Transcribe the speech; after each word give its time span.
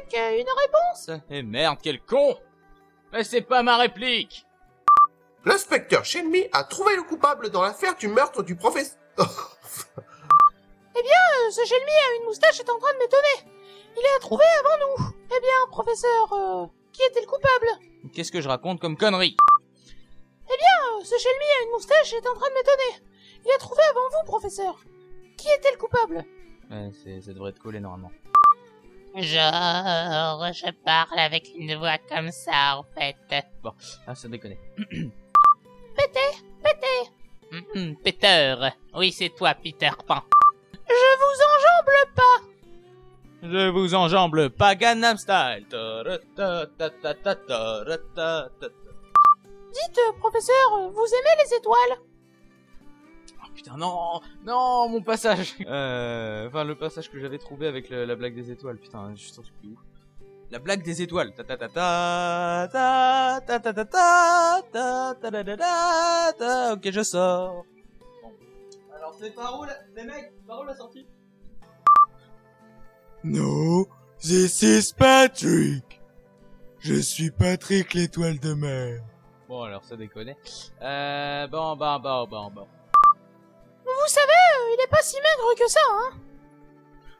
truc, 0.00 0.14
euh, 0.18 0.38
une 0.40 0.46
réponse 0.46 1.10
Eh 1.30 1.42
merde, 1.42 1.78
quel 1.82 2.00
con 2.00 2.36
Mais 3.12 3.24
c'est 3.24 3.40
pas 3.42 3.62
ma 3.62 3.76
réplique 3.78 4.44
L'inspecteur 5.44 6.04
Shenmi 6.04 6.46
a 6.52 6.64
trouvé 6.64 6.96
le 6.96 7.02
coupable 7.02 7.50
dans 7.50 7.62
l'affaire 7.62 7.96
du 7.96 8.08
meurtre 8.08 8.42
du 8.42 8.56
professeur. 8.56 8.96
Euh, 9.18 9.24
Ce 11.50 11.64
Shelmy 11.64 11.90
a 11.90 12.16
une 12.20 12.24
moustache 12.26 12.60
est 12.60 12.70
en 12.70 12.78
train 12.78 12.92
de 12.92 12.98
m'étonner. 12.98 13.50
Il 13.96 14.02
l'a 14.02 14.20
trouvé 14.20 14.44
avant 14.60 14.76
nous. 14.86 15.04
Eh 15.34 15.40
bien, 15.40 15.66
professeur, 15.70 16.32
euh, 16.32 16.66
qui 16.92 17.02
était 17.02 17.22
le 17.22 17.26
coupable? 17.26 17.66
Qu'est-ce 18.12 18.30
que 18.30 18.40
je 18.40 18.48
raconte 18.48 18.80
comme 18.80 18.96
connerie? 18.96 19.36
Euh, 20.48 21.04
Ce 21.04 21.16
Shelmy 21.18 21.44
a 21.60 21.64
une 21.64 21.70
moustache 21.70 22.12
est 22.12 22.26
en 22.28 22.34
train 22.34 22.48
de 22.50 22.54
m'étonner. 22.54 23.02
Il 23.44 23.50
a 23.50 23.58
trouvé 23.58 23.82
avant 23.90 24.08
vous, 24.10 24.26
professeur. 24.26 24.78
Qui 25.38 25.48
était 25.58 25.72
le 25.72 25.78
coupable? 25.78 26.24
Ouais, 26.70 27.20
ça 27.22 27.32
devrait 27.32 27.50
être 27.50 27.58
collé 27.58 27.80
normalement. 27.80 28.12
Genre, 29.16 30.52
je 30.52 30.70
parle 30.84 31.18
avec 31.18 31.50
une 31.56 31.74
voix 31.76 31.98
comme 32.08 32.30
ça, 32.30 32.78
en 32.78 32.84
fait. 32.96 33.16
Ah, 34.06 34.14
ça 34.14 34.28
déconne. 34.28 34.56
Pété, 35.96 36.26
pété. 36.62 37.10
Peter. 38.04 38.54
Oui, 38.94 39.10
c'est 39.10 39.30
toi, 39.30 39.54
Peter 39.54 39.90
Pan. 40.06 40.22
Je 40.88 41.16
vous 41.18 41.38
enjambe 41.50 42.14
pas. 42.14 42.38
Je 43.42 43.68
vous 43.70 43.94
enjambe 43.94 44.34
le 44.36 44.50
Paganam 44.50 45.16
Style. 45.16 45.66
Dites, 49.72 50.00
professeur, 50.18 50.90
vous 50.92 51.06
aimez 51.06 51.36
les 51.44 51.56
étoiles? 51.56 51.98
Putain, 53.54 53.76
non, 53.76 54.20
non, 54.44 54.88
mon 54.88 55.02
passage. 55.02 55.54
Euh, 55.66 56.48
enfin, 56.48 56.64
le 56.64 56.74
passage 56.74 57.10
que 57.10 57.18
j'avais 57.20 57.38
trouvé 57.38 57.66
avec 57.66 57.88
le- 57.90 58.04
la 58.04 58.16
blague 58.16 58.34
des 58.34 58.50
étoiles. 58.50 58.78
Putain, 58.78 59.12
je 59.14 59.20
suis 59.20 59.30
que 59.30 59.36
c'est 59.36 59.68
ouf. 59.68 59.78
La 60.50 60.58
blague 60.58 60.82
des 60.82 61.00
étoiles. 61.02 61.32
Ta 61.34 61.44
ta 61.44 61.56
ta 61.56 61.68
ta 61.68 62.68
ta 62.72 63.40
ta 63.46 63.60
ta 63.60 63.72
ta 63.72 63.84
ta 63.84 63.84
ta 63.84 64.62
ta 64.72 65.14
ta 65.14 65.30
ta 65.44 65.56
ta 65.56 66.32
ta. 66.38 66.72
Ok, 66.74 66.90
je 66.90 67.02
sors. 67.02 67.64
Bon. 68.22 68.32
Alors, 68.96 69.14
c'est 69.20 69.34
par 69.34 69.60
où, 69.60 69.64
la... 69.64 69.74
les 69.94 70.04
mecs 70.04 70.32
Par 70.46 70.60
où 70.60 70.64
la 70.64 70.74
sortie 70.74 71.06
No, 73.22 73.86
this 74.20 74.62
is 74.62 74.92
Patrick. 74.96 76.00
Je 76.80 76.94
suis 76.94 77.30
Patrick 77.30 77.92
l'étoile 77.94 78.38
de 78.40 78.54
mer. 78.54 79.02
Bon, 79.48 79.62
alors, 79.62 79.84
ça 79.84 79.96
déconne. 79.96 80.34
Euh, 80.80 81.46
bon, 81.48 81.76
bon, 81.76 81.98
bon, 82.00 82.26
bon, 82.26 82.50
bon. 82.50 82.66
Vous 83.84 84.08
savez, 84.08 84.26
euh, 84.26 84.74
il 84.78 84.84
est 84.84 84.90
pas 84.90 85.02
si 85.02 85.16
maigre 85.16 85.54
que 85.58 85.68
ça, 85.70 85.80
hein 85.90 86.10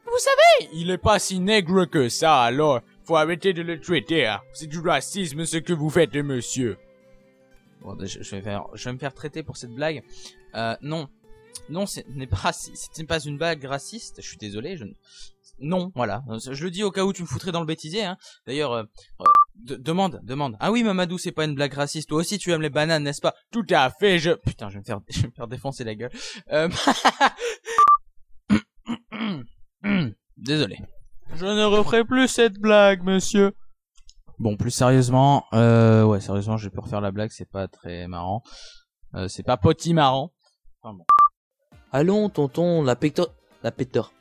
Vous 0.06 0.18
savez, 0.18 0.70
Il 0.72 0.90
est 0.90 0.98
pas 0.98 1.18
si 1.18 1.40
nègre 1.40 1.84
que 1.86 2.08
ça, 2.08 2.42
alors. 2.42 2.80
Faut 3.04 3.16
arrêter 3.16 3.52
de 3.52 3.62
le 3.62 3.80
traiter. 3.80 4.26
hein. 4.26 4.40
C'est 4.52 4.66
du 4.68 4.78
racisme 4.80 5.44
ce 5.44 5.56
que 5.56 5.72
vous 5.72 5.90
faites, 5.90 6.14
monsieur. 6.14 6.78
Bon, 7.80 7.96
je, 8.00 8.22
je 8.22 8.36
vais 8.36 8.42
faire, 8.42 8.64
je 8.74 8.84
vais 8.88 8.92
me 8.92 8.98
faire 8.98 9.14
traiter 9.14 9.42
pour 9.42 9.56
cette 9.56 9.72
blague. 9.74 10.02
Euh, 10.54 10.76
non. 10.82 11.08
Non, 11.68 11.86
ce 11.86 12.00
n'est 12.14 12.26
pas, 12.26 12.36
raci- 12.36 12.72
ce 12.76 13.00
n'est 13.00 13.06
pas 13.06 13.20
une 13.20 13.36
blague 13.38 13.64
raciste. 13.64 14.20
Je 14.22 14.28
suis 14.28 14.36
désolé, 14.36 14.76
je 14.76 14.84
ne- 14.84 14.92
Non, 15.58 15.90
voilà. 15.96 16.22
Je 16.50 16.62
le 16.64 16.70
dis 16.70 16.82
au 16.84 16.90
cas 16.90 17.04
où 17.04 17.12
tu 17.12 17.22
me 17.22 17.26
foutrais 17.26 17.52
dans 17.52 17.60
le 17.60 17.66
bêtisier, 17.66 18.04
hein. 18.04 18.16
D'ailleurs, 18.46 18.72
euh, 18.72 18.82
euh, 19.20 19.24
de- 19.64 19.76
demande, 19.76 20.20
demande. 20.22 20.56
Ah 20.60 20.70
oui, 20.70 20.82
Mamadou, 20.82 21.18
c'est 21.18 21.32
pas 21.32 21.44
une 21.44 21.54
blague 21.54 21.74
raciste. 21.74 22.08
Toi 22.08 22.20
aussi, 22.20 22.38
tu 22.38 22.52
aimes 22.52 22.62
les 22.62 22.70
bananes, 22.70 23.02
n'est-ce 23.02 23.20
pas? 23.20 23.34
Tout 23.50 23.66
à 23.70 23.90
fait, 23.90 24.18
je... 24.18 24.30
Putain, 24.32 24.68
je 24.68 24.74
vais 24.74 24.80
me 24.80 24.84
faire, 24.84 25.00
je 25.08 25.20
vais 25.22 25.28
me 25.28 25.32
faire 25.32 25.48
défoncer 25.48 25.84
la 25.84 25.94
gueule. 25.94 26.10
Euh... 26.52 26.68
Désolé. 30.36 30.78
Je 31.34 31.46
ne 31.46 31.64
referai 31.64 32.04
plus 32.04 32.28
cette 32.28 32.58
blague, 32.58 33.02
monsieur. 33.02 33.52
Bon, 34.38 34.56
plus 34.56 34.70
sérieusement, 34.70 35.44
euh, 35.52 36.02
ouais, 36.04 36.20
sérieusement, 36.20 36.56
je 36.56 36.64
vais 36.68 36.74
pas 36.74 36.82
refaire 36.82 37.00
la 37.00 37.10
blague, 37.10 37.30
c'est 37.30 37.48
pas 37.48 37.68
très 37.68 38.08
marrant. 38.08 38.42
Euh, 39.14 39.28
c'est 39.28 39.42
pas 39.42 39.56
poti 39.56 39.92
marrant. 39.92 40.32
Enfin 40.82 40.94
bon. 40.94 41.04
Allons, 41.92 42.28
tonton, 42.30 42.82
la 42.82 42.96
pector... 42.96 43.28
La 43.62 43.70
pector... 43.70 44.12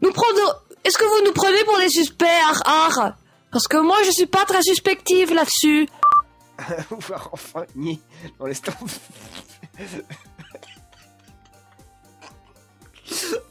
Nous 0.00 0.12
prenons... 0.12 0.52
Est-ce 0.82 0.96
que 0.96 1.04
vous 1.04 1.26
nous 1.26 1.34
prenez 1.34 1.62
pour 1.64 1.76
des 1.78 1.90
suspects, 1.90 2.24
ar, 2.24 2.62
ar? 2.66 3.18
Parce 3.50 3.66
que 3.66 3.78
moi, 3.78 3.96
je 4.04 4.10
suis 4.10 4.26
pas 4.26 4.44
très 4.44 4.62
suspective 4.62 5.32
là-dessus. 5.34 5.88
voir 6.90 7.30
enfin 7.32 7.64
nier 7.74 8.00
dans 8.38 8.46
les 8.46 8.54
stands. 8.54 8.72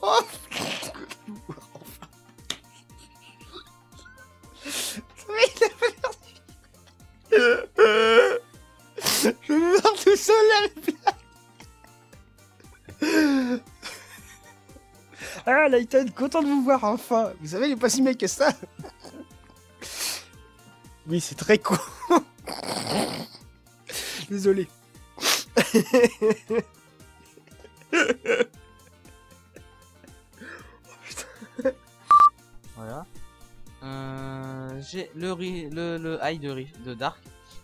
oh. 0.02 0.20
Je 9.48 9.54
me 9.54 10.04
tout 10.04 10.16
seul 10.16 10.36
là, 10.48 10.62
les. 10.76 10.96
Ah, 15.46 15.68
Layton, 15.68 16.06
content 16.16 16.42
de 16.42 16.48
vous 16.48 16.64
voir 16.64 16.84
enfin. 16.84 17.34
Vous 17.42 17.48
savez, 17.48 17.68
il 17.68 17.72
est 17.74 17.76
pas 17.76 17.90
si 17.90 18.02
mec 18.02 18.18
que 18.18 18.28
ça. 18.28 18.52
Oui, 21.10 21.20
c'est 21.20 21.36
très 21.36 21.58
con. 21.58 21.76
Désolé. 24.30 24.68
Voilà. 32.76 33.06
Euh, 33.84 34.82
j'ai 34.90 35.12
le, 35.14 35.36
le, 35.98 36.18
high 36.24 36.40
de, 36.40 36.66
de 36.86 36.94
Dark. 36.94 37.20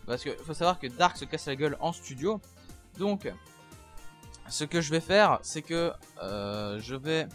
Parce 0.05 0.23
que 0.23 0.31
faut 0.43 0.53
savoir 0.53 0.77
que 0.77 0.87
Dark 0.87 1.15
se 1.15 1.23
casse 1.23 1.45
la 1.45 1.55
gueule 1.55 1.77
en 1.79 1.93
studio. 1.93 2.41
Donc, 2.97 3.31
ce 4.49 4.65
que 4.65 4.81
je 4.81 4.91
vais 4.91 4.99
faire, 4.99 5.39
c'est 5.41 5.61
que 5.61 5.93
euh, 6.21 6.79
je 6.81 6.95
vais 6.95 7.27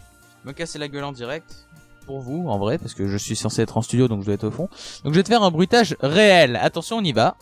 me 0.45 0.51
casser 0.53 0.77
la 0.77 0.87
gueule 0.87 1.05
en 1.05 1.11
direct. 1.11 1.67
Pour 2.11 2.19
vous, 2.19 2.49
en 2.49 2.57
vrai, 2.59 2.77
parce 2.77 2.93
que 2.93 3.07
je 3.07 3.15
suis 3.15 3.37
censé 3.37 3.61
être 3.61 3.77
en 3.77 3.81
studio, 3.81 4.09
donc 4.09 4.19
je 4.19 4.25
dois 4.25 4.33
être 4.33 4.43
au 4.43 4.51
fond. 4.51 4.67
Donc 5.05 5.13
je 5.13 5.19
vais 5.19 5.23
te 5.23 5.29
faire 5.29 5.43
un 5.43 5.49
bruitage 5.49 5.95
réel. 6.01 6.57
Attention, 6.57 6.97
on 6.97 7.03
y 7.05 7.13
va. 7.13 7.37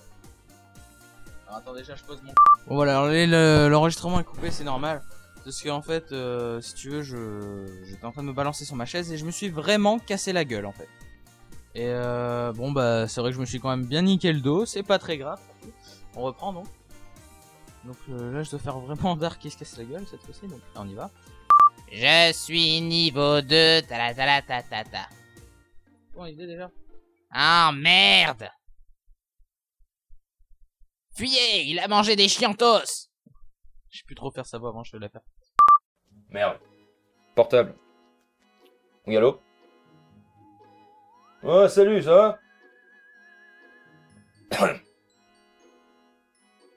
Alors, 1.47 1.57
attends, 1.57 1.73
déjà, 1.73 1.95
je 1.95 2.03
pose 2.03 2.21
mon... 2.21 2.33
Bon, 2.67 2.75
voilà, 2.75 3.07
le- 3.07 3.67
l'enregistrement 3.67 4.19
est 4.19 4.23
coupé, 4.23 4.51
c'est 4.51 4.63
normal. 4.63 5.01
Parce 5.43 5.63
qu'en 5.63 5.81
fait, 5.81 6.11
euh, 6.11 6.61
si 6.61 6.75
tu 6.75 6.91
veux, 6.91 7.01
je 7.01 7.65
j'étais 7.87 8.05
en 8.05 8.11
train 8.11 8.21
de 8.21 8.27
me 8.27 8.33
balancer 8.33 8.63
sur 8.63 8.75
ma 8.75 8.85
chaise 8.85 9.11
et 9.11 9.17
je 9.17 9.25
me 9.25 9.31
suis 9.31 9.49
vraiment 9.49 9.97
cassé 9.97 10.33
la 10.33 10.45
gueule 10.45 10.67
en 10.67 10.71
fait. 10.71 10.87
Et 11.73 11.87
euh, 11.87 12.53
bon 12.53 12.71
bah 12.71 13.07
c'est 13.07 13.21
vrai 13.21 13.31
que 13.31 13.35
je 13.37 13.41
me 13.41 13.45
suis 13.47 13.59
quand 13.59 13.69
même 13.69 13.85
bien 13.85 14.03
niqué 14.03 14.31
le 14.31 14.41
dos, 14.41 14.67
c'est 14.67 14.83
pas 14.83 14.99
très 14.99 15.17
grave. 15.17 15.39
On 16.15 16.21
reprend 16.21 16.53
donc. 16.53 16.67
Donc 17.85 17.97
euh, 18.11 18.31
là 18.33 18.43
je 18.43 18.51
dois 18.51 18.59
faire 18.59 18.77
vraiment 18.77 19.15
Dark 19.15 19.41
qui 19.41 19.49
se 19.49 19.57
casse 19.57 19.77
la 19.79 19.85
gueule 19.85 20.05
cette 20.11 20.21
fois-ci, 20.21 20.45
donc 20.47 20.59
on 20.75 20.87
y 20.87 20.93
va. 20.93 21.09
Je 21.91 22.31
suis 22.33 22.81
niveau 22.81 23.41
2, 23.41 23.81
ta 23.81 24.13
ta 24.13 24.41
ta 24.41 24.61
ta 24.63 24.83
ta. 24.83 25.09
Bon 26.13 26.25
idée 26.25 26.45
déjà. 26.45 26.69
Ah 27.31 27.71
merde 27.75 28.49
Fuyez, 31.15 31.63
il 31.63 31.79
a 31.79 31.87
mangé 31.87 32.15
des 32.15 32.27
chiantos 32.27 33.09
Je 33.89 34.03
plus 34.05 34.15
trop 34.15 34.31
faire 34.31 34.45
sa 34.45 34.57
voix 34.57 34.69
avant, 34.69 34.83
je 34.83 34.91
vais 34.95 34.99
la 34.99 35.09
faire. 35.09 35.21
Merde. 36.29 36.59
Portable. 37.35 37.75
Oui, 39.07 39.17
allô 39.17 39.41
Ouais, 41.43 41.69
salut, 41.69 42.03
ça 42.03 42.39
va 44.51 44.69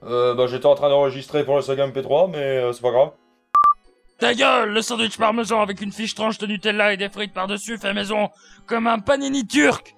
Euh, 0.05 0.35
bah 0.35 0.47
j'étais 0.47 0.65
en 0.65 0.75
train 0.75 0.89
d'enregistrer 0.89 1.45
pour 1.45 1.55
le 1.55 1.61
Saga 1.61 1.87
MP3, 1.87 2.29
mais 2.29 2.37
euh, 2.37 2.73
c'est 2.73 2.81
pas 2.81 2.91
grave. 2.91 3.13
Ta 4.23 4.33
gueule, 4.33 4.71
le 4.71 4.81
sandwich 4.81 5.17
parmesan 5.17 5.59
avec 5.59 5.81
une 5.81 5.91
fiche 5.91 6.15
tranche 6.15 6.37
de 6.37 6.47
Nutella 6.47 6.93
et 6.93 6.97
des 6.97 7.09
frites 7.09 7.33
par-dessus 7.33 7.77
fait 7.77 7.93
maison, 7.93 8.29
comme 8.65 8.87
un 8.87 8.99
panini 8.99 9.45
turc. 9.45 9.97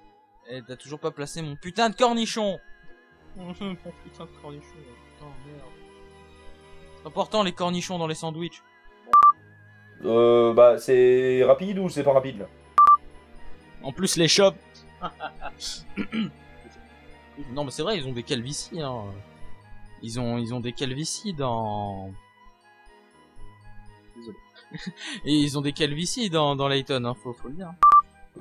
Et 0.50 0.64
t'as 0.64 0.78
toujours 0.78 1.00
pas 1.00 1.12
placé 1.12 1.44
mon 1.44 1.56
putain 1.56 1.92
de 1.92 1.96
cornichon 1.96 2.58
Mon 3.36 3.54
putain 3.54 4.26
de 4.26 4.42
cornichon, 4.42 4.66
putain 5.14 5.28
merde. 5.46 5.70
C'est 6.98 7.08
important 7.08 7.44
les 7.44 7.52
cornichons 7.52 8.00
dans 8.00 8.08
les 8.08 8.16
sandwichs. 8.16 8.64
Euh, 10.04 10.56
bah 10.56 10.80
c'est 10.80 11.44
rapide 11.44 11.78
ou 11.78 11.88
c'est 11.88 12.04
pas 12.04 12.14
rapide 12.14 12.40
là? 12.40 12.48
En 13.84 13.92
plus 13.92 14.16
les 14.18 14.28
shops. 14.28 14.56
non 17.52 17.64
mais 17.64 17.70
c'est 17.70 17.84
vrai, 17.84 18.00
ils 18.00 18.08
ont 18.08 18.14
des 18.14 18.24
calvities. 18.24 18.82
Hein. 18.82 19.04
Ils 20.02 20.20
ont 20.20 20.40
ils 20.40 20.52
ont 20.52 20.62
des 20.62 20.74
calvities 20.74 21.34
dans. 21.34 22.10
Désolé. 24.16 24.38
Et 25.26 25.34
ils 25.34 25.58
ont 25.58 25.62
des 25.62 25.74
calvities 25.74 26.30
dans 26.30 26.56
dans 26.56 26.68
Layton, 26.68 27.04
hein, 27.06 27.16
faut, 27.16 27.34
faut 27.34 27.48
le 27.48 27.56
dire. 27.56 27.74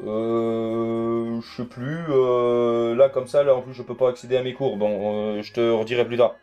Euh... 0.04 1.40
Je 1.40 1.56
sais 1.56 1.64
plus, 1.64 1.98
euh... 2.08 2.94
Là 2.94 3.08
comme 3.08 3.26
ça, 3.26 3.42
là 3.42 3.54
en 3.54 3.62
plus 3.62 3.74
je 3.74 3.82
peux 3.82 3.96
pas 3.96 4.08
accéder 4.08 4.36
à 4.36 4.42
mes 4.42 4.54
cours, 4.54 4.76
bon, 4.76 5.38
euh, 5.38 5.42
je 5.42 5.52
te 5.52 5.70
redirai 5.70 6.06
plus 6.06 6.16
tard. 6.16 6.36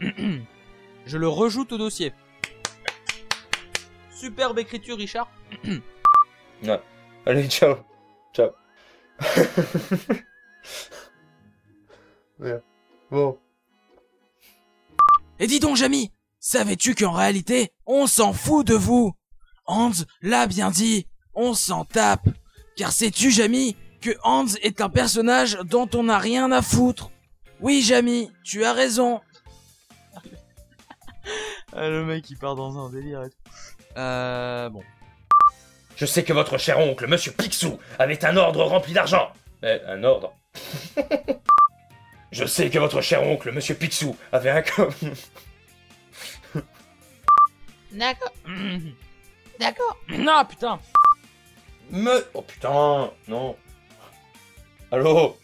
Je 1.06 1.16
le 1.16 1.26
rejoute 1.26 1.72
au 1.72 1.78
dossier. 1.78 2.12
Superbe 4.10 4.58
écriture, 4.58 4.98
Richard. 4.98 5.30
Allez, 7.24 7.48
ciao. 7.48 7.76
Ciao. 8.34 8.50
Bon. 13.10 13.38
Et 15.38 15.46
dis 15.46 15.60
donc, 15.60 15.76
Jamy, 15.76 16.12
savais-tu 16.40 16.94
qu'en 16.94 17.12
réalité, 17.12 17.72
on 17.86 18.06
s'en 18.06 18.32
fout 18.32 18.66
de 18.66 18.74
vous? 18.74 19.12
Hans 19.66 19.92
l'a 20.22 20.46
bien 20.46 20.70
dit, 20.70 21.06
on 21.34 21.54
s'en 21.54 21.84
tape. 21.84 22.28
Car 22.76 22.92
sais-tu, 22.92 23.30
Jamy, 23.30 23.76
que 24.00 24.10
Hans 24.22 24.46
est 24.62 24.80
un 24.80 24.88
personnage 24.88 25.58
dont 25.64 25.88
on 25.94 26.04
n'a 26.04 26.18
rien 26.18 26.50
à 26.52 26.62
foutre? 26.62 27.10
Oui, 27.60 27.82
Jamy, 27.82 28.30
tu 28.44 28.64
as 28.64 28.72
raison. 28.72 29.20
Ah, 31.74 31.90
le 31.90 32.02
mec 32.02 32.30
il 32.30 32.38
part 32.38 32.56
dans 32.56 32.78
un 32.78 32.88
délire 32.88 33.22
et 33.22 33.28
tout. 33.28 33.36
Euh, 33.98 34.70
bon. 34.70 34.82
Je 35.96 36.06
sais 36.06 36.24
que 36.24 36.32
votre 36.32 36.56
cher 36.56 36.78
oncle, 36.78 37.06
Monsieur 37.06 37.32
Picsou, 37.32 37.78
avait 37.98 38.24
un 38.24 38.38
ordre 38.38 38.64
rempli 38.64 38.94
d'argent. 38.94 39.30
Eh, 39.62 39.78
un 39.86 40.02
ordre 40.02 40.32
Je 42.32 42.46
sais 42.46 42.70
que 42.70 42.78
votre 42.78 43.02
cher 43.02 43.22
oncle, 43.22 43.52
Monsieur 43.52 43.74
Picsou, 43.74 44.16
avait 44.32 44.50
un... 44.50 44.62
co- 47.90 47.96
D'accord. 47.96 48.32
D'accord. 49.60 49.96
Non, 50.10 50.44
putain. 50.48 50.78
Me... 51.90 52.24
Oh 52.34 52.42
putain, 52.42 53.10
non. 53.28 53.56
Allô 54.90 55.36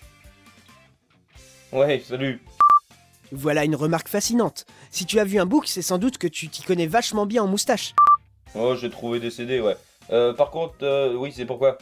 Ouais, 1.72 2.02
salut. 2.06 2.40
Voilà 3.32 3.64
une 3.64 3.74
remarque 3.74 4.08
fascinante. 4.08 4.66
Si 4.90 5.06
tu 5.06 5.18
as 5.18 5.24
vu 5.24 5.38
un 5.40 5.46
bouc, 5.46 5.66
c'est 5.66 5.82
sans 5.82 5.98
doute 5.98 6.18
que 6.18 6.28
tu 6.28 6.48
t'y 6.48 6.62
connais 6.62 6.86
vachement 6.86 7.26
bien 7.26 7.42
en 7.42 7.48
moustache. 7.48 7.94
Oh, 8.54 8.76
j'ai 8.76 8.90
trouvé 8.90 9.18
des 9.18 9.30
CD, 9.30 9.60
ouais. 9.60 9.76
Euh, 10.10 10.32
par 10.34 10.50
contre, 10.50 10.74
euh, 10.82 11.14
oui, 11.14 11.32
c'est 11.34 11.46
pourquoi? 11.46 11.78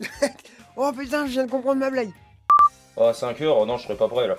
Oh 0.78 0.92
putain, 0.92 1.26
je 1.26 1.30
viens 1.32 1.46
de 1.46 1.50
comprendre 1.50 1.80
ma 1.80 1.88
blague. 1.88 2.10
Oh, 2.98 3.04
à 3.04 3.14
5 3.14 3.40
heures, 3.40 3.56
oh 3.56 3.64
non, 3.64 3.78
je 3.78 3.84
serais 3.84 3.96
pas 3.96 4.08
prêt, 4.08 4.28
là. 4.28 4.36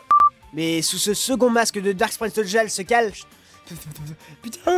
Mais 0.53 0.83
sous 0.83 0.99
ce 0.99 1.15
second 1.15 1.49
masque 1.49 1.79
de 1.81 1.93
Dark 1.93 2.13
Sprintle 2.13 2.69
se 2.69 2.83
cache... 2.83 3.23
Putain 4.43 4.77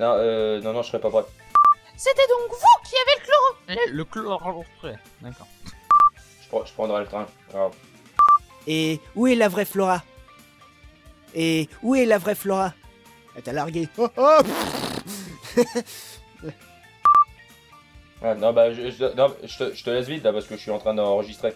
Non, 0.00 0.14
euh, 0.16 0.60
non, 0.62 0.72
non, 0.72 0.82
je 0.82 0.88
serais 0.88 0.98
pas 0.98 1.10
prêt. 1.10 1.24
C'était 1.94 2.26
donc 2.26 2.50
vous 2.50 2.88
qui 2.88 2.94
avez 2.96 3.20
le 3.92 4.04
chloro. 4.06 4.64
Le 4.64 4.80
chlore. 4.80 4.98
D'accord. 5.20 5.46
Je, 6.66 6.72
prendrai 6.72 7.02
le 7.02 7.06
train. 7.06 7.26
Et 8.66 8.98
où 9.14 9.26
est 9.26 9.34
la 9.34 9.48
vraie 9.48 9.66
Flora? 9.66 10.02
Et 11.34 11.68
où 11.82 11.94
est 11.94 12.06
la 12.06 12.16
vraie 12.16 12.34
Flora? 12.34 12.72
Elle 13.36 13.42
t'a 13.42 13.52
largué. 13.52 13.88
Oh, 13.98 14.08
oh 14.16 14.40
Ah, 18.22 18.34
non, 18.34 18.52
bah, 18.52 18.72
je, 18.72 18.90
je- 18.90 19.14
non, 19.16 19.34
je 19.42 19.58
te, 19.58 19.74
je 19.74 19.82
te 19.84 19.90
laisse 19.90 20.06
vite, 20.06 20.24
là, 20.24 20.32
parce 20.32 20.46
que 20.46 20.54
je 20.56 20.60
suis 20.60 20.70
en 20.70 20.78
train 20.78 20.94
d'enregistrer. 20.94 21.54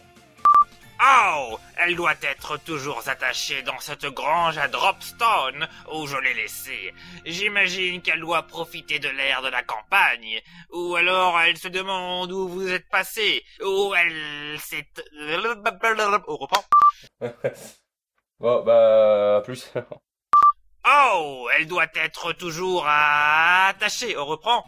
Oh, 1.07 1.59
elle 1.77 1.97
doit 1.97 2.15
être 2.23 2.57
toujours 2.65 3.07
attachée 3.07 3.63
dans 3.63 3.79
cette 3.79 4.07
grange 4.07 4.57
à 4.57 4.69
Dropstone 4.69 5.69
où 5.93 6.07
je 6.07 6.17
l'ai 6.17 6.33
laissée. 6.33 6.95
J'imagine 7.27 8.01
qu'elle 8.01 8.21
doit 8.21 8.45
profiter 8.45 8.99
de 8.99 9.11
l'air 9.11 9.43
de 9.43 9.49
la 9.49 9.63
campagne. 9.63 10.41
Ou 10.71 10.95
alors 10.97 11.39
elle 11.41 11.59
se 11.59 11.69
demande 11.69 12.33
où 12.33 12.49
vous 12.49 12.69
êtes 12.73 12.89
passé. 12.89 13.45
Ou 13.63 13.95
elle 13.95 14.59
s'est... 14.61 14.89
On 16.27 16.37
reprend. 16.37 16.65
Bon, 18.41 18.65
bah, 18.65 19.43
plus. 19.45 19.73
Oh, 20.87 21.49
elle 21.57 21.67
doit 21.67 21.87
être 21.95 22.33
toujours 22.33 22.85
attachée. 22.87 24.17
On 24.19 24.25
reprend. 24.25 24.65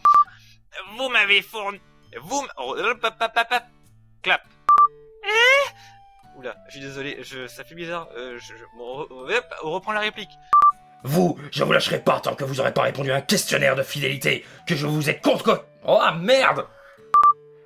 Vous 0.96 1.08
m'avez 1.08 1.42
fourni... 1.42 1.80
Vous... 2.20 2.42
m- 2.42 2.48
oh, 2.58 2.76
Clap. 4.22 4.42
Eh 5.24 5.95
Oula, 6.36 6.54
je 6.66 6.72
suis 6.72 6.80
désolé, 6.80 7.18
je, 7.22 7.46
ça 7.46 7.64
fait 7.64 7.74
bizarre. 7.74 8.08
Euh, 8.16 8.38
je, 8.38 8.54
je- 8.54 8.64
bon, 8.76 9.06
on, 9.10 9.28
hop, 9.30 9.54
on 9.64 9.70
reprend 9.70 9.92
la 9.92 10.00
réplique. 10.00 10.30
Vous, 11.02 11.38
je 11.52 11.62
vous 11.64 11.72
lâcherai 11.72 12.00
pas 12.00 12.20
tant 12.20 12.34
que 12.34 12.44
vous 12.44 12.60
aurez 12.60 12.72
pas 12.74 12.82
répondu 12.82 13.10
à 13.12 13.16
un 13.16 13.20
questionnaire 13.20 13.76
de 13.76 13.82
fidélité, 13.82 14.44
que 14.66 14.74
je 14.74 14.86
vous 14.86 15.08
ai 15.08 15.16
contre... 15.18 15.64
Oh, 15.84 15.98
ah, 16.02 16.12
merde 16.12 16.66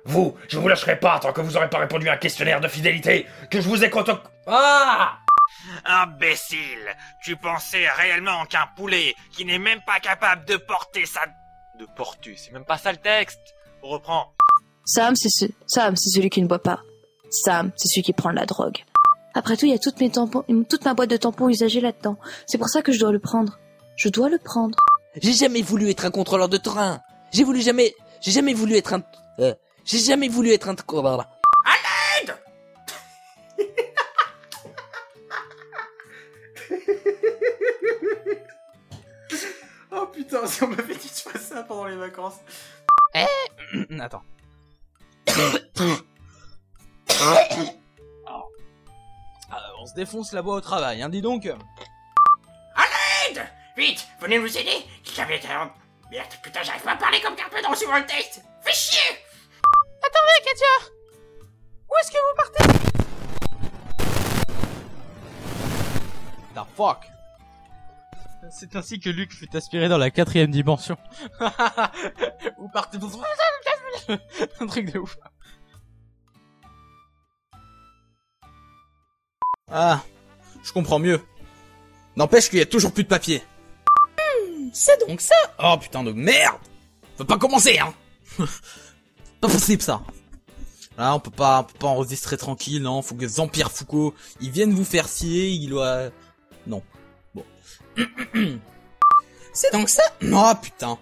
Vous, 0.05 0.37
je 0.47 0.59
vous 0.59 0.67
lâcherai 0.67 0.99
pas 0.99 1.19
tant 1.19 1.33
que 1.33 1.41
vous 1.41 1.57
aurez 1.57 1.69
pas 1.69 1.79
répondu 1.79 2.07
à 2.07 2.13
un 2.13 2.17
questionnaire 2.17 2.61
de 2.61 2.67
fidélité, 2.67 3.25
que 3.49 3.59
je 3.59 3.67
vous 3.67 3.83
ai 3.83 3.89
contre... 3.89 4.21
Ah 4.47 5.17
Imbécile 5.85 6.95
Tu 7.23 7.35
pensais 7.35 7.89
réellement 7.89 8.45
qu'un 8.45 8.67
poulet 8.75 9.15
qui 9.31 9.43
n'est 9.45 9.59
même 9.59 9.81
pas 9.85 9.99
capable 9.99 10.45
de 10.45 10.57
porter 10.57 11.05
sa... 11.05 11.21
De 11.79 11.85
porter, 11.95 12.35
c'est 12.37 12.51
même 12.51 12.65
pas 12.65 12.77
ça 12.77 12.91
le 12.91 12.97
texte 12.99 13.39
On 13.81 13.89
reprend. 13.89 14.33
Sam, 14.85 15.15
c'est 15.15 15.29
ce... 15.29 15.45
Sam, 15.67 15.95
c'est 15.95 16.09
celui 16.09 16.29
qui 16.29 16.41
ne 16.41 16.47
boit 16.47 16.61
pas. 16.61 16.81
Sam, 17.31 17.71
c'est 17.77 17.87
celui 17.87 18.03
qui 18.03 18.13
prend 18.13 18.29
de 18.29 18.35
la 18.35 18.45
drogue. 18.45 18.77
Après 19.33 19.55
tout, 19.55 19.65
il 19.65 19.71
y 19.71 19.73
a 19.75 19.79
toutes 19.79 19.99
mes 20.01 20.11
tampons, 20.11 20.43
toute 20.69 20.83
ma 20.83 20.93
boîte 20.93 21.09
de 21.09 21.15
tampons 21.17 21.47
usagés 21.47 21.79
là-dedans. 21.79 22.17
C'est 22.45 22.57
pour 22.57 22.67
ça 22.67 22.81
que 22.81 22.91
je 22.91 22.99
dois 22.99 23.13
le 23.13 23.19
prendre. 23.19 23.57
Je 23.95 24.09
dois 24.09 24.29
le 24.29 24.37
prendre. 24.37 24.77
J'ai 25.15 25.31
jamais 25.31 25.61
voulu 25.61 25.89
être 25.89 26.05
un 26.05 26.11
contrôleur 26.11 26.49
de 26.49 26.57
train. 26.57 26.99
J'ai 27.31 27.45
voulu 27.45 27.61
jamais, 27.61 27.95
j'ai 28.19 28.31
jamais 28.31 28.53
voulu 28.53 28.75
être 28.75 28.93
un, 28.93 29.03
euh, 29.39 29.55
j'ai 29.85 29.99
jamais 29.99 30.27
voulu 30.27 30.51
être 30.51 30.67
un, 30.67 30.75
voilà. 30.87 31.29
Oh 39.93 40.07
putain, 40.07 40.45
si 40.47 40.63
on 40.63 40.67
m'avait 40.67 40.95
dit 40.95 41.09
de 41.09 41.31
faire 41.31 41.41
ça 41.41 41.63
pendant 41.63 41.85
les 41.85 41.97
vacances. 41.97 42.35
Attends. 43.99 44.23
Ah, 49.53 49.57
on 49.79 49.85
se 49.85 49.93
défonce 49.93 50.31
la 50.33 50.41
voix 50.41 50.55
au 50.55 50.61
travail, 50.61 51.01
hein, 51.01 51.09
dis 51.09 51.21
donc. 51.21 51.45
Aide 51.45 51.57
Vite, 53.77 54.07
venez 54.19 54.39
nous 54.39 54.57
aider 54.57 54.85
J'avais. 55.15 55.39
Merde, 56.11 56.27
putain, 56.43 56.61
j'arrive 56.63 56.81
pas 56.81 56.91
à 56.91 56.97
parler 56.97 57.21
comme 57.21 57.35
Carpe 57.35 57.55
dans 57.63 57.73
suivant 57.75 57.97
le 57.97 58.05
texte 58.05 58.41
Fais 58.61 58.73
chier 58.73 59.17
Attendez, 60.03 60.41
Katia. 60.45 60.67
Où 61.89 61.93
est-ce 62.01 62.11
que 62.11 62.17
vous 62.17 62.35
partez? 62.35 62.63
The 66.53 66.65
fuck 66.75 67.07
C'est 68.51 68.75
ainsi 68.75 68.99
que 68.99 69.09
Luc 69.09 69.33
fut 69.33 69.55
aspiré 69.55 69.87
dans 69.87 69.97
la 69.97 70.11
quatrième 70.11 70.51
dimension. 70.51 70.97
Ou 72.57 72.67
partez 72.69 72.99
pour... 72.99 73.09
Un 74.59 74.67
truc 74.67 74.91
de 74.91 74.99
ouf. 74.99 75.17
Ah, 79.71 80.01
je 80.63 80.71
comprends 80.73 80.99
mieux. 80.99 81.21
N'empêche 82.15 82.49
qu'il 82.49 82.59
y 82.59 82.61
a 82.61 82.65
toujours 82.65 82.91
plus 82.91 83.03
de 83.03 83.07
papier. 83.07 83.41
C'est 84.73 84.99
donc 85.07 85.21
ça 85.21 85.35
Oh 85.59 85.75
putain 85.79 86.03
de 86.03 86.11
merde 86.11 86.57
Faut 87.17 87.25
pas 87.25 87.37
commencer, 87.37 87.77
hein 87.79 87.93
Pas 89.41 89.49
possible 89.49 89.81
ça 89.81 90.01
Là, 90.97 91.15
on 91.15 91.19
peut 91.19 91.31
pas, 91.31 91.59
on 91.59 91.63
peut 91.63 91.79
pas 91.79 91.87
enregistrer 91.87 92.37
tranquille, 92.37 92.81
non. 92.81 93.01
Faut 93.01 93.15
que 93.15 93.27
Zampire 93.27 93.71
Foucault, 93.71 94.13
ils 94.39 94.51
viennent 94.51 94.73
vous 94.73 94.85
faire 94.85 95.07
scier, 95.07 95.47
il 95.47 95.69
doit... 95.69 96.09
Non. 96.67 96.83
Bon. 97.33 97.43
C'est 99.53 99.71
donc 99.73 99.89
ça 99.89 100.03
Oh 100.21 100.51
putain 100.61 100.97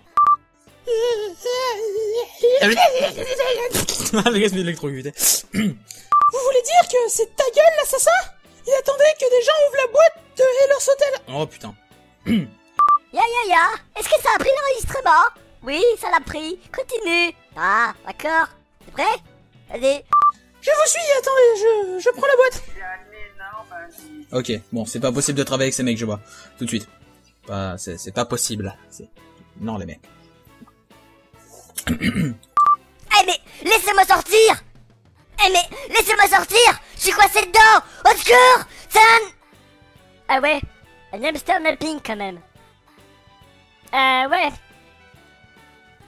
Le 4.12 4.40
gars 4.40 4.50
s'est 4.50 4.56
électrocuté. 4.56 5.14
Vous 5.54 5.60
voulez 5.60 6.62
dire 6.64 6.88
que 6.90 6.98
c'est 7.10 7.36
ta 7.36 7.44
gueule, 7.56 7.74
l'assassin? 7.80 8.12
Il 8.68 8.74
attendait 8.80 9.16
que 9.20 9.30
des 9.30 9.46
gens 9.46 9.52
ouvrent 9.68 9.78
la 9.78 9.92
boîte 9.92 10.24
de 10.38 10.44
et 10.44 10.68
leur 10.68 10.82
sauter 10.82 11.06
la... 11.14 11.36
Oh 11.36 11.46
putain. 11.48 11.76
Ya 13.12 13.22
ya 13.22 13.56
ya 13.56 13.62
Est-ce 13.98 14.08
que 14.08 14.22
ça 14.22 14.30
a 14.36 14.38
pris 14.38 14.50
l'enregistrement? 14.50 15.26
Oui, 15.64 15.84
ça 16.00 16.12
l'a 16.12 16.20
pris. 16.20 16.60
Continue. 16.72 17.34
Ah, 17.58 17.92
d'accord. 18.06 18.50
T'es 18.86 18.92
prêt? 18.92 19.20
Allez. 19.72 20.06
Je 20.62 20.70
vous 20.70 20.88
suis, 20.88 21.02
attendez, 21.18 21.56
je, 21.58 22.00
je 22.04 22.10
prends 22.12 22.28
la 22.28 22.36
boîte. 22.36 22.64
Ok, 24.32 24.52
bon, 24.72 24.86
c'est 24.86 25.00
pas 25.00 25.12
possible 25.12 25.40
de 25.40 25.44
travailler 25.44 25.66
avec 25.66 25.74
ces 25.74 25.82
mecs, 25.82 25.98
je 25.98 26.06
vois. 26.06 26.20
Tout 26.60 26.66
de 26.66 26.70
suite. 26.70 26.88
Pas, 27.48 27.80
c'est, 27.80 27.98
c'est 27.98 28.12
pas 28.12 28.26
possible. 28.26 28.78
C'est... 28.92 29.10
Non, 29.60 29.78
les 29.78 29.86
mecs. 29.88 30.02
Eh 33.22 33.26
mais, 33.26 33.70
laissez-moi 33.70 34.06
sortir 34.06 34.64
Eh 35.46 35.52
mais, 35.52 35.78
laissez-moi 35.90 36.28
sortir 36.28 36.80
Je 36.96 37.02
suis 37.02 37.12
coincé 37.12 37.42
dedans 37.42 37.84
Au 38.06 38.16
secours 38.18 38.66
C'est 38.90 39.00
un... 39.00 39.32
Ah 40.28 40.40
ouais 40.42 40.62
Un 41.14 41.24
hamster 41.24 41.60
mapping 41.62 42.00
quand 42.06 42.16
même. 42.16 42.40
Euh, 43.94 44.30
ouais. 44.30 44.50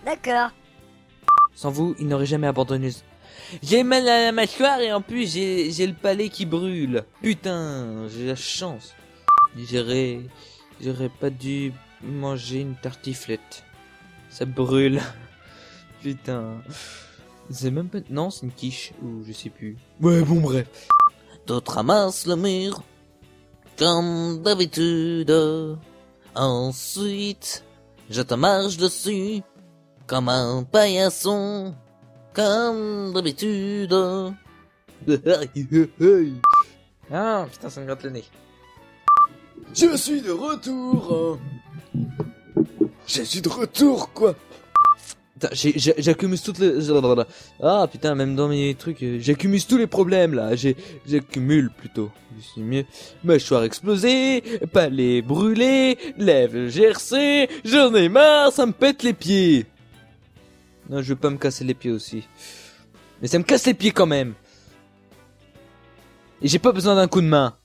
D'accord. 0.06 0.50
Sans 1.56 1.72
vous, 1.72 1.96
il 2.00 2.08
n'aurait 2.08 2.26
jamais 2.26 2.48
abandonné. 2.48 2.92
J'ai 3.64 3.84
mal 3.84 4.08
à 4.08 4.26
la 4.26 4.32
mâchoire 4.32 4.80
et 4.80 4.94
en 4.94 5.02
plus 5.02 5.32
j'ai 5.34 5.88
le 5.88 5.94
palais 5.94 6.30
qui 6.30 6.46
brûle. 6.46 7.04
Putain, 7.22 8.08
j'ai 8.10 8.28
la 8.28 8.36
chance. 8.36 8.94
J'aurais 9.58 10.22
j'aurais 10.80 11.10
pas 11.10 11.30
dû 11.30 11.74
manger 12.02 12.62
une 12.62 12.76
tartiflette. 12.76 13.64
Ça 14.30 14.46
brûle. 14.46 15.02
Putain. 16.02 16.62
C'est 17.52 17.72
même 17.72 17.90
pas... 17.90 18.00
Non, 18.10 18.30
c'est 18.30 18.46
une 18.46 18.52
quiche, 18.52 18.94
ou 19.04 19.24
je 19.26 19.34
sais 19.34 19.50
plus. 19.50 19.78
Ouais, 20.00 20.22
bon, 20.22 20.40
bref. 20.40 20.68
Tu 21.46 21.54
ramasses 21.68 22.26
le 22.28 22.36
mur, 22.36 22.82
comme 23.78 24.42
d'habitude. 24.42 25.34
Ensuite, 26.36 27.64
je 28.10 28.22
te 28.22 28.34
marche 28.36 28.78
dessus, 28.78 29.42
comme 30.08 30.30
un 30.30 30.64
paillasson, 30.64 31.76
comme 32.34 33.12
d'habitude. 33.14 33.94
ah, 37.12 37.48
putain, 37.52 37.70
ça 37.70 37.82
me 37.82 37.86
gratte 37.86 38.04
le 38.04 38.12
nez. 38.12 38.24
Je 39.74 39.96
suis 39.98 40.22
de 40.22 40.32
retour 40.32 41.40
Je 43.08 43.22
suis 43.24 43.42
de 43.42 43.50
retour, 43.50 44.12
quoi 44.14 44.36
j'accumule 45.54 46.40
toutes 46.40 46.60
les... 46.60 46.72
Ah, 47.62 47.88
putain, 47.92 48.16
même 48.16 48.36
dans 48.36 48.48
mes 48.48 48.76
trucs, 48.76 49.02
euh, 49.04 49.18
j'accumule 49.20 49.64
tous 49.66 49.78
les 49.78 49.88
problèmes, 49.88 50.34
là. 50.34 50.52
J'accumule, 50.56 51.70
plutôt. 51.70 52.12
Suis 52.40 52.62
mieux. 52.62 52.86
Mâchoire 53.24 53.64
explosée, 53.64 54.42
palais 54.72 55.22
brûlé, 55.22 55.98
lèvres 56.18 56.68
gercées, 56.70 57.50
j'en 57.66 57.94
ai 57.94 58.10
marre, 58.10 58.52
ça 58.52 58.66
me 58.66 58.72
pète 58.72 59.04
les 59.04 59.14
pieds 59.14 59.66
Non, 60.90 61.02
je 61.02 61.10
veux 61.10 61.20
pas 61.20 61.30
me 61.30 61.38
casser 61.38 61.64
les 61.64 61.74
pieds 61.74 61.92
aussi. 61.92 62.28
Mais 63.22 63.28
ça 63.28 63.38
me 63.38 63.44
casse 63.44 63.66
les 63.68 63.74
pieds 63.74 63.92
quand 63.92 64.08
même 64.08 64.34
Et 66.42 66.48
j'ai 66.48 66.60
pas 66.60 66.72
besoin 66.72 66.96
d'un 66.96 67.08
coup 67.08 67.22
de 67.22 67.28
main. 67.28 67.56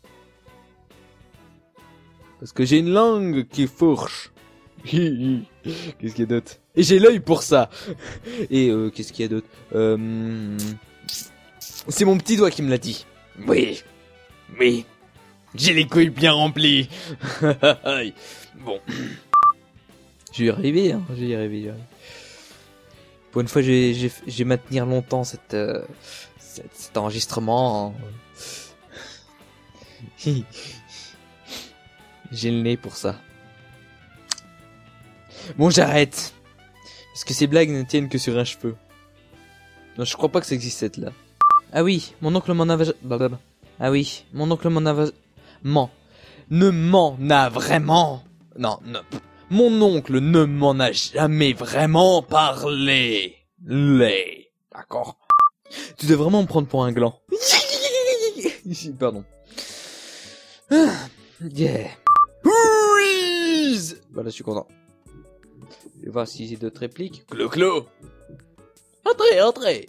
Parce 2.38 2.52
que 2.52 2.64
j'ai 2.64 2.78
une 2.78 2.92
langue 2.92 3.46
qui 3.48 3.66
fourche. 3.66 4.32
qu'est-ce 4.84 6.14
qu'il 6.14 6.20
y 6.20 6.22
a 6.22 6.26
d'autre? 6.26 6.56
Et 6.76 6.82
j'ai 6.82 6.98
l'œil 6.98 7.20
pour 7.20 7.42
ça. 7.42 7.70
Et 8.50 8.68
euh, 8.68 8.90
qu'est-ce 8.90 9.12
qu'il 9.12 9.22
y 9.22 9.26
a 9.26 9.28
d'autre 9.28 9.48
euh... 9.74 10.58
C'est 11.58 12.04
mon 12.04 12.18
petit 12.18 12.36
doigt 12.36 12.50
qui 12.50 12.62
me 12.62 12.70
l'a 12.70 12.78
dit. 12.78 13.06
Oui. 13.46 13.82
Oui. 14.60 14.84
J'ai 15.54 15.72
les 15.72 15.86
couilles 15.86 16.10
bien 16.10 16.32
remplies. 16.32 16.88
bon. 17.40 18.80
Je 20.32 20.38
vais 20.38 20.46
y 20.46 20.50
arriver, 20.50 20.92
hein. 20.92 21.02
Je 21.10 21.14
vais 21.14 21.26
y 21.28 21.34
arriver. 21.34 21.72
Pour 23.30 23.40
une 23.40 23.48
fois, 23.48 23.62
je 23.62 24.08
vais, 24.26 24.44
maintenir 24.44 24.84
longtemps 24.86 25.22
euh, 25.54 25.82
cet 26.38 26.96
enregistrement. 26.96 27.94
J'ai 32.32 32.50
le 32.50 32.60
nez 32.62 32.76
pour 32.76 32.96
ça. 32.96 33.16
Bon, 35.56 35.70
j'arrête. 35.70 36.34
Parce 37.16 37.24
que 37.24 37.32
ces 37.32 37.46
blagues 37.46 37.70
ne 37.70 37.82
tiennent 37.82 38.10
que 38.10 38.18
sur 38.18 38.36
un 38.36 38.44
cheveu. 38.44 38.76
Non, 39.96 40.04
je 40.04 40.14
crois 40.18 40.28
pas 40.28 40.42
que 40.42 40.46
ça 40.46 40.54
existe 40.54 40.98
là. 40.98 41.12
Ah 41.72 41.82
oui, 41.82 42.12
mon 42.20 42.34
oncle 42.34 42.52
m'en 42.52 42.68
a... 42.68 42.76
blablabla. 42.76 43.40
Ah 43.80 43.90
oui, 43.90 44.26
mon 44.34 44.50
oncle 44.50 44.68
m'en 44.68 44.84
a... 44.84 45.06
Ment. 45.62 45.90
Ne 46.50 46.68
m'en 46.68 47.16
a 47.30 47.48
vraiment... 47.48 48.22
Non, 48.58 48.80
non. 48.84 49.00
Mon 49.48 49.80
oncle 49.80 50.20
ne 50.20 50.44
m'en 50.44 50.78
a 50.78 50.92
jamais 50.92 51.54
vraiment 51.54 52.20
parlé. 52.20 53.36
Les. 53.64 54.50
D'accord. 54.70 55.16
Tu 55.96 56.04
dois 56.04 56.16
vraiment 56.16 56.42
me 56.42 56.46
prendre 56.46 56.68
pour 56.68 56.84
un 56.84 56.92
gland. 56.92 57.18
Pardon. 58.98 59.24
Ah, 60.70 60.92
yeah. 61.40 61.88
Voilà, 64.12 64.28
je 64.28 64.34
suis 64.34 64.44
content. 64.44 64.68
Je 66.00 66.06
vais 66.06 66.10
voir 66.10 66.26
si 66.28 66.46
j'ai 66.46 66.56
d'autres 66.56 66.80
répliques. 66.80 67.24
Clo-clo 67.30 67.86
Entrez, 69.04 69.40
entrez 69.42 69.88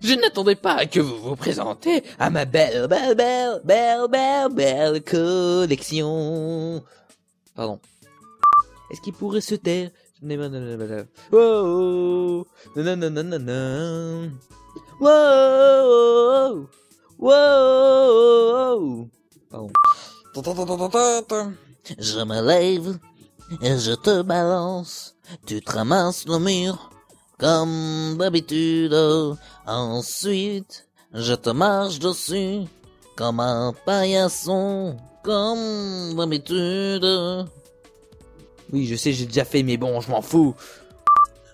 Je 0.00 0.14
n'attendais 0.14 0.56
pas 0.56 0.86
que 0.86 1.00
vous 1.00 1.18
vous 1.18 1.36
présentez 1.36 2.02
à 2.18 2.30
ma 2.30 2.44
belle, 2.44 2.88
belle, 2.88 3.14
belle, 3.14 3.60
belle, 3.64 4.08
belle, 4.10 4.48
belle 4.52 5.02
collection. 5.02 6.82
Pardon. 7.54 7.78
Est-ce 8.90 9.00
qu'il 9.00 9.12
pourrait 9.12 9.40
se 9.40 9.54
taire? 9.56 9.90
Wow 11.32 12.46
Nananana. 12.74 14.30
Wow 15.00 16.68
Wow 17.18 19.08
Pardon. 19.50 19.72
Je 21.98 22.20
me 22.24 22.40
lève 22.42 22.98
et 23.62 23.78
je 23.78 23.92
te 23.92 24.22
balance. 24.22 25.16
Tu 25.46 25.60
te 25.60 25.72
ramasses 25.72 26.26
le 26.26 26.38
mur 26.38 26.90
comme 27.38 28.16
d'habitude. 28.18 28.94
Ensuite, 29.66 30.86
je 31.12 31.34
te 31.34 31.50
marche 31.50 31.98
dessus 31.98 32.62
comme 33.16 33.40
un 33.40 33.72
paillasson, 33.84 34.96
comme 35.22 36.14
d'habitude. 36.16 37.04
Oui, 38.72 38.86
je 38.86 38.96
sais, 38.96 39.12
j'ai 39.12 39.26
déjà 39.26 39.44
fait, 39.44 39.62
mais 39.62 39.76
bon, 39.76 40.00
je 40.00 40.10
m'en 40.10 40.22
fous. 40.22 40.54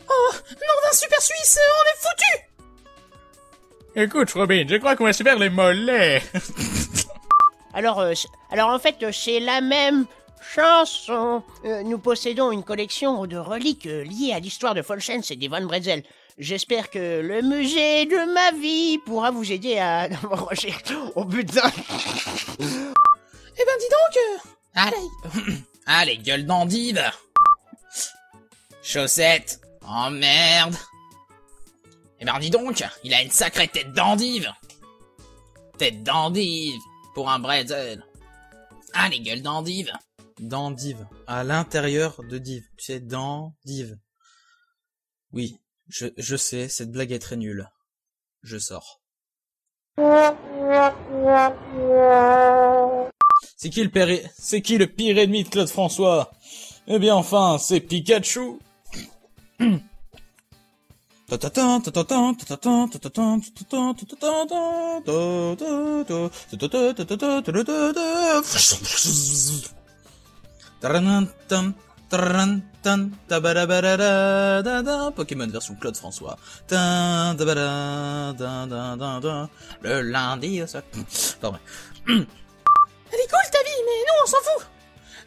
Oh, 0.08 0.30
nom 0.50 0.80
d'un 0.84 0.96
super 0.96 1.20
suisse, 1.20 1.58
on 1.60 1.84
est 1.88 2.00
foutu 2.00 2.48
Écoute, 3.94 4.32
Robin, 4.32 4.64
je 4.68 4.76
crois 4.76 4.96
qu'on 4.96 5.04
va 5.04 5.12
se 5.12 5.22
faire 5.22 5.38
les 5.38 5.50
mollets. 5.50 6.22
Alors, 7.74 8.00
euh, 8.00 8.12
alors 8.50 8.68
en 8.68 8.78
fait, 8.78 8.96
c'est 9.12 9.40
la 9.40 9.62
même 9.62 10.04
chanson. 10.42 11.42
Euh, 11.64 11.82
nous 11.82 11.98
possédons 11.98 12.52
une 12.52 12.62
collection 12.62 13.26
de 13.26 13.36
reliques 13.36 13.86
euh, 13.86 14.04
liées 14.04 14.32
à 14.32 14.40
l'histoire 14.40 14.74
de 14.74 14.82
Folchens 14.82 15.30
et 15.30 15.36
des 15.36 15.48
Van 15.48 15.62
Bretzel. 15.62 16.02
J'espère 16.38 16.90
que 16.90 17.20
le 17.20 17.42
musée 17.42 18.06
de 18.06 18.32
ma 18.32 18.58
vie 18.58 18.98
pourra 18.98 19.30
vous 19.30 19.52
aider 19.52 19.78
à... 19.78 20.08
Oh 21.14 21.24
putain 21.24 21.70
Eh 22.58 23.64
ben 23.64 23.76
dis 23.78 23.88
donc 23.90 24.16
euh, 24.16 24.38
Allez. 24.74 25.52
Allez, 25.86 26.16
gueule 26.24 26.46
d'endive. 26.46 27.02
Chaussette. 28.82 29.60
Oh 29.86 30.10
merde. 30.10 30.74
Eh 32.20 32.24
ben 32.24 32.38
dis 32.38 32.50
donc, 32.50 32.82
il 33.04 33.12
a 33.14 33.22
une 33.22 33.30
sacrée 33.30 33.68
tête 33.68 33.92
d'endive. 33.92 34.50
Tête 35.78 36.02
d'endive 36.02 36.80
pour 37.14 37.30
un 37.30 37.38
bretzel. 37.38 38.04
Allez, 38.94 39.20
gueule 39.20 39.42
d'endive. 39.42 39.92
D'endive. 40.38 41.06
À 41.26 41.44
l'intérieur 41.44 42.22
de 42.28 42.38
dive. 42.38 42.64
Tu 42.76 42.84
sais, 42.84 43.00
d'endive. 43.00 43.98
Oui, 45.32 45.60
je, 45.88 46.06
je 46.16 46.36
sais, 46.36 46.68
cette 46.68 46.90
blague 46.90 47.12
est 47.12 47.18
très 47.18 47.36
nulle. 47.36 47.68
Je 48.42 48.58
sors. 48.58 49.02
C'est 53.56 53.70
qui 53.70 53.84
le 53.84 53.90
pire, 53.90 54.30
c'est 54.38 54.62
qui 54.62 54.78
le 54.78 54.86
pire 54.86 55.18
ennemi 55.18 55.44
de 55.44 55.48
Claude 55.48 55.68
François 55.68 56.32
Eh 56.86 56.98
bien 56.98 57.14
enfin, 57.14 57.58
c'est 57.58 57.80
Pikachu. 57.80 58.58
Pokémon 75.14 75.46
version 75.46 75.76
Claude 75.76 75.96
François. 75.96 76.36
Le 79.82 80.00
lundi 80.00 80.62
au 80.62 80.66
sac. 80.72 80.84
Pardon. 81.40 81.58
Elle 82.08 82.16
est 83.20 83.28
cool 83.30 83.46
ta 83.52 83.62
vie, 83.62 83.82
mais 83.86 84.00
nous 84.06 84.18
on 84.24 84.26
s'en 84.26 84.38
fout 84.38 84.66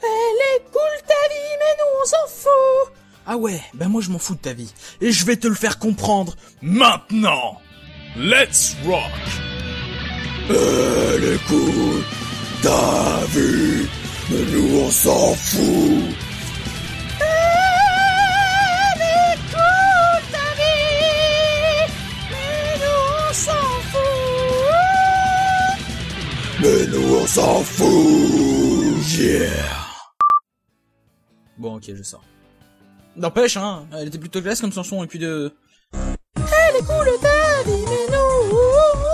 Elle 0.01 0.41
est 0.55 0.63
cool 0.71 0.95
ta 1.07 1.21
vie, 1.29 1.55
mais 1.59 1.73
nous 1.79 1.91
on 2.01 2.05
s'en 2.05 2.27
fout 2.27 2.93
Ah 3.25 3.37
ouais, 3.37 3.61
ben 3.73 3.87
moi 3.87 4.01
je 4.01 4.09
m'en 4.09 4.19
fous 4.19 4.35
de 4.35 4.41
ta 4.41 4.53
vie. 4.53 4.73
Et 5.01 5.11
je 5.11 5.25
vais 5.25 5.37
te 5.37 5.47
le 5.47 5.55
faire 5.55 5.79
comprendre 5.79 6.35
maintenant. 6.61 7.61
Let's 8.17 8.75
rock. 8.85 9.01
Elle 10.49 11.23
est 11.23 11.47
cool, 11.47 12.03
ta 12.61 13.25
vie, 13.29 13.87
mais 14.29 14.45
nous 14.51 14.79
on 14.79 14.91
s'en 14.91 15.33
fout. 15.35 16.15
Elle 17.19 19.01
est 19.01 19.37
cool 19.51 20.21
ta 20.31 20.47
vie, 20.59 21.87
mais 22.31 22.77
nous 22.81 23.03
on 23.29 23.33
s'en 23.33 23.65
fout 23.91 24.01
Mais 26.61 26.81
nous 26.87 27.15
on 27.15 27.27
s'en 27.27 27.63
fout, 27.63 29.17
yeah. 29.17 29.49
Bon, 31.57 31.75
ok, 31.75 31.83
je 31.95 32.03
sors. 32.03 32.23
N'empêche, 33.15 33.57
hein, 33.57 33.87
elle 33.93 34.07
était 34.07 34.17
plutôt 34.17 34.41
classe 34.41 34.59
comme 34.59 34.73
chanson, 34.73 35.03
et 35.03 35.07
puis 35.07 35.19
de... 35.19 35.53
Elle 35.93 36.75
est 36.75 36.85
cool 36.85 37.07
ta 37.21 37.63
vie, 37.63 37.85
mais 37.87 38.07
nous 38.11 38.57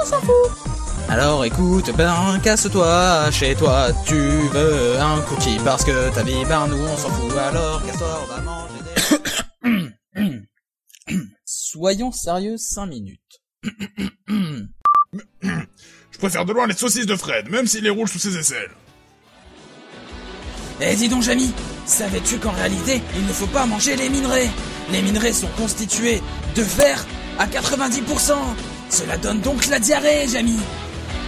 on 0.01 0.05
s'en 0.05 0.21
fout 0.21 0.70
Alors 1.11 1.43
écoute, 1.43 1.91
ben 1.97 2.39
casse-toi, 2.41 3.29
chez 3.31 3.53
toi 3.55 3.89
tu 4.05 4.15
veux 4.15 4.97
un 4.97 5.19
cookie 5.23 5.57
parce 5.65 5.83
que 5.83 6.09
ta 6.15 6.23
vie, 6.23 6.45
ben 6.47 6.67
nous 6.67 6.77
on 6.77 6.95
s'en 6.95 7.09
fout, 7.09 7.37
alors 7.37 7.85
casse-toi, 7.85 8.21
on 8.23 8.27
va 8.27 8.39
manger 8.39 8.73
des... 9.65 11.17
Soyons 11.45 12.13
sérieux 12.13 12.55
5 12.57 12.85
minutes. 12.85 13.41
Je 15.43 16.17
préfère 16.17 16.45
de 16.45 16.53
loin 16.53 16.65
les 16.65 16.75
saucisses 16.75 17.07
de 17.07 17.17
Fred, 17.17 17.49
même 17.49 17.67
s'il 17.67 17.83
les 17.83 17.89
roule 17.89 18.07
sous 18.07 18.19
ses 18.19 18.37
aisselles. 18.37 18.71
Eh 20.79 20.95
dis 20.95 21.09
donc 21.09 21.23
Jamy, 21.23 21.51
savais-tu 21.85 22.37
qu'en 22.37 22.51
réalité, 22.51 23.01
il 23.17 23.27
ne 23.27 23.33
faut 23.33 23.47
pas 23.47 23.65
manger 23.65 23.97
les 23.97 24.07
minerais? 24.07 24.49
Les 24.93 25.01
minerais 25.01 25.33
sont 25.33 25.49
constitués 25.57 26.21
de 26.55 26.63
fer 26.63 27.05
à 27.37 27.47
90%. 27.47 28.31
Cela 28.89 29.17
donne 29.17 29.41
donc 29.41 29.67
la 29.67 29.79
diarrhée, 29.79 30.29
Jamy. 30.29 30.57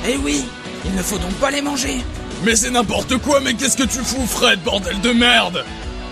Eh 0.06 0.18
oui, 0.18 0.46
il 0.86 0.96
ne 0.96 1.02
faut 1.02 1.18
donc 1.18 1.34
pas 1.36 1.52
les 1.52 1.62
manger. 1.62 2.04
Mais 2.44 2.56
c'est 2.56 2.72
n'importe 2.72 3.18
quoi, 3.20 3.40
mais 3.40 3.54
qu'est-ce 3.54 3.78
que 3.78 3.84
tu 3.84 4.00
fous, 4.00 4.26
Fred, 4.28 4.62
bordel 4.64 5.00
de 5.02 5.12
merde? 5.12 5.64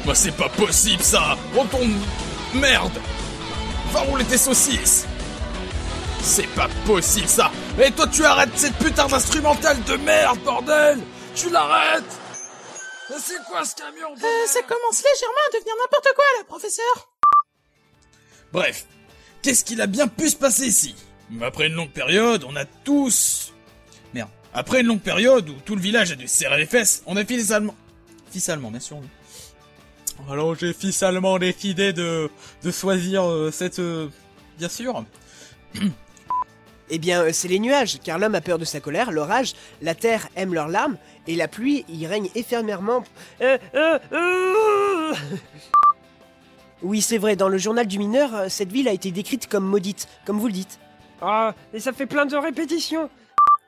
Bah 0.06 0.16
c'est 0.16 0.36
pas 0.36 0.50
possible 0.50 1.04
ça. 1.04 1.38
Retourne... 1.56 1.94
Merde. 2.54 3.00
Va 3.92 4.02
rouler 4.02 4.26
tes 4.26 4.38
saucisses. 4.38 5.06
C'est 6.22 6.48
pas 6.56 6.70
possible 6.86 7.28
ça. 7.28 7.52
Et 7.84 7.92
toi 7.92 8.08
tu 8.08 8.24
arrêtes 8.24 8.50
cette 8.56 8.76
putain 8.78 9.08
d'instrumentale 9.08 9.84
de 9.84 9.96
merde, 9.98 10.40
bordel. 10.40 11.00
Tu 11.36 11.50
l'arrêtes. 11.50 12.04
Mais 13.10 13.18
c'est 13.20 13.44
quoi 13.50 13.66
ce 13.66 13.76
camion 13.76 14.14
de 14.16 14.20
Euh, 14.22 14.48
ça 14.48 14.62
commence 14.62 15.04
légèrement 15.04 15.44
à 15.50 15.54
devenir 15.54 15.74
n'importe 15.82 16.08
quoi, 16.16 16.26
là, 16.38 16.44
professeur. 16.48 17.10
Bref, 18.54 18.86
qu'est-ce 19.42 19.66
qu'il 19.66 19.82
a 19.82 19.88
bien 19.88 20.08
pu 20.08 20.30
se 20.30 20.36
passer 20.38 20.66
ici? 20.66 20.96
Après 21.42 21.68
une 21.68 21.74
longue 21.74 21.92
période, 21.92 22.46
on 22.48 22.56
a 22.56 22.64
tous... 22.66 23.54
Après 24.54 24.82
une 24.82 24.88
longue 24.88 25.02
période 25.02 25.50
où 25.50 25.54
tout 25.66 25.76
le 25.76 25.82
village 25.82 26.12
a 26.12 26.16
dû 26.16 26.28
se 26.28 26.38
serrer 26.38 26.58
les 26.58 26.66
fesses, 26.66 27.04
on 27.06 27.16
a 27.16 27.24
finalement... 27.26 27.76
Finalement, 28.32 28.72
bien 28.72 28.80
sûr. 28.80 28.98
oui. 28.98 29.08
Alors 30.30 30.56
j'ai 30.56 30.74
finalement 30.74 31.40
décidé 31.40 31.94
de, 31.94 32.30
de 32.64 32.72
choisir 32.72 33.24
euh, 33.24 33.52
cette... 33.52 33.80
euh, 33.80 34.08
bien 34.58 34.70
sûr. 34.70 35.04
Eh 36.90 37.00
bien, 37.00 37.24
euh, 37.24 37.30
c'est 37.32 37.48
les 37.48 37.60
nuages, 37.60 38.00
car 38.04 38.20
l'homme 38.20 38.36
a 38.36 38.42
peur 38.42 38.60
de 38.60 38.66
sa 38.66 38.82
colère, 38.82 39.12
l'orage, 39.12 39.54
la 39.82 39.96
terre 39.96 40.28
aime 40.36 40.54
leurs 40.54 40.68
larmes, 40.68 40.98
et 41.28 41.36
la 41.36 41.48
pluie 41.48 41.86
y 41.88 42.06
règne 42.06 42.30
éphémèrement. 42.36 43.04
Euh, 43.42 43.58
euh, 43.74 43.98
euh. 44.12 45.14
Oui, 46.84 47.02
c'est 47.02 47.18
vrai, 47.18 47.36
dans 47.36 47.48
le 47.48 47.58
journal 47.58 47.88
du 47.88 47.98
mineur, 47.98 48.50
cette 48.50 48.72
ville 48.72 48.90
a 48.90 48.92
été 48.92 49.12
décrite 49.12 49.48
comme 49.48 49.66
maudite, 49.66 50.08
comme 50.26 50.40
vous 50.40 50.48
le 50.48 50.54
dites. 50.54 50.80
Ah, 51.22 51.56
et 51.74 51.80
ça 51.80 51.94
fait 51.94 52.08
plein 52.08 52.26
de 52.26 52.36
répétitions. 52.36 53.10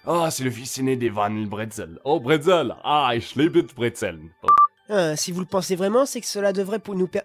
Ah, 0.06 0.30
c'est 0.32 0.44
le 0.44 0.52
fils 0.52 0.78
aîné 0.80 0.98
des 0.98 1.10
Van 1.10 1.30
Bretzel. 1.30 1.98
Oh, 2.04 2.20
Bretzel. 2.20 2.76
Ah, 2.84 3.14
ich 3.16 3.36
liebe 3.36 3.62
Brezeln. 3.74 4.32
Oh. 4.44 4.48
Ah, 4.90 5.16
si 5.16 5.32
vous 5.32 5.40
le 5.40 5.46
pensez 5.46 5.78
vraiment, 5.78 6.06
c'est 6.06 6.20
que 6.20 6.28
cela 6.28 6.52
devrait 6.52 6.80
pour 6.80 6.96
nous 6.96 7.08
per... 7.08 7.22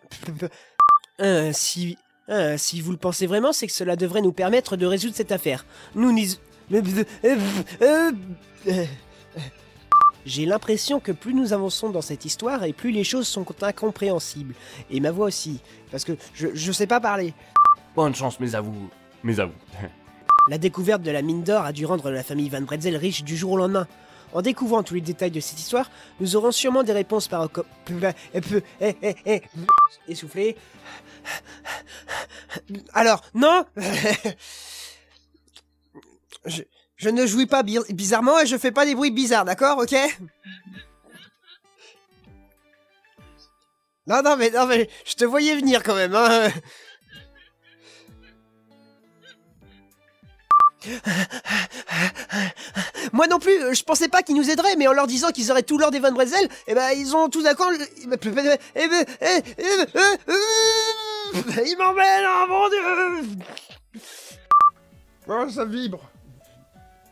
Ah, 1.19 1.53
si... 1.53 1.99
ah, 2.29 2.57
si 2.57 2.81
vous 2.81 2.93
le 2.93 2.97
pensez 2.97 3.27
vraiment, 3.27 3.53
c'est 3.53 3.67
que 3.67 3.73
cela 3.73 3.97
devrait 3.97 4.23
nous 4.23 4.33
permettre 4.33 4.77
de 4.77 4.87
résoudre 4.87 5.17
cette 5.17 5.33
affaire. 5.33 5.67
Nous 5.97 6.13
n'y... 6.13 6.39
J'ai 10.25 10.47
l'impression 10.47 11.01
que 11.01 11.11
plus 11.11 11.35
nous 11.35 11.53
avançons 11.53 11.91
dans 11.91 12.03
cette 12.03 12.25
histoire 12.27 12.63
et 12.63 12.73
plus 12.73 12.93
les 12.93 13.03
choses 13.03 13.27
sont 13.27 13.45
incompréhensibles. 13.63 14.55
Et 14.91 15.01
ma 15.01 15.11
voix 15.11 15.27
aussi. 15.27 15.61
Parce 15.91 16.05
que 16.05 16.13
je, 16.35 16.49
je 16.55 16.73
sais 16.73 16.87
pas 16.87 17.01
parler. 17.01 17.35
Bonne 17.97 18.15
chance, 18.15 18.39
mes 18.39 18.55
avous. 18.55 18.89
Mes 19.25 19.41
avous. 19.41 19.53
La 20.49 20.59
découverte 20.59 21.03
de 21.03 21.11
la 21.11 21.23
mine 21.23 21.43
d'or 21.43 21.65
a 21.65 21.73
dû 21.73 21.85
rendre 21.87 22.11
la 22.11 22.23
famille 22.23 22.49
Van 22.49 22.61
Bretzel 22.63 22.97
riche 22.97 23.23
du 23.23 23.37
jour 23.37 23.53
au 23.53 23.57
lendemain. 23.59 23.87
En 24.33 24.43
découvrant 24.43 24.83
tous 24.83 24.95
les 24.95 25.01
détails 25.01 25.31
de 25.31 25.41
cette 25.41 25.59
histoire, 25.59 25.91
nous 26.21 26.37
aurons 26.37 26.53
sûrement 26.53 26.83
des 26.83 26.93
réponses 26.93 27.29
par... 27.29 27.49
Eh, 28.81 28.95
eh, 29.27 29.43
Essoufflé. 30.07 30.57
Alors, 32.93 33.23
non 33.35 33.65
je, 36.47 36.63
je 36.97 37.09
ne 37.09 37.27
jouis 37.27 37.47
pas 37.47 37.63
bi- 37.63 37.79
bizarrement 37.91 38.39
et 38.41 38.47
je 38.47 38.57
fais 38.59 38.73
pas 38.73 38.85
des 38.87 38.95
bruits 38.95 39.11
bizarres, 39.11 39.45
d'accord, 39.47 39.79
ok 39.79 39.95
Non, 44.07 44.23
non, 44.23 44.37
mais, 44.37 44.51
non, 44.51 44.67
mais 44.67 44.89
je 45.07 45.15
te 45.15 45.25
voyais 45.27 45.55
venir 45.57 45.83
quand 45.83 45.95
même, 45.95 46.15
hein 46.15 46.49
Moi 53.13 53.27
non 53.27 53.39
plus, 53.39 53.75
je 53.75 53.83
pensais 53.83 54.09
pas 54.09 54.23
qu'ils 54.23 54.37
nous 54.37 54.49
aideraient, 54.51 54.77
mais 54.77 54.87
en 54.87 54.93
leur 54.93 55.07
disant 55.07 55.31
qu'ils 55.31 55.51
auraient 55.51 55.63
tout 55.63 55.79
l'or 55.79 55.91
des 55.91 55.99
Van 55.99 56.13
Bretzel, 56.13 56.49
eh 56.67 56.75
ben 56.75 56.91
ils 56.97 57.15
ont 57.17 57.29
tout 57.29 57.43
d'accord. 57.43 57.71
le- 57.71 57.79
Ils 61.67 61.77
m'emmènent, 61.79 62.27
oh 62.27 62.47
mon 62.49 62.69
dieu 62.69 63.39
Oh, 65.29 65.49
ça 65.51 65.65
vibre. 65.65 66.01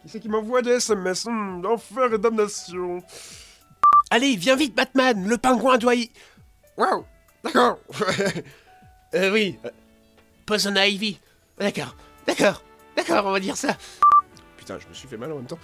Qui 0.02 0.09
c'est 0.09 0.20
qui 0.20 0.29
m'envoie 0.29 0.62
des 0.62 0.72
SMS 0.72 1.26
Hum, 1.26 1.64
Enfer 1.66 2.14
et 2.14 2.18
damnation. 2.18 3.02
Allez, 4.11 4.37
viens 4.37 4.57
vite, 4.57 4.74
Batman, 4.74 5.26
le 5.26 5.37
pingouin 5.37 5.79
doit 5.79 5.94
y. 5.96 6.11
Waouh 6.76 7.05
D'accord 7.44 7.79
Euh, 9.14 9.31
oui. 9.33 9.59
euh, 9.64 9.70
Poison 10.46 10.74
Ivy. 10.74 11.18
D'accord, 11.59 11.94
d'accord, 12.26 12.62
d'accord, 12.96 13.26
on 13.26 13.32
va 13.32 13.40
dire 13.40 13.56
ça. 13.56 13.76
Putain, 14.56 14.78
je 14.78 14.87
me 14.88 14.94
suis 14.94 15.09
fait 15.09 15.16
mal 15.16 15.32
en 15.32 15.37
même 15.37 15.46
temps. 15.46 15.59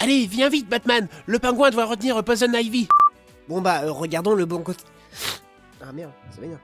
Allez, 0.00 0.26
viens 0.26 0.48
vite, 0.48 0.68
Batman, 0.68 1.08
le 1.26 1.38
pingouin 1.38 1.70
doit 1.70 1.84
retenir 1.84 2.22
Poison 2.24 2.52
Ivy. 2.52 2.88
Bon 3.48 3.60
bah, 3.60 3.82
euh, 3.84 3.92
regardons 3.92 4.34
le 4.34 4.46
bon 4.46 4.62
côté. 4.62 4.84
Ah 5.82 5.92
merde, 5.92 6.12
ça 6.34 6.40
m'énerve. 6.40 6.60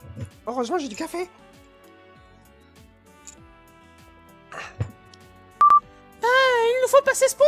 Heureusement, 0.46 0.78
j'ai 0.78 0.88
du 0.88 0.96
café. 0.96 1.28
Ah, 4.52 6.26
il 6.26 6.78
nous 6.82 6.88
faut 6.88 7.02
passer 7.02 7.28
ce 7.28 7.36
pont. 7.36 7.44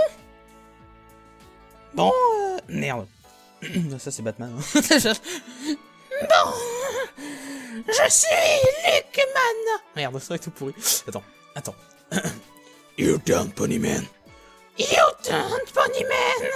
Bon, 1.95 2.13
euh, 2.13 2.59
merde. 2.69 3.07
Ça 3.99 4.11
c'est 4.11 4.23
Batman. 4.23 4.53
hein. 4.57 4.81
Bon, 6.21 6.53
je 7.87 8.11
suis 8.11 8.27
Lukeman. 8.87 9.81
merde, 9.95 10.19
ça 10.19 10.35
est 10.35 10.39
tout 10.41 10.51
pourri. 10.51 10.75
Attends, 11.07 11.23
attends. 11.55 11.77
You 12.99 13.19
done, 13.25 13.53
Ponyman. 13.53 14.05
You 14.77 14.87
don't, 15.25 15.73
Ponyman? 15.73 16.51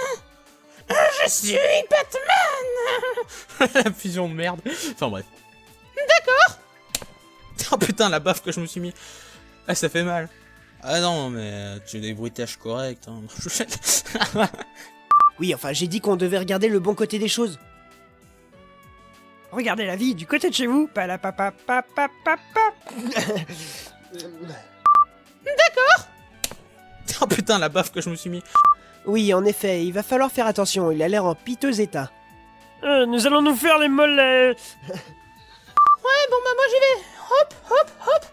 Je 0.89 1.29
suis 1.29 1.57
Batman. 1.89 3.83
la 3.85 3.91
fusion 3.91 4.27
de 4.27 4.33
merde. 4.33 4.59
Enfin 4.91 5.09
bref. 5.09 5.25
D'accord. 5.95 6.59
Oh 7.71 7.77
putain, 7.77 8.09
la 8.09 8.19
baffe 8.19 8.43
que 8.43 8.51
je 8.51 8.59
me 8.59 8.65
suis 8.65 8.81
mis. 8.81 8.93
Ah, 9.67 9.75
ça 9.75 9.87
fait 9.89 10.03
mal. 10.03 10.27
Ah 10.81 10.99
non, 10.99 11.29
mais 11.29 11.79
tu 11.87 11.97
as 11.97 11.99
des 12.01 12.13
bruitages 12.13 12.57
corrects. 12.57 13.07
Hein. 13.07 13.21
Oui, 15.39 15.53
enfin, 15.55 15.73
j'ai 15.73 15.87
dit 15.87 15.99
qu'on 15.99 16.15
devait 16.15 16.37
regarder 16.37 16.69
le 16.69 16.79
bon 16.79 16.93
côté 16.93 17.17
des 17.17 17.27
choses. 17.27 17.59
Regardez 19.51 19.85
la 19.85 19.95
vie 19.95 20.13
du 20.15 20.27
côté 20.27 20.49
de 20.49 20.53
chez 20.53 20.67
vous. 20.67 20.87
Palapapapapapapa. 20.87 22.73
D'accord. 25.45 26.07
oh 27.21 27.27
putain, 27.27 27.59
la 27.59 27.69
baffe 27.69 27.91
que 27.91 28.01
je 28.01 28.09
me 28.09 28.15
suis 28.15 28.29
mis. 28.29 28.43
Oui, 29.05 29.33
en 29.33 29.43
effet, 29.45 29.83
il 29.85 29.91
va 29.91 30.01
falloir 30.03 30.31
faire 30.31 30.47
attention, 30.47 30.89
il 30.91 31.03
a 31.03 31.07
l'air 31.09 31.25
en 31.25 31.35
piteux 31.35 31.79
état. 31.81 32.09
Euh, 32.83 33.05
nous 33.05 33.27
allons 33.27 33.41
nous 33.41 33.55
faire 33.55 33.77
les 33.79 33.89
mollets. 33.89 34.55
Ouais, 36.05 36.27
bon 36.29 36.35
bah 36.43 36.53
moi 36.55 36.65
j'y 36.69 36.79
vais. 36.81 36.97
Hop, 37.31 37.53
hop, 37.71 37.89
hop. 38.07 38.23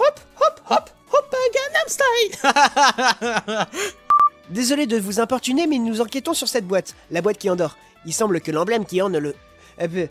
Hop, 0.00 0.20
hop, 0.38 0.56
hop, 0.70 0.86
hop, 1.14 1.34
euh, 1.34 1.48
Gangnam 1.54 1.88
Style. 1.88 2.32
Désolé 4.50 4.84
de 4.86 4.98
vous 4.98 5.18
importuner, 5.18 5.66
mais 5.66 5.78
nous 5.78 6.02
enquêtons 6.02 6.34
sur 6.34 6.46
cette 6.46 6.66
boîte, 6.66 6.94
la 7.10 7.22
boîte 7.22 7.38
qui 7.38 7.48
endort. 7.48 7.78
Il 8.04 8.12
semble 8.12 8.42
que 8.42 8.50
l'emblème 8.50 8.84
qui 8.84 9.00
orne 9.00 9.16
le... 9.16 9.34
Euh, 9.80 9.88
peu- 9.88 10.10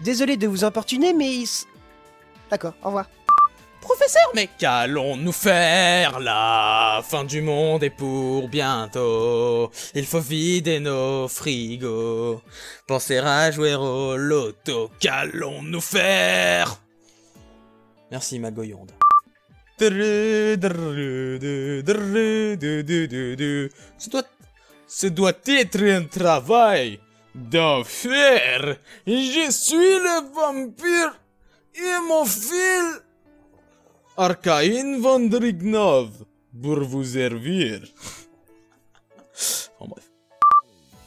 Désolé 0.00 0.38
de 0.38 0.46
vous 0.46 0.64
importuner, 0.64 1.12
mais... 1.12 1.30
il 1.30 1.42
s- 1.42 1.66
D'accord, 2.50 2.72
au 2.82 2.86
revoir. 2.86 3.04
Professeur, 3.86 4.32
Mais 4.34 4.48
qu'allons-nous 4.58 5.30
faire 5.30 6.18
La 6.18 7.02
fin 7.04 7.22
du 7.22 7.40
monde 7.40 7.84
est 7.84 7.90
pour 7.90 8.48
bientôt. 8.48 9.70
Il 9.94 10.04
faut 10.06 10.18
vider 10.18 10.80
nos 10.80 11.28
frigos. 11.28 12.42
Penser 12.88 13.18
à 13.18 13.52
jouer 13.52 13.76
au 13.76 14.16
loto. 14.16 14.90
Qu'allons-nous 14.98 15.80
faire? 15.80 16.80
Merci 18.10 18.40
ma 18.40 18.50
goyonde. 18.50 18.90
Ce 19.78 19.88
doit, 24.10 24.24
ce 24.88 25.06
doit 25.06 25.32
être 25.46 25.82
un 25.82 26.04
travail 26.06 26.98
d'enfer. 27.36 28.78
Je 29.06 29.48
suis 29.52 29.76
le 29.76 30.34
vampire 30.34 31.20
et 31.76 32.00
mon 32.08 32.24
fil 32.24 33.05
Arcaïn 34.16 34.98
von 35.00 35.28
Drignov 35.28 36.10
pour 36.62 36.80
vous 36.84 37.04
servir. 37.04 37.80
En 39.78 39.86
bref. 39.86 40.04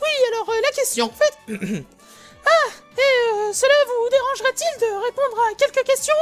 Oui, 0.02 0.10
alors 0.32 0.50
euh, 0.50 0.62
la 0.62 0.72
question, 0.72 1.06
en 1.06 1.10
fait. 1.10 1.34
ah, 2.46 2.70
et 2.98 3.02
euh, 3.02 3.54
cela 3.54 3.74
vous 3.88 4.10
dérangerait-il 4.12 4.82
de 4.82 5.06
répondre 5.06 5.42
à 5.50 5.56
quelques 5.56 5.86
questions? 5.88 6.14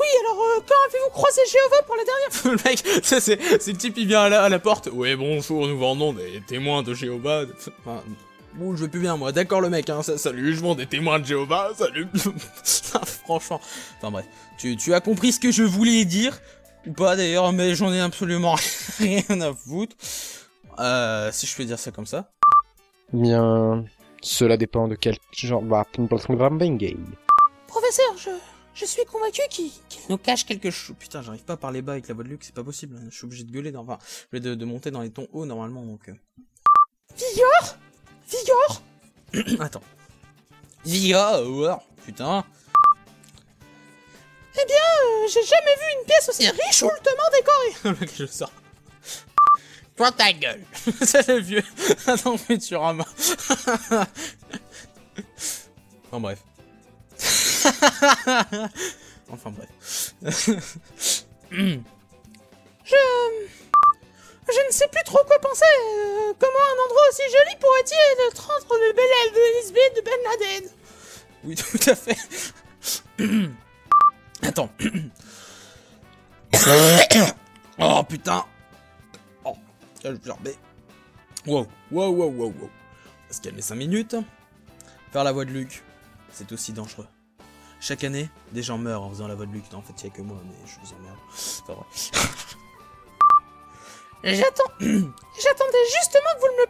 Oui, 0.00 0.06
alors 0.20 0.42
euh, 0.42 0.60
quand 0.66 0.74
avez-vous 0.88 1.10
croisé 1.10 1.42
Jéhovah 1.50 1.82
pour 1.82 1.96
la 1.96 2.04
dernière 2.04 2.32
fois? 2.32 2.50
Le 2.52 2.58
mec, 2.64 3.02
c'est 3.02 3.20
c'est 3.20 3.72
le 3.72 3.76
type, 3.76 3.98
il 3.98 4.06
vient 4.06 4.22
à 4.22 4.28
la, 4.30 4.44
à 4.44 4.48
la 4.48 4.58
porte. 4.58 4.88
Ouais, 4.90 5.14
bonjour, 5.14 5.66
nous 5.68 5.78
vendons 5.78 6.14
des 6.14 6.40
témoins 6.46 6.82
de 6.82 6.94
Jéhovah. 6.94 7.44
Enfin, 7.80 8.02
bon, 8.58 8.76
je 8.76 8.84
vais 8.84 8.90
plus 8.90 9.00
bien, 9.00 9.16
moi. 9.16 9.32
D'accord, 9.32 9.60
le 9.60 9.70
mec, 9.70 9.88
hein. 9.90 10.02
ça- 10.02 10.18
Salut, 10.18 10.54
je 10.54 10.60
vends 10.60 10.74
des 10.74 10.86
témoins 10.86 11.18
de 11.20 11.24
Jéhovah. 11.24 11.70
Salut. 11.76 12.06
Ah, 12.94 13.04
Franchement. 13.04 13.60
Enfin, 13.98 14.10
bref. 14.10 14.26
Tu, 14.56 14.76
tu 14.76 14.94
as 14.94 15.00
compris 15.00 15.32
ce 15.32 15.38
que 15.40 15.52
je 15.52 15.62
voulais 15.62 16.04
dire 16.06 16.40
Ou 16.86 16.92
pas, 16.92 17.16
d'ailleurs, 17.16 17.52
mais 17.52 17.74
j'en 17.74 17.92
ai 17.92 18.00
absolument 18.00 18.54
rien 18.98 19.22
à 19.42 19.52
foutre. 19.54 19.94
Euh, 20.78 21.30
si 21.32 21.46
je 21.46 21.54
peux 21.56 21.64
dire 21.64 21.78
ça 21.78 21.90
comme 21.90 22.06
ça. 22.06 22.30
Bien, 23.12 23.84
cela 24.22 24.56
dépend 24.56 24.88
de 24.88 24.94
quel 24.94 25.16
genre... 25.32 25.62
Bah. 25.62 25.86
Professeur, 27.66 28.16
je, 28.16 28.30
je 28.74 28.84
suis 28.86 29.04
convaincu 29.04 29.42
qu'il 29.50 29.70
nous 30.08 30.16
cache 30.18 30.46
quelque 30.46 30.70
chose. 30.70 30.96
Putain, 30.98 31.20
j'arrive 31.22 31.44
pas 31.44 31.54
à 31.54 31.56
parler 31.58 31.82
bas 31.82 31.92
avec 31.92 32.08
la 32.08 32.14
voix 32.14 32.24
de 32.24 32.28
Luc, 32.30 32.42
c'est 32.44 32.54
pas 32.54 32.64
possible. 32.64 32.98
Je 33.10 33.16
suis 33.16 33.24
obligé 33.26 33.44
de 33.44 33.52
gueuler, 33.52 33.70
dans... 33.72 33.82
enfin, 33.82 33.98
je 34.32 34.36
vais 34.38 34.40
de, 34.40 34.54
de 34.54 34.64
monter 34.64 34.90
dans 34.90 35.02
les 35.02 35.10
tons 35.10 35.28
hauts 35.32 35.46
normalement, 35.46 35.82
donc. 35.84 36.08
euh. 36.08 36.14
Vigor 37.16 37.76
Vigor 38.28 38.82
Attends. 39.64 39.82
Vigor, 40.84 41.82
putain. 42.04 42.44
Eh 44.60 44.66
bien, 44.66 44.76
euh, 44.76 45.28
j'ai 45.32 45.44
jamais 45.44 45.76
vu 45.76 45.98
une 46.00 46.04
pièce 46.06 46.28
aussi 46.28 46.48
richoulement 46.48 47.30
décorée 47.32 47.74
Le 47.84 48.00
mec, 48.00 48.10
je 48.16 48.26
sors. 48.26 48.52
Toi 49.96 50.12
ta 50.12 50.32
gueule 50.32 50.64
C'est 51.02 51.26
le 51.28 51.40
vieux 51.40 51.64
Attends, 52.06 52.36
Futurama 52.38 53.04
En 56.12 56.20
bref. 56.20 56.38
enfin 59.30 59.50
bref. 59.50 60.14
Je... 62.84 62.94
Je 64.50 64.66
ne 64.66 64.72
sais 64.72 64.88
plus 64.88 65.02
trop 65.04 65.18
quoi 65.26 65.38
penser. 65.40 65.64
euh, 65.64 66.32
comment 66.38 66.64
un 66.70 66.84
endroit 66.86 67.02
aussi 67.10 67.22
joli 67.22 67.56
pourrait-il 67.60 68.28
être 68.28 68.50
entre 68.50 68.76
le 68.78 68.92
bel 68.94 69.04
de 69.34 69.96
de 69.96 70.04
Ben 70.04 70.20
Laden? 70.24 70.70
Oui, 71.44 71.54
tout 71.56 71.90
à 71.90 71.94
fait. 71.94 72.16
Attends. 74.42 74.70
oh 77.78 78.02
putain. 78.08 78.44
Oh, 79.44 79.54
je 80.02 80.10
vais. 80.10 80.56
Wow, 81.46 81.66
wow, 81.90 82.10
wow, 82.10 82.30
wow, 82.30 82.46
wow. 82.46 82.52
On 82.62 82.66
va 83.28 83.32
se 83.32 83.40
calmer 83.40 83.62
5 83.62 83.74
minutes. 83.74 84.16
Faire 85.12 85.24
la 85.24 85.32
voix 85.32 85.44
de 85.44 85.50
Luc, 85.50 85.82
c'est 86.32 86.50
aussi 86.52 86.72
dangereux. 86.72 87.06
Chaque 87.80 88.04
année, 88.04 88.28
des 88.52 88.62
gens 88.62 88.76
meurent 88.78 89.02
en 89.02 89.10
faisant 89.10 89.28
la 89.28 89.34
voix 89.34 89.46
de 89.46 89.52
Luc. 89.52 89.64
Non, 89.72 89.78
en 89.78 89.82
fait, 89.82 89.94
il 90.02 90.06
n'y 90.06 90.12
a 90.12 90.16
que 90.16 90.22
moi, 90.22 90.38
mais 90.44 90.66
je 90.66 90.78
vous 90.80 90.94
emmerde. 90.94 91.18
C'est 91.34 91.64
pas 91.64 91.74
vrai. 91.74 91.84
J'attends... 94.24 94.72
J'attendais 94.80 95.84
justement 95.96 96.30
que 96.34 96.40
vous 96.40 96.56
me 96.56 96.62
le... 96.62 96.68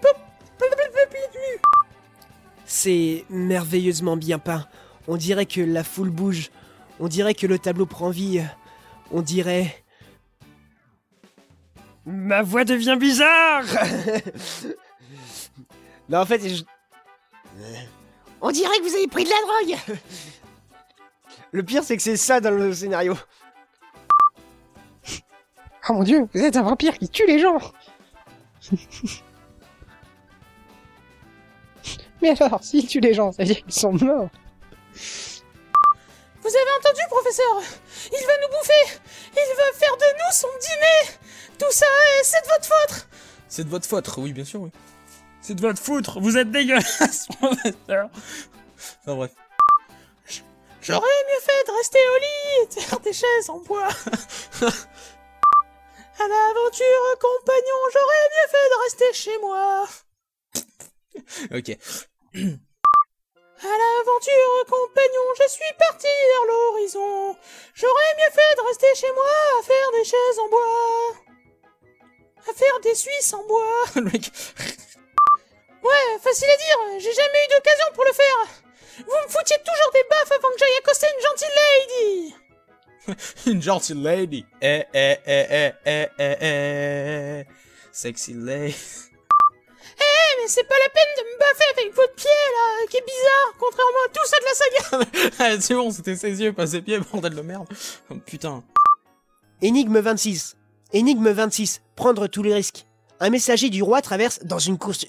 C'est 2.67 3.25
merveilleusement 3.31 4.17
bien 4.17 4.39
peint. 4.39 4.67
On 5.07 5.17
dirait 5.17 5.47
que 5.47 5.61
la 5.61 5.85
foule 5.85 6.11
bouge. 6.11 6.51
On 7.01 7.09
dirait 7.09 7.35
que 7.35 7.47
le 7.47 7.59
tableau 7.59 7.87
prend 7.87 8.11
vie. 8.11 8.43
On 9.11 9.23
dirait... 9.23 9.85
Ma 12.05 12.43
voix 12.43 12.65
devient 12.65 12.97
bizarre 12.99 13.65
Non, 16.09 16.21
en 16.21 16.27
fait, 16.27 16.49
je- 16.49 16.65
On 18.41 18.51
dirait 18.51 18.79
que 18.79 18.89
vous 18.89 18.95
avez 18.95 19.09
pris 19.09 19.25
de 19.25 19.31
la 19.31 19.37
drogue 19.43 19.77
le 21.53 21.63
pire 21.63 21.83
c'est 21.83 21.97
que 21.97 22.03
c'est 22.03 22.17
ça 22.17 22.41
dans 22.41 22.51
le 22.51 22.75
scénario. 22.75 23.17
Oh 25.89 25.95
mon 25.95 26.03
dieu, 26.03 26.29
vous 26.35 26.43
êtes 26.43 26.57
un 26.57 26.63
vampire 26.63 26.99
qui 26.99 27.09
tue 27.09 27.27
les 27.27 27.39
gens 27.39 27.59
Mais 32.21 32.41
alors, 32.41 32.63
s'il 32.63 32.87
tue 32.87 33.01
les 33.01 33.15
gens, 33.15 33.33
ça 33.33 33.43
veut 33.43 33.47
dire 33.47 33.63
qu'ils 33.63 33.73
sont 33.73 33.93
morts. 33.93 34.29
Vous 36.43 36.49
avez 36.49 36.71
entendu, 36.79 37.01
professeur? 37.09 37.63
Il 38.07 38.27
va 38.27 38.33
nous 38.43 38.49
bouffer 38.49 39.01
Il 39.33 39.57
va 39.57 39.73
faire 39.79 39.97
de 39.97 40.05
nous 40.15 40.33
son 40.33 40.49
dîner 40.61 41.19
Tout 41.59 41.71
ça, 41.71 41.87
euh, 41.87 42.21
c'est 42.23 42.43
de 42.43 42.49
votre 42.49 42.67
faute 42.67 43.09
C'est 43.49 43.65
de 43.65 43.71
votre 43.71 43.87
faute, 43.87 44.11
oui, 44.19 44.33
bien 44.33 44.45
sûr, 44.45 44.61
oui. 44.63 44.71
C'est 45.41 45.55
de 45.55 45.61
votre 45.61 45.81
foutre, 45.81 46.21
vous 46.21 46.37
êtes 46.37 46.51
dégueulasse, 46.51 47.29
professeur 47.41 48.11
Enfin 49.01 49.15
bref. 49.15 49.31
J'aurais 50.83 51.01
mieux 51.01 51.41
fait 51.43 51.67
de 51.67 51.73
rester 51.77 51.99
au 51.99 52.19
lit 52.19 52.63
et 52.63 52.67
de 52.75 52.81
faire 52.81 53.01
des 53.01 53.13
chaises 53.13 53.49
en 53.49 53.59
bois. 53.61 53.89
à 56.21 56.29
l'aventure, 56.29 57.19
compagnon, 57.21 57.81
j'aurais 57.93 58.29
mieux 58.35 58.49
fait 58.51 58.69
de 58.69 58.83
rester 58.83 59.13
chez 59.13 59.39
moi. 59.39 59.87
Ok. 61.55 61.71
À 63.61 63.77
l'aventure, 63.83 64.65
compagnon, 64.71 65.27
je 65.41 65.49
suis 65.49 65.73
parti 65.79 66.07
vers 66.07 66.45
l'horizon. 66.47 67.37
J'aurais 67.75 68.15
mieux 68.19 68.33
fait 68.33 68.57
de 68.57 68.67
rester 68.67 68.95
chez 68.95 69.13
moi 69.13 69.31
à 69.59 69.63
faire 69.63 69.91
des 69.93 70.05
chaises 70.05 70.39
en 70.39 70.49
bois. 70.49 71.15
À 72.49 72.53
faire 72.55 72.81
des 72.81 72.95
Suisses 72.95 73.33
en 73.35 73.45
bois. 73.45 73.85
Ouais, 75.81 76.19
facile 76.21 76.51
à 76.51 76.57
dire, 76.57 76.99
j'ai 76.99 77.13
jamais 77.13 77.45
eu 77.45 77.55
d'occasion 77.55 77.87
pour 77.95 78.05
le 78.05 78.13
faire. 78.13 78.49
Vous 78.99 79.27
me 79.27 79.29
foutiez 79.29 79.57
toujours 79.59 79.93
des 79.93 80.03
baffes 80.11 80.33
avant 80.33 80.51
que 80.51 80.59
j'aille 80.59 80.77
accoster 80.79 81.07
une 81.15 81.23
gentille 81.23 81.49
lady. 81.57 82.35
Une 83.47 83.63
gentille 83.63 84.01
lady. 84.03 84.45
Eh, 84.61 84.85
eh, 84.95 85.17
eh, 85.27 85.47
eh, 85.51 85.73
eh, 85.87 86.07
eh, 86.19 86.37
eh. 86.41 87.45
Sexy 87.93 88.35
lady. 88.35 88.75
Eh, 90.01 90.41
mais 90.43 90.49
c'est 90.49 90.63
pas 90.69 90.75
la 90.83 90.89
peine 90.91 91.13
de 91.17 91.23
me 91.25 91.39
baffer 91.41 91.65
avec 91.77 91.95
votre 91.95 92.15
pied 92.15 92.27
là, 92.53 92.87
qui 92.89 92.97
est 92.99 93.05
bizarre, 93.05 93.55
contrairement 93.59 94.05
à 94.07 94.13
tout 94.13 94.27
ça 94.27 94.39
de 94.39 94.45
la 94.45 94.55
saga. 94.55 95.31
Ah, 95.57 95.61
c'est 95.61 95.75
bon, 95.75 95.91
c'était 95.91 96.15
ses 96.17 96.41
yeux, 96.41 96.53
pas 96.53 96.69
ses 96.69 96.83
pieds, 96.83 96.99
bordel 97.01 97.35
de 97.35 97.41
merde. 97.43 97.67
Oh, 98.11 98.15
putain. 98.25 98.63
Énigme 99.61 99.99
26. 99.99 100.57
Énigme 100.93 101.31
26. 101.31 101.83
Prendre 101.97 102.29
tous 102.29 102.43
les 102.45 102.55
risques. 102.55 102.87
Un 103.19 103.31
messager 103.31 103.71
du 103.71 103.83
roi 103.83 104.01
traverse 104.01 104.39
dans 104.45 104.61
une 104.61 104.79
course. 104.79 105.05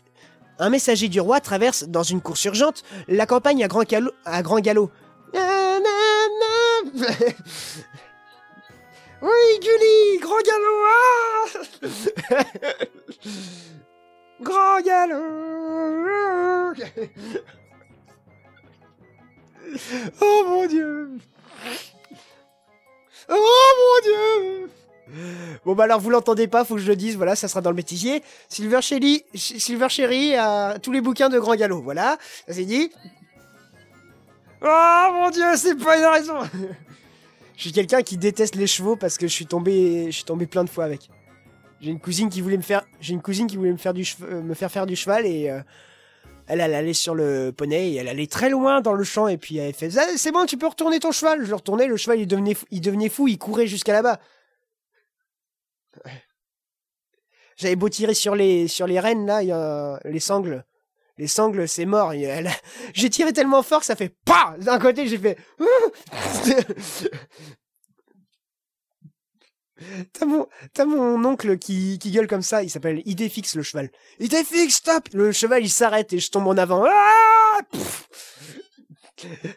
Un 0.58 0.70
messager 0.72 1.08
du 1.08 1.22
roi 1.22 1.40
traverse 1.40 1.84
dans 1.84 2.02
une 2.04 2.22
course 2.22 2.44
urgente 2.46 2.84
la 3.08 3.28
campagne 3.28 3.64
à 3.64 3.68
grand, 3.68 3.84
calo- 3.84 4.12
à 4.26 4.42
grand 4.42 4.60
galop. 4.60 4.90
Oui, 9.21 9.60
Gulli, 9.62 10.19
grand 10.21 10.41
galop. 10.45 10.86
ah 10.89 12.43
grand 14.41 14.82
galop. 14.82 16.75
Oh 20.19 20.43
mon 20.47 20.65
dieu. 20.65 21.12
Oh 23.29 23.71
mon 23.77 24.01
dieu 24.03 24.69
Bon 25.65 25.75
bah 25.75 25.84
alors 25.84 25.99
vous 25.99 26.10
l'entendez 26.10 26.47
pas, 26.47 26.65
faut 26.65 26.73
que 26.75 26.82
je 26.82 26.88
le 26.88 26.95
dise, 26.95 27.15
voilà, 27.17 27.36
ça 27.36 27.47
sera 27.47 27.62
dans 27.62 27.69
le 27.69 27.75
métisier. 27.75 28.23
Silver 28.47 28.82
Sherry, 28.82 29.23
Ch- 29.36 29.58
Silver 29.60 29.89
Sherry 29.89 30.36
a 30.36 30.79
tous 30.79 30.91
les 30.91 31.01
bouquins 31.01 31.29
de 31.29 31.38
Grand 31.39 31.55
Galop, 31.55 31.82
voilà, 31.82 32.17
ça 32.47 32.53
c'est 32.53 32.65
dit. 32.65 32.91
Oh 34.63 35.08
mon 35.13 35.29
dieu, 35.29 35.55
c'est 35.55 35.75
pas 35.75 35.97
une 35.97 36.05
raison 36.05 36.39
Je 37.60 37.72
quelqu'un 37.72 38.02
qui 38.04 38.17
déteste 38.17 38.56
les 38.56 38.67
chevaux 38.67 38.95
parce 38.95 39.17
que 39.17 39.28
je 39.28 39.34
suis 39.34 39.45
tombé, 39.45 40.06
je 40.06 40.15
suis 40.15 40.24
tombé 40.24 40.48
plein 40.48 40.63
de 40.63 40.69
fois 40.69 40.86
avec. 40.86 41.10
J'ai 41.82 41.91
une 41.91 42.00
cousine 42.00 42.30
qui 42.30 42.39
voulait 42.39 42.56
me 42.56 42.62
faire, 42.62 42.86
j'ai 43.02 43.13
une 43.13 43.22
cousine 43.22 43.48
qui 43.48 43.58
voulait 43.58 43.74
me 43.74 43.78
faire 43.78 43.93
du 43.93 44.06
euh, 44.22 44.41
me 44.41 44.54
faire 44.54 44.72
faire 44.72 44.86
du 44.86 44.95
cheval 44.95 45.26
et 45.26 45.50
euh, 45.50 45.60
elle, 46.48 46.62
allait 46.62 46.93
sur 46.93 47.15
le 47.15 47.52
poney 47.52 47.95
elle 47.95 48.08
allait 48.08 48.28
très 48.28 48.50
loin 48.50 48.80
dans 48.80 48.93
le 48.93 49.04
champ 49.04 49.28
et 49.28 49.38
puis 49.38 49.58
elle 49.58 49.74
fait 49.74 49.89
Ah, 49.98 50.08
c'est 50.15 50.32
bon 50.32 50.45
tu 50.45 50.58
peux 50.58 50.67
retourner 50.67 51.00
ton 51.02 51.12
cheval. 51.12 51.43
Je 51.43 51.50
le 51.50 51.56
retournais, 51.56 51.88
le 51.88 51.98
cheval 51.98 52.22
il 52.22 52.28
devenait, 52.28 52.54
fou- 52.54 52.65
il 52.72 52.80
devenait 52.80 53.10
fou, 53.10 53.28
il 53.28 53.38
courait 53.38 53.67
jusqu'à 53.67 53.91
là-bas. 53.91 54.19
J'avais 57.58 57.76
beau 57.76 57.89
tirer 57.89 58.13
sur 58.13 58.36
les 58.36 58.69
sur 58.69 58.88
les 58.88 59.02
rênes 59.02 59.26
là, 59.26 59.43
y 59.43 59.52
a 59.52 60.00
les 60.06 60.22
sangles. 60.22 60.63
Les 61.19 61.27
sangles, 61.27 61.67
c'est 61.67 61.86
mort. 61.86 62.13
Elle- 62.13 62.49
J'ai 62.93 63.10
tiré 63.10 63.34
tellement 63.34 63.62
fort 63.62 63.82
que 63.82 63.86
ça 63.86 63.97
fait 63.97 64.15
pas. 64.25 64.55
D'un 64.60 64.79
côté, 64.79 65.05
j'ai 65.05 65.17
fait. 65.17 65.38
T'as 70.12 70.25
mon, 70.25 70.45
t'as 70.73 70.84
mon 70.84 71.23
oncle 71.23 71.58
qui, 71.58 71.99
qui 71.99 72.12
gueule 72.12 72.27
comme 72.27 72.41
ça, 72.41 72.63
il 72.63 72.69
s'appelle 72.69 73.01
Idéfix 73.05 73.55
le 73.55 73.63
cheval. 73.63 73.89
Idéfix, 74.19 74.75
stop 74.75 75.08
Le 75.13 75.32
cheval 75.32 75.63
il 75.63 75.69
s'arrête 75.69 76.12
et 76.12 76.19
je 76.19 76.29
tombe 76.29 76.47
en 76.47 76.58
avant. 76.58 76.84
Ah 76.86 77.60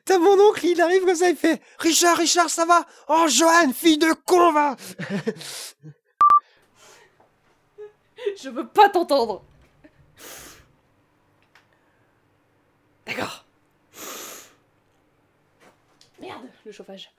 T'as 0.04 0.18
mon 0.18 0.38
oncle, 0.48 0.64
il 0.64 0.80
arrive 0.80 1.04
comme 1.04 1.16
ça, 1.16 1.28
il 1.28 1.34
fait 1.34 1.60
Richard, 1.80 2.18
Richard, 2.18 2.50
ça 2.50 2.64
va? 2.66 2.86
Oh, 3.08 3.26
Johan, 3.28 3.72
fille 3.74 3.98
de 3.98 4.12
con, 4.24 4.52
va 4.52 4.76
Je 8.40 8.48
veux 8.48 8.68
pas 8.68 8.90
t'entendre. 8.90 9.44
Merde, 16.20 16.48
le 16.64 16.72
chauffage. 16.72 17.10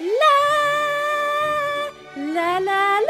La 0.00 0.06
la 2.60 3.06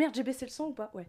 merde, 0.00 0.14
j'ai 0.14 0.22
baissé 0.22 0.46
le 0.46 0.50
son 0.50 0.64
ou 0.66 0.72
pas? 0.72 0.90
Ouais. 0.94 1.08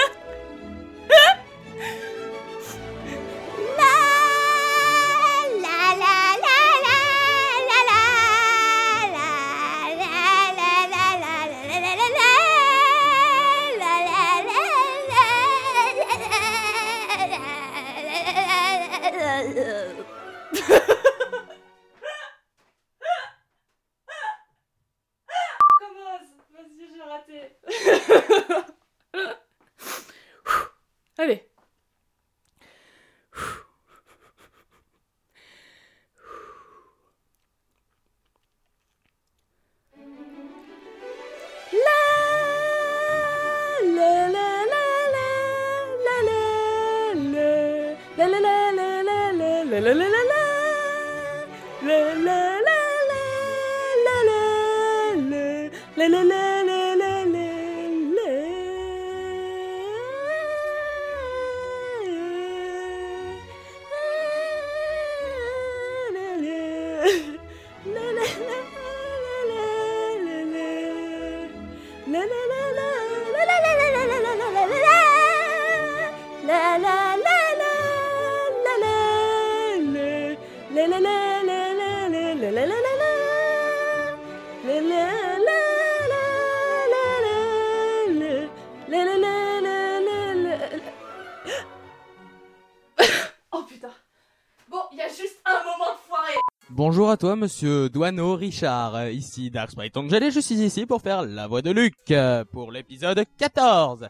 à 97.11 97.17
toi, 97.17 97.35
monsieur 97.35 97.89
Douaneau 97.89 98.35
Richard. 98.35 99.09
Ici 99.09 99.51
Dark 99.51 99.71
Sprite 99.71 99.97
Angel 99.97 100.23
et 100.23 100.31
je 100.31 100.39
suis 100.39 100.55
ici 100.55 100.85
pour 100.85 101.01
faire 101.01 101.23
la 101.23 101.45
voix 101.45 101.61
de 101.61 101.69
Luc 101.69 101.93
euh, 102.11 102.45
pour 102.45 102.71
l'épisode 102.71 103.25
14. 103.37 104.07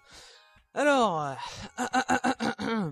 Alors... 0.75 1.33
euh, 1.79 2.91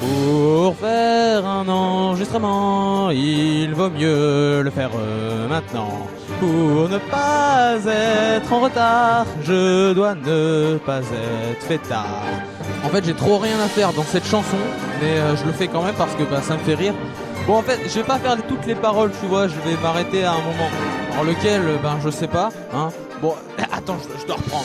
Pour 0.00 0.74
faire 0.76 1.46
un 1.46 1.68
enregistrement, 1.68 3.10
il 3.10 3.74
vaut 3.74 3.90
mieux 3.90 4.62
le 4.62 4.70
faire 4.70 4.90
euh, 4.94 5.46
maintenant. 5.46 6.06
Pour 6.40 6.88
ne 6.88 6.96
pas 6.96 7.74
être 7.86 8.50
en 8.50 8.60
retard, 8.60 9.26
je 9.44 9.92
dois 9.92 10.14
ne 10.14 10.78
pas 10.78 11.00
être 11.00 11.62
fait 11.62 11.78
tard. 11.78 12.24
En 12.82 12.88
fait, 12.88 13.04
j'ai 13.04 13.12
trop 13.12 13.36
rien 13.36 13.60
à 13.60 13.68
faire 13.68 13.92
dans 13.92 14.04
cette 14.04 14.24
chanson, 14.24 14.56
mais 15.02 15.18
euh, 15.18 15.36
je 15.36 15.44
le 15.44 15.52
fais 15.52 15.68
quand 15.68 15.82
même 15.82 15.94
parce 15.94 16.14
que 16.14 16.22
bah, 16.22 16.40
ça 16.40 16.54
me 16.54 16.60
fait 16.60 16.74
rire. 16.74 16.94
Bon, 17.46 17.56
en 17.56 17.62
fait, 17.62 17.78
je 17.86 17.94
vais 17.94 18.04
pas 18.04 18.18
faire 18.18 18.36
toutes 18.48 18.64
les 18.66 18.74
paroles, 18.74 19.10
tu 19.20 19.26
vois, 19.26 19.48
je 19.48 19.54
vais 19.54 19.76
m'arrêter 19.82 20.24
à 20.24 20.32
un 20.32 20.38
moment. 20.38 20.70
Alors 21.12 21.24
lequel, 21.24 21.60
euh, 21.62 21.76
ben 21.82 21.98
je 22.02 22.08
sais 22.08 22.28
pas, 22.28 22.48
hein. 22.72 22.88
Bon, 23.20 23.34
attends, 23.72 23.98
je, 24.18 24.26
dois 24.26 24.36
reprendre. 24.36 24.64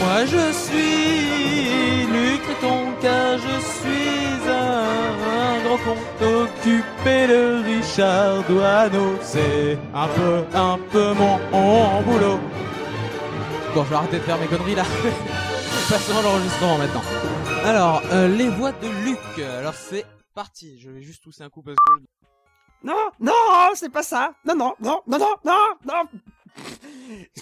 Moi 0.00 0.26
je 0.26 0.52
suis 0.52 2.06
Luc 2.12 2.42
Créton, 2.42 2.92
car 3.00 3.38
je 3.38 3.60
suis 3.60 4.50
un 4.50 5.29
grand 5.70 5.78
con 5.84 5.96
occupé 6.42 7.26
de 7.28 7.62
Richard 7.64 8.42
Douaneau. 8.48 9.18
C'est 9.22 9.78
un 9.94 10.08
peu, 10.08 10.44
un 10.54 10.78
peu 10.90 11.12
mon, 11.14 12.02
boulot. 12.02 12.40
Bon, 13.74 13.84
je 13.84 13.90
vais 13.90 13.96
arrêter 13.96 14.18
de 14.18 14.22
faire 14.22 14.38
mes 14.38 14.46
conneries 14.46 14.74
là. 14.74 14.84
Passons 15.88 16.18
à 16.18 16.22
l'enregistrement 16.22 16.78
maintenant. 16.78 17.02
Alors, 17.64 18.02
euh, 18.12 18.28
les 18.28 18.48
voix 18.48 18.72
de 18.72 18.88
Luc. 19.04 19.18
Alors 19.38 19.74
c'est 19.74 20.04
parti. 20.34 20.78
Je 20.80 20.90
vais 20.90 21.02
juste 21.02 21.22
tousser 21.22 21.42
un 21.42 21.50
coup 21.50 21.62
parce 21.62 21.76
que. 21.76 22.02
Non, 22.82 23.10
non, 23.20 23.70
c'est 23.74 23.90
pas 23.90 24.02
ça. 24.02 24.32
Non, 24.44 24.56
non, 24.56 24.74
non, 24.80 25.02
non, 25.06 25.18
non, 25.18 25.34
non, 25.44 25.68
non. 25.86 26.02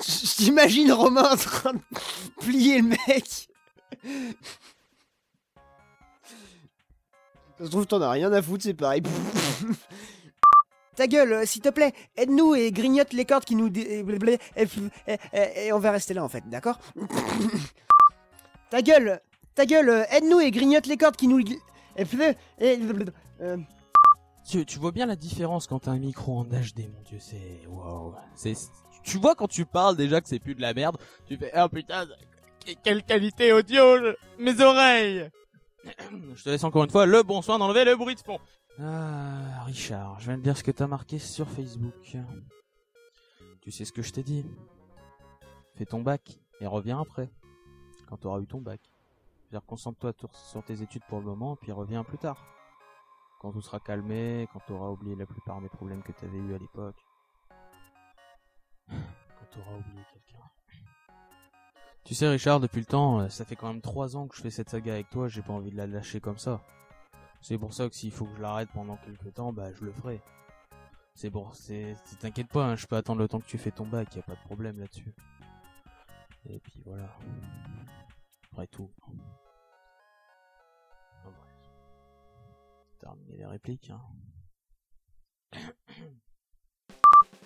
J'imagine 0.38 0.92
Romain 0.92 1.30
en 1.32 1.36
train 1.36 1.72
de 1.72 1.80
plier 2.40 2.82
le 2.82 2.88
mec. 2.88 3.48
Ça 7.58 7.64
se 7.64 7.70
trouve, 7.70 7.86
t'en 7.86 8.00
as 8.02 8.10
rien 8.10 8.32
à 8.32 8.40
foutre, 8.42 8.62
c'est 8.64 8.74
pareil. 8.74 9.02
ta 10.96 11.06
gueule, 11.06 11.32
euh, 11.32 11.44
s'il 11.46 11.62
te 11.62 11.68
plaît, 11.68 11.92
aide-nous 12.16 12.54
et 12.54 12.70
grignote 12.72 13.12
les 13.12 13.24
cordes 13.24 13.44
qui 13.44 13.54
nous... 13.56 13.68
dé- 13.68 14.04
Et, 14.56 14.62
et- 15.06 15.18
et- 15.32 15.66
et 15.66 15.72
on 15.72 15.78
va 15.78 15.90
rester 15.92 16.14
là, 16.14 16.24
en 16.24 16.28
fait, 16.28 16.42
d'accord 16.48 16.78
Ta 18.70 18.82
gueule, 18.82 19.20
ta 19.54 19.64
gueule, 19.66 19.88
euh, 19.88 20.04
aide-nous 20.10 20.40
et 20.40 20.50
grignote 20.50 20.86
les 20.86 20.96
cordes 20.96 21.16
qui 21.16 21.26
nous... 21.28 21.40
Et, 21.40 22.04
et- 22.60 22.78
euh, 23.40 23.56
Tu, 24.48 24.64
tu 24.66 24.78
vois 24.78 24.92
bien 24.92 25.06
la 25.06 25.16
différence 25.16 25.66
quand 25.66 25.80
t'as 25.80 25.90
un 25.92 25.98
micro 25.98 26.38
en 26.38 26.44
HD, 26.44 26.88
mon 26.92 27.02
dieu, 27.04 27.18
c'est 27.20 27.66
waouh. 27.68 28.14
C'est 28.34 28.54
tu 29.04 29.16
vois 29.18 29.34
quand 29.34 29.48
tu 29.48 29.64
parles 29.64 29.96
déjà 29.96 30.20
que 30.20 30.28
c'est 30.28 30.38
plus 30.40 30.54
de 30.54 30.60
la 30.60 30.74
merde, 30.74 30.96
tu 31.26 31.36
fais 31.38 31.50
oh 31.56 31.68
putain, 31.68 32.06
que- 32.66 32.72
quelle 32.84 33.02
qualité 33.04 33.52
audio, 33.52 33.96
je- 33.98 34.16
mes 34.42 34.60
oreilles. 34.60 35.30
Je 35.84 36.42
te 36.42 36.50
laisse 36.50 36.64
encore 36.64 36.84
une 36.84 36.90
fois 36.90 37.06
le 37.06 37.22
bon 37.22 37.42
soin 37.42 37.58
d'enlever 37.58 37.84
le 37.84 37.96
bruit 37.96 38.14
de 38.14 38.20
fond. 38.20 38.38
Ah, 38.80 39.62
Richard, 39.64 40.20
je 40.20 40.26
viens 40.26 40.38
de 40.38 40.42
dire 40.42 40.56
ce 40.56 40.62
que 40.62 40.70
t'as 40.70 40.86
marqué 40.86 41.18
sur 41.18 41.48
Facebook. 41.48 42.16
Tu 43.60 43.70
sais 43.70 43.84
ce 43.84 43.92
que 43.92 44.02
je 44.02 44.12
t'ai 44.12 44.22
dit? 44.22 44.46
Fais 45.74 45.84
ton 45.84 46.02
bac 46.02 46.38
et 46.60 46.66
reviens 46.66 47.00
après, 47.00 47.30
quand 48.08 48.16
t'auras 48.16 48.40
eu 48.40 48.46
ton 48.46 48.60
bac. 48.60 48.80
C'est-à-dire 49.42 49.66
concentre-toi 49.66 50.12
sur 50.32 50.62
tes 50.62 50.82
études 50.82 51.04
pour 51.08 51.20
le 51.20 51.24
moment, 51.24 51.56
puis 51.56 51.72
reviens 51.72 52.04
plus 52.04 52.18
tard. 52.18 52.44
Quand 53.40 53.52
tout 53.52 53.62
sera 53.62 53.78
calmé, 53.80 54.48
quand 54.52 54.60
t'auras 54.66 54.88
oublié 54.88 55.14
la 55.14 55.26
plupart 55.26 55.60
des 55.60 55.68
problèmes 55.68 56.02
que 56.02 56.12
t'avais 56.12 56.38
eu 56.38 56.54
à 56.54 56.58
l'époque. 56.58 56.96
Quand 58.88 59.46
t'auras 59.52 59.76
oublié 59.76 60.02
quelqu'un. 60.12 60.27
Tu 62.08 62.14
sais 62.14 62.26
Richard, 62.26 62.58
depuis 62.58 62.80
le 62.80 62.86
temps, 62.86 63.20
euh, 63.20 63.28
ça 63.28 63.44
fait 63.44 63.54
quand 63.54 63.68
même 63.68 63.82
trois 63.82 64.16
ans 64.16 64.28
que 64.28 64.34
je 64.34 64.40
fais 64.40 64.48
cette 64.48 64.70
saga 64.70 64.94
avec 64.94 65.10
toi, 65.10 65.28
j'ai 65.28 65.42
pas 65.42 65.52
envie 65.52 65.70
de 65.70 65.76
la 65.76 65.86
lâcher 65.86 66.22
comme 66.22 66.38
ça. 66.38 66.62
C'est 67.42 67.58
pour 67.58 67.74
ça 67.74 67.86
que 67.86 67.94
s'il 67.94 68.12
faut 68.12 68.24
que 68.24 68.34
je 68.34 68.40
l'arrête 68.40 68.70
pendant 68.72 68.96
quelques 68.96 69.34
temps, 69.34 69.52
bah 69.52 69.74
je 69.74 69.84
le 69.84 69.92
ferai. 69.92 70.22
C'est 71.14 71.28
bon, 71.28 71.52
c'est... 71.52 71.94
T'inquiète 72.18 72.48
pas, 72.48 72.64
hein, 72.64 72.76
je 72.76 72.86
peux 72.86 72.96
attendre 72.96 73.20
le 73.20 73.28
temps 73.28 73.40
que 73.40 73.46
tu 73.46 73.58
fais 73.58 73.72
ton 73.72 73.86
bac, 73.86 74.16
y 74.16 74.20
a 74.20 74.22
pas 74.22 74.36
de 74.36 74.40
problème 74.46 74.78
là-dessus. 74.78 75.14
Et 76.48 76.58
puis 76.60 76.80
voilà. 76.86 77.14
Après 78.52 78.68
tout. 78.68 78.90
Enfin, 79.02 79.12
bref. 81.24 81.36
Terminer 83.00 83.36
les 83.36 83.44
répliques, 83.44 83.90
hein. 83.90 84.00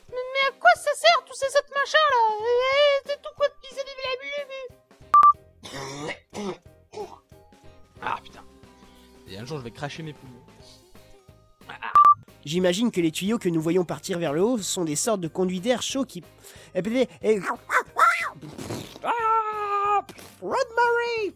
Mais, 0.09 0.49
à 0.49 0.53
quoi 0.53 0.71
ça 0.77 0.95
sert 0.95 1.25
tous 1.25 1.35
ces 1.35 1.47
autres 1.47 1.75
machins 1.75 1.99
là? 2.11 2.37
Eh, 2.39 3.09
C'est 3.09 3.23
tout 3.23 3.35
quoi 3.35 3.49
de 3.49 3.55
pisser 3.61 3.83
des 3.83 4.03
Ah 8.01 8.19
putain. 8.23 8.43
Et 9.29 9.39
un 9.39 9.45
jour 9.45 9.59
je 9.59 9.65
vais 9.65 9.71
cracher 9.71 10.03
mes 10.03 10.13
poumons. 10.13 10.41
J'imagine 12.45 12.91
que 12.91 13.01
les 13.01 13.13
tuyaux 13.13 13.39
que 13.39 13.49
nous 13.49 13.61
voyons 13.63 13.85
partir 13.85 14.19
vers 14.19 14.33
le 14.33 14.43
haut 14.43 14.59
sont 14.59 14.85
des 14.85 14.97
sortes 14.97 15.21
de 15.21 15.29
conduits 15.29 15.61
d'air 15.61 15.81
chaud 15.81 16.05
qui... 16.05 16.25
Et... 16.75 17.09
et- 17.23 17.41
Ah 19.05 20.01
Rosemary 20.41 21.35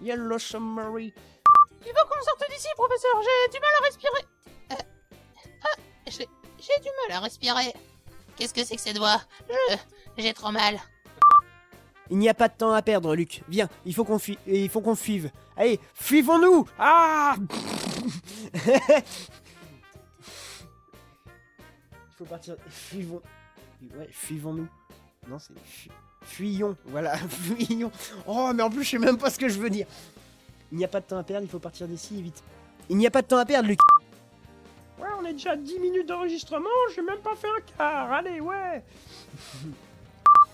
Yellow 0.00 0.38
Submarine 0.38 1.12
Il 1.84 1.92
faut 1.92 2.08
qu'on 2.08 2.22
sorte 2.24 2.44
d'ici, 2.50 2.68
professeur, 2.74 3.10
j'ai 3.22 3.52
du 3.52 3.60
mal 3.60 3.70
à 3.80 3.84
respirer. 3.84 4.24
Euh, 4.72 4.76
ah, 5.64 5.80
j'ai 6.06 6.28
j'ai 6.58 6.80
du 6.82 6.88
mal 7.08 7.18
à 7.18 7.20
respirer. 7.20 7.74
Qu'est-ce 8.36 8.54
que 8.54 8.64
c'est 8.64 8.76
que 8.76 8.80
cette 8.80 8.96
voix? 8.98 9.20
Je- 9.48 9.76
J'ai 10.22 10.32
trop 10.32 10.50
mal. 10.52 10.80
Il 12.10 12.18
n'y 12.18 12.28
a 12.28 12.34
pas 12.34 12.48
de 12.48 12.54
temps 12.54 12.72
à 12.72 12.82
perdre, 12.82 13.14
Luc. 13.16 13.42
Viens, 13.48 13.68
il 13.86 13.94
faut 13.94 14.04
qu'on 14.04 14.18
fuit... 14.18 14.38
il 14.46 14.68
faut 14.68 14.80
qu'on 14.80 14.94
fuive. 14.94 15.30
Allez, 15.56 15.80
fuivons-nous 15.94 16.66
Ah 16.78 17.36
Il 22.08 22.16
faut 22.16 22.24
partir... 22.24 22.56
Fuivons... 22.68 23.22
Ouais, 23.96 24.08
fuivons-nous. 24.10 24.68
Non, 25.28 25.38
c'est... 25.38 25.58
fu- 25.64 25.90
Fuyons, 26.22 26.74
voilà, 26.86 27.16
fuyons. 27.28 27.90
Oh, 28.26 28.50
mais 28.54 28.62
en 28.62 28.70
plus, 28.70 28.82
je 28.84 28.90
sais 28.92 28.98
même 28.98 29.18
pas 29.18 29.28
ce 29.30 29.38
que 29.38 29.48
je 29.48 29.58
veux 29.58 29.68
dire. 29.68 29.86
Il 30.72 30.78
n'y 30.78 30.84
a 30.84 30.88
pas 30.88 31.00
de 31.00 31.04
temps 31.06 31.18
à 31.18 31.22
perdre, 31.22 31.46
il 31.46 31.50
faut 31.50 31.58
partir 31.58 31.86
d'ici 31.86 32.20
vite. 32.22 32.42
Il 32.88 32.96
n'y 32.96 33.06
a 33.06 33.10
pas 33.10 33.20
de 33.22 33.26
temps 33.26 33.36
à 33.38 33.44
perdre, 33.44 33.68
Luc. 33.68 33.78
Ouais, 34.98 35.08
on 35.20 35.24
est 35.26 35.34
déjà 35.34 35.50
à 35.52 35.56
10 35.56 35.78
minutes 35.80 36.08
d'enregistrement, 36.08 36.68
j'ai 36.94 37.02
même 37.02 37.18
pas 37.20 37.34
fait 37.36 37.48
un 37.48 37.60
quart. 37.76 38.10
Allez, 38.12 38.40
ouais. 38.40 38.82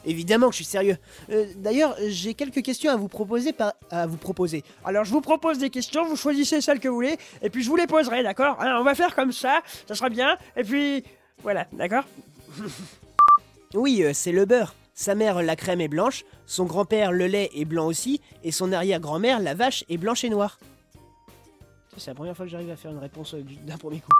Évidemment 0.06 0.46
que 0.48 0.52
je 0.52 0.56
suis 0.56 0.64
sérieux. 0.64 0.96
Euh, 1.30 1.46
D'ailleurs, 1.56 1.94
j'ai 2.08 2.34
quelques 2.34 2.62
questions 2.62 2.90
à 2.90 2.96
vous 2.96 3.08
proposer 3.08 3.52
par... 3.52 3.74
à 3.90 4.06
vous 4.06 4.16
proposer. 4.16 4.64
Alors 4.84 5.04
je 5.04 5.10
vous 5.12 5.20
propose 5.20 5.58
des 5.58 5.68
questions, 5.70 6.04
vous 6.06 6.16
choisissez 6.16 6.60
celles 6.60 6.80
que 6.80 6.88
vous 6.88 6.94
voulez, 6.94 7.16
et 7.42 7.50
puis 7.50 7.62
je 7.62 7.68
vous 7.68 7.76
les 7.76 7.86
poserai, 7.86 8.22
d'accord 8.22 8.56
Hein, 8.60 8.78
On 8.80 8.84
va 8.84 8.94
faire 8.94 9.14
comme 9.14 9.32
ça, 9.32 9.60
ça 9.86 9.94
sera 9.94 10.08
bien, 10.08 10.36
et 10.56 10.64
puis 10.64 11.04
voilà, 11.42 11.66
d'accord 11.72 12.04
Oui, 13.74 14.02
euh, 14.02 14.12
c'est 14.14 14.32
le 14.32 14.44
beurre. 14.46 14.74
Sa 14.94 15.14
mère, 15.14 15.42
la 15.42 15.56
crème 15.56 15.80
est 15.80 15.88
blanche, 15.88 16.24
son 16.46 16.64
grand-père, 16.64 17.12
le 17.12 17.26
lait, 17.26 17.50
est 17.54 17.64
blanc 17.64 17.86
aussi, 17.86 18.20
et 18.42 18.52
son 18.52 18.72
arrière-grand-mère, 18.72 19.38
la 19.40 19.54
vache, 19.54 19.84
est 19.88 19.96
blanche 19.96 20.24
et 20.24 20.28
noire. 20.30 20.58
C'est 21.96 22.10
la 22.10 22.14
première 22.14 22.36
fois 22.36 22.46
que 22.46 22.50
j'arrive 22.52 22.70
à 22.70 22.76
faire 22.76 22.90
une 22.90 22.98
réponse 22.98 23.34
euh, 23.34 23.42
du- 23.42 23.56
d'un 23.56 23.76
premier 23.76 24.00
coup. 24.00 24.10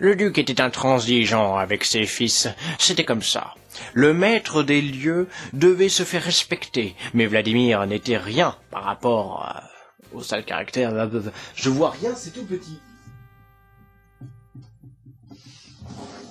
Le 0.00 0.16
duc 0.16 0.38
était 0.38 0.60
intransigeant 0.60 1.56
avec 1.56 1.84
ses 1.84 2.06
fils. 2.06 2.48
C'était 2.78 3.04
comme 3.04 3.22
ça. 3.22 3.54
Le 3.94 4.12
maître 4.12 4.62
des 4.62 4.82
lieux 4.82 5.28
devait 5.52 5.88
se 5.88 6.02
faire 6.02 6.22
respecter, 6.22 6.94
mais 7.14 7.26
Vladimir 7.26 7.86
n'était 7.86 8.18
rien 8.18 8.56
par 8.70 8.84
rapport 8.84 9.42
à- 9.44 9.62
au 10.12 10.22
sale 10.22 10.44
caractère. 10.44 10.92
Je 11.54 11.70
vois 11.70 11.90
rien, 11.90 12.12
c'est 12.14 12.32
tout 12.32 12.44
petit. 12.44 12.78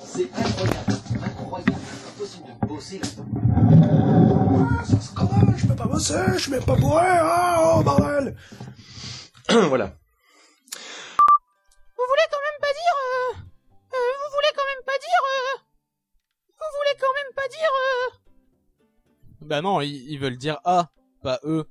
C'est 0.06 0.30
incroyable, 0.36 0.94
incroyable, 1.24 1.74
impossible 2.16 2.46
de 2.62 2.68
bosser 2.68 3.00
là-dedans. 3.00 4.68
Ça 4.84 5.00
se 5.00 5.12
je 5.58 5.68
peux 5.68 5.76
pas 5.76 5.86
bosser, 5.86 6.14
je 6.38 6.50
même 6.52 6.64
pas 6.64 6.76
bourré, 6.76 7.06
ah, 7.06 7.76
oh 7.78 7.84
bordel 7.84 8.36
voilà. 9.70 9.94
Vous 12.12 12.16
voulez 12.18 12.30
quand 12.30 12.42
même 12.42 12.60
pas 12.60 12.74
dire... 12.74 12.98
Euh, 13.00 13.34
euh, 13.94 14.14
vous 14.26 14.36
voulez 14.36 14.52
quand 14.54 14.66
même 14.66 14.84
pas 14.86 14.98
dire... 14.98 15.24
Euh, 15.32 15.58
vous 16.60 16.78
voulez 16.78 16.98
quand 17.00 17.14
même 17.14 17.34
pas 17.34 17.48
dire... 17.48 17.70
Euh, 17.72 19.48
Bah 19.48 19.62
non, 19.62 19.80
ils, 19.80 20.12
ils 20.12 20.20
veulent 20.20 20.38
dire 20.38 20.60
A, 20.66 20.90
pas 21.24 21.40
E. 21.46 21.66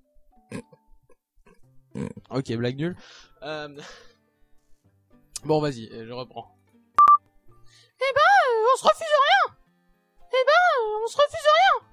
ok, 2.31 2.53
blague 2.57 2.76
nulle. 2.79 2.96
Euh... 3.42 3.68
Bon, 5.44 5.61
vas-y, 5.61 5.88
euh, 5.92 6.07
je 6.07 6.12
reprends. 6.12 6.55
eh 6.98 8.12
ben, 8.14 8.20
euh, 8.20 8.66
on 8.72 8.76
se 8.79 8.85
refuse 8.85 9.07
rien 9.07 9.57
Eh 10.29 10.44
ben, 10.46 10.53
euh, 10.53 11.00
on 11.03 11.07
se 11.07 11.16
refuse 11.16 11.48
rien 11.55 11.88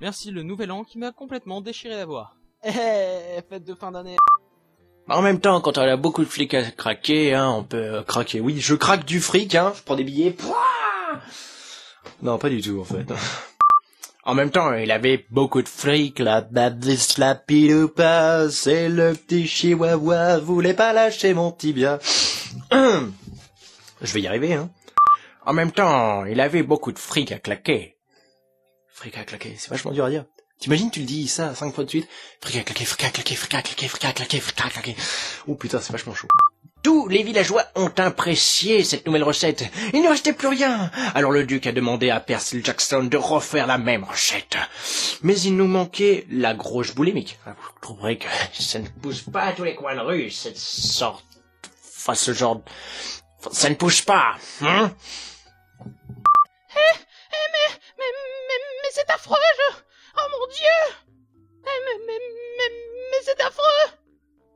Merci 0.00 0.30
le 0.30 0.42
nouvel 0.42 0.70
an 0.70 0.84
qui 0.84 0.98
m'a 0.98 1.12
complètement 1.12 1.60
déchiré 1.62 1.96
la 1.96 2.04
voix. 2.06 2.34
Eh, 2.62 3.40
fête 3.48 3.64
de 3.64 3.74
fin 3.74 3.92
d'année. 3.92 4.16
En 5.10 5.22
même 5.22 5.40
temps, 5.40 5.60
quand 5.62 5.78
on 5.78 5.82
a 5.82 5.96
beaucoup 5.96 6.22
de 6.22 6.28
flics 6.28 6.52
à 6.52 6.70
craquer, 6.70 7.34
hein, 7.34 7.50
on 7.50 7.64
peut 7.64 7.76
euh, 7.76 8.02
craquer. 8.02 8.40
Oui, 8.40 8.60
je 8.60 8.74
craque 8.74 9.06
du 9.06 9.20
fric, 9.20 9.54
hein, 9.54 9.72
je 9.74 9.82
prends 9.82 9.96
des 9.96 10.04
billets. 10.04 10.36
Non, 12.22 12.36
pas 12.36 12.50
du 12.50 12.60
tout, 12.60 12.80
en 12.80 12.84
fait. 12.84 13.06
En 14.24 14.34
même 14.34 14.50
temps, 14.50 14.74
il 14.74 14.90
avait 14.90 15.24
beaucoup 15.30 15.62
de 15.62 15.68
fric, 15.68 16.18
la 16.18 16.42
babis, 16.42 17.14
la 17.16 17.34
piloupa, 17.34 18.50
c'est 18.50 18.90
le 18.90 19.14
petit 19.14 19.46
chihuahua, 19.46 20.38
voulait 20.38 20.74
pas 20.74 20.92
lâcher 20.92 21.32
mon 21.32 21.52
tibia. 21.52 21.98
Je 22.70 24.12
vais 24.12 24.20
y 24.20 24.26
arriver, 24.26 24.52
hein. 24.52 24.68
En 25.46 25.54
même 25.54 25.72
temps, 25.72 26.26
il 26.26 26.42
avait 26.42 26.62
beaucoup 26.62 26.92
de 26.92 26.98
fric 26.98 27.32
à 27.32 27.38
claquer. 27.38 27.96
Fric 28.92 29.16
à 29.16 29.24
claquer, 29.24 29.54
c'est 29.56 29.70
vachement 29.70 29.92
dur 29.92 30.04
à 30.04 30.10
dire. 30.10 30.26
T'imagines, 30.58 30.90
tu 30.90 31.00
le 31.00 31.06
dis 31.06 31.28
ça 31.28 31.54
cinq 31.54 31.72
fois 31.74 31.84
de 31.84 31.88
suite 31.88 32.08
claquer, 32.40 32.84
fric 32.84 33.04
à 33.04 33.10
claquer, 33.10 33.36
fric 33.36 33.54
à 33.54 33.62
claquer, 33.62 33.86
fric 33.88 34.04
à 34.60 34.70
claquer. 34.70 34.96
Oh 35.46 35.54
putain, 35.54 35.80
c'est 35.80 35.92
vachement 35.92 36.14
chaud. 36.14 36.26
Tous 36.82 37.08
les 37.08 37.22
villageois 37.22 37.64
ont 37.74 37.92
apprécié 37.96 38.82
cette 38.84 39.04
nouvelle 39.06 39.24
recette. 39.24 39.64
Il 39.94 40.02
ne 40.02 40.08
restait 40.08 40.32
plus 40.32 40.48
rien. 40.48 40.90
Alors 41.14 41.32
le 41.32 41.44
duc 41.44 41.66
a 41.66 41.72
demandé 41.72 42.10
à 42.10 42.20
Percy 42.20 42.60
Jackson 42.62 43.04
de 43.04 43.16
refaire 43.16 43.66
la 43.66 43.78
même 43.78 44.04
recette. 44.04 44.56
Mais 45.22 45.38
il 45.40 45.56
nous 45.56 45.66
manquait 45.66 46.24
la 46.30 46.54
grosse 46.54 46.92
boulimique. 46.94 47.38
Ah, 47.46 47.54
Vous 47.60 47.68
trouverez 47.80 48.18
que 48.18 48.26
ça 48.52 48.78
ne 48.78 48.88
pousse 48.88 49.22
pas 49.22 49.42
à 49.42 49.52
tous 49.52 49.64
les 49.64 49.74
coins 49.74 49.96
de 49.96 50.00
rue, 50.00 50.30
cette 50.30 50.58
sorte... 50.58 51.24
Enfin, 51.96 52.14
ce 52.14 52.32
genre... 52.32 52.62
Ça 53.52 53.70
ne 53.70 53.74
pousse 53.74 54.02
pas, 54.02 54.34
hein? 54.62 54.92
Eh, 55.84 55.84
eh, 56.74 57.48
mais, 57.52 57.74
mais, 57.98 58.04
mais, 58.48 58.54
mais 58.82 58.88
c'est 58.92 59.10
affreux, 59.10 59.36
je... 59.36 59.87
Oh 60.18 60.28
mon 60.32 60.46
dieu 60.48 60.96
Eh, 61.64 61.78
mais, 61.84 62.04
mais, 62.06 62.18
mais, 62.58 62.74
mais 63.10 63.20
c'est 63.22 63.40
affreux 63.40 63.88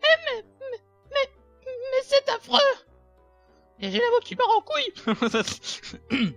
Eh, 0.02 0.16
mais, 0.26 0.44
mais, 0.70 0.78
mais, 1.12 1.30
mais 1.66 2.02
c'est 2.04 2.28
affreux 2.28 2.58
Et 3.80 3.90
j'ai 3.90 3.98
la 3.98 4.10
voix 4.10 4.20
qui 4.20 4.36
part 4.36 4.50
en 4.50 4.60
couille 4.60 6.34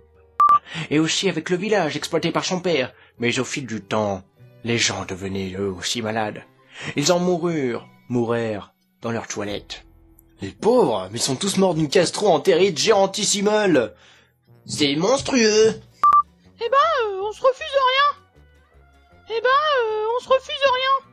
et 0.90 0.98
aussi 0.98 1.28
avec 1.28 1.50
le 1.50 1.56
village 1.56 1.96
exploité 1.96 2.30
par 2.30 2.44
son 2.44 2.60
père. 2.60 2.92
Mais 3.18 3.38
au 3.38 3.44
fil 3.44 3.66
du 3.66 3.82
temps, 3.82 4.22
les 4.64 4.78
gens 4.78 5.04
devenaient 5.04 5.54
eux 5.58 5.70
aussi 5.72 6.02
malades. 6.02 6.44
Ils 6.96 7.12
en 7.12 7.18
moururent, 7.18 7.88
mourèrent 8.08 8.72
dans 9.02 9.10
leurs 9.10 9.28
toilettes. 9.28 9.84
Les 10.42 10.50
pauvres, 10.50 11.08
mais 11.10 11.18
ils 11.18 11.22
sont 11.22 11.36
tous 11.36 11.56
morts 11.56 11.74
d'une 11.74 11.86
gastro-entérite 11.86 12.78
géantissimale. 12.78 13.94
C'est 14.66 14.94
monstrueux. 14.96 15.80
Eh 16.60 16.68
ben, 16.68 16.76
euh, 17.06 17.20
on 17.22 17.32
se 17.32 17.40
refuse 17.40 17.66
rien. 17.72 18.25
Eh 19.28 19.40
ben, 19.40 19.48
euh, 19.48 20.06
on 20.16 20.22
se 20.22 20.28
refuse 20.28 20.54
rien. 20.74 21.12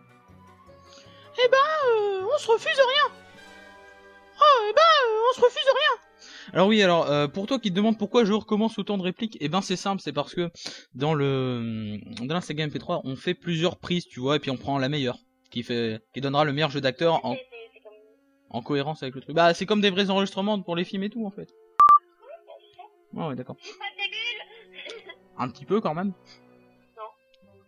Eh 1.44 1.50
ben, 1.50 1.58
euh, 1.88 2.28
on 2.34 2.38
se 2.38 2.48
refuse 2.52 2.78
rien. 2.78 3.16
Oh, 4.40 4.68
eh 4.70 4.74
ben, 4.74 4.82
euh, 4.82 5.30
on 5.30 5.36
se 5.36 5.42
refuse 5.42 5.64
rien. 5.64 6.04
Alors 6.54 6.68
oui, 6.68 6.84
alors 6.84 7.10
euh, 7.10 7.28
pour 7.28 7.48
toi 7.48 7.58
qui 7.58 7.72
te 7.72 7.76
demande 7.76 7.98
pourquoi 7.98 8.26
je 8.26 8.34
recommence 8.34 8.78
autant 8.78 8.98
de 8.98 9.04
répliques, 9.04 9.38
eh 9.40 9.50
ben 9.50 9.62
c'est 9.62 9.76
simple, 9.76 10.02
c'est 10.02 10.14
parce 10.14 10.36
que 10.36 10.52
dans 10.94 11.16
le 11.16 11.98
dans 12.22 12.34
la 12.36 12.42
saga 12.42 12.68
MP3, 12.68 13.02
on 13.04 13.16
fait 13.16 13.34
plusieurs 13.34 13.78
prises, 13.78 14.06
tu 14.06 14.20
vois, 14.20 14.36
et 14.36 14.40
puis 14.40 14.52
on 14.52 14.58
prend 14.58 14.78
la 14.78 14.90
meilleure, 14.90 15.18
qui 15.50 15.64
fait 15.64 16.00
qui 16.14 16.22
donnera 16.22 16.44
le 16.44 16.54
meilleur 16.54 16.70
jeu 16.70 16.82
d'acteur 16.82 17.26
en 17.26 17.36
en 18.50 18.62
cohérence 18.62 19.02
avec 19.02 19.16
le 19.16 19.22
truc. 19.22 19.36
Bah 19.36 19.54
c'est 19.56 19.66
comme 19.66 19.82
des 19.82 19.90
vrais 19.90 20.12
enregistrements 20.12 20.62
pour 20.62 20.76
les 20.76 20.84
films 20.84 21.04
et 21.04 21.10
tout 21.10 21.26
en 21.26 21.32
fait. 21.32 21.50
Ouais, 23.14 23.28
ouais 23.28 23.36
d'accord. 23.36 23.58
Un 25.38 25.50
petit 25.50 25.66
peu 25.66 25.82
quand 25.82 25.96
même. 25.96 26.14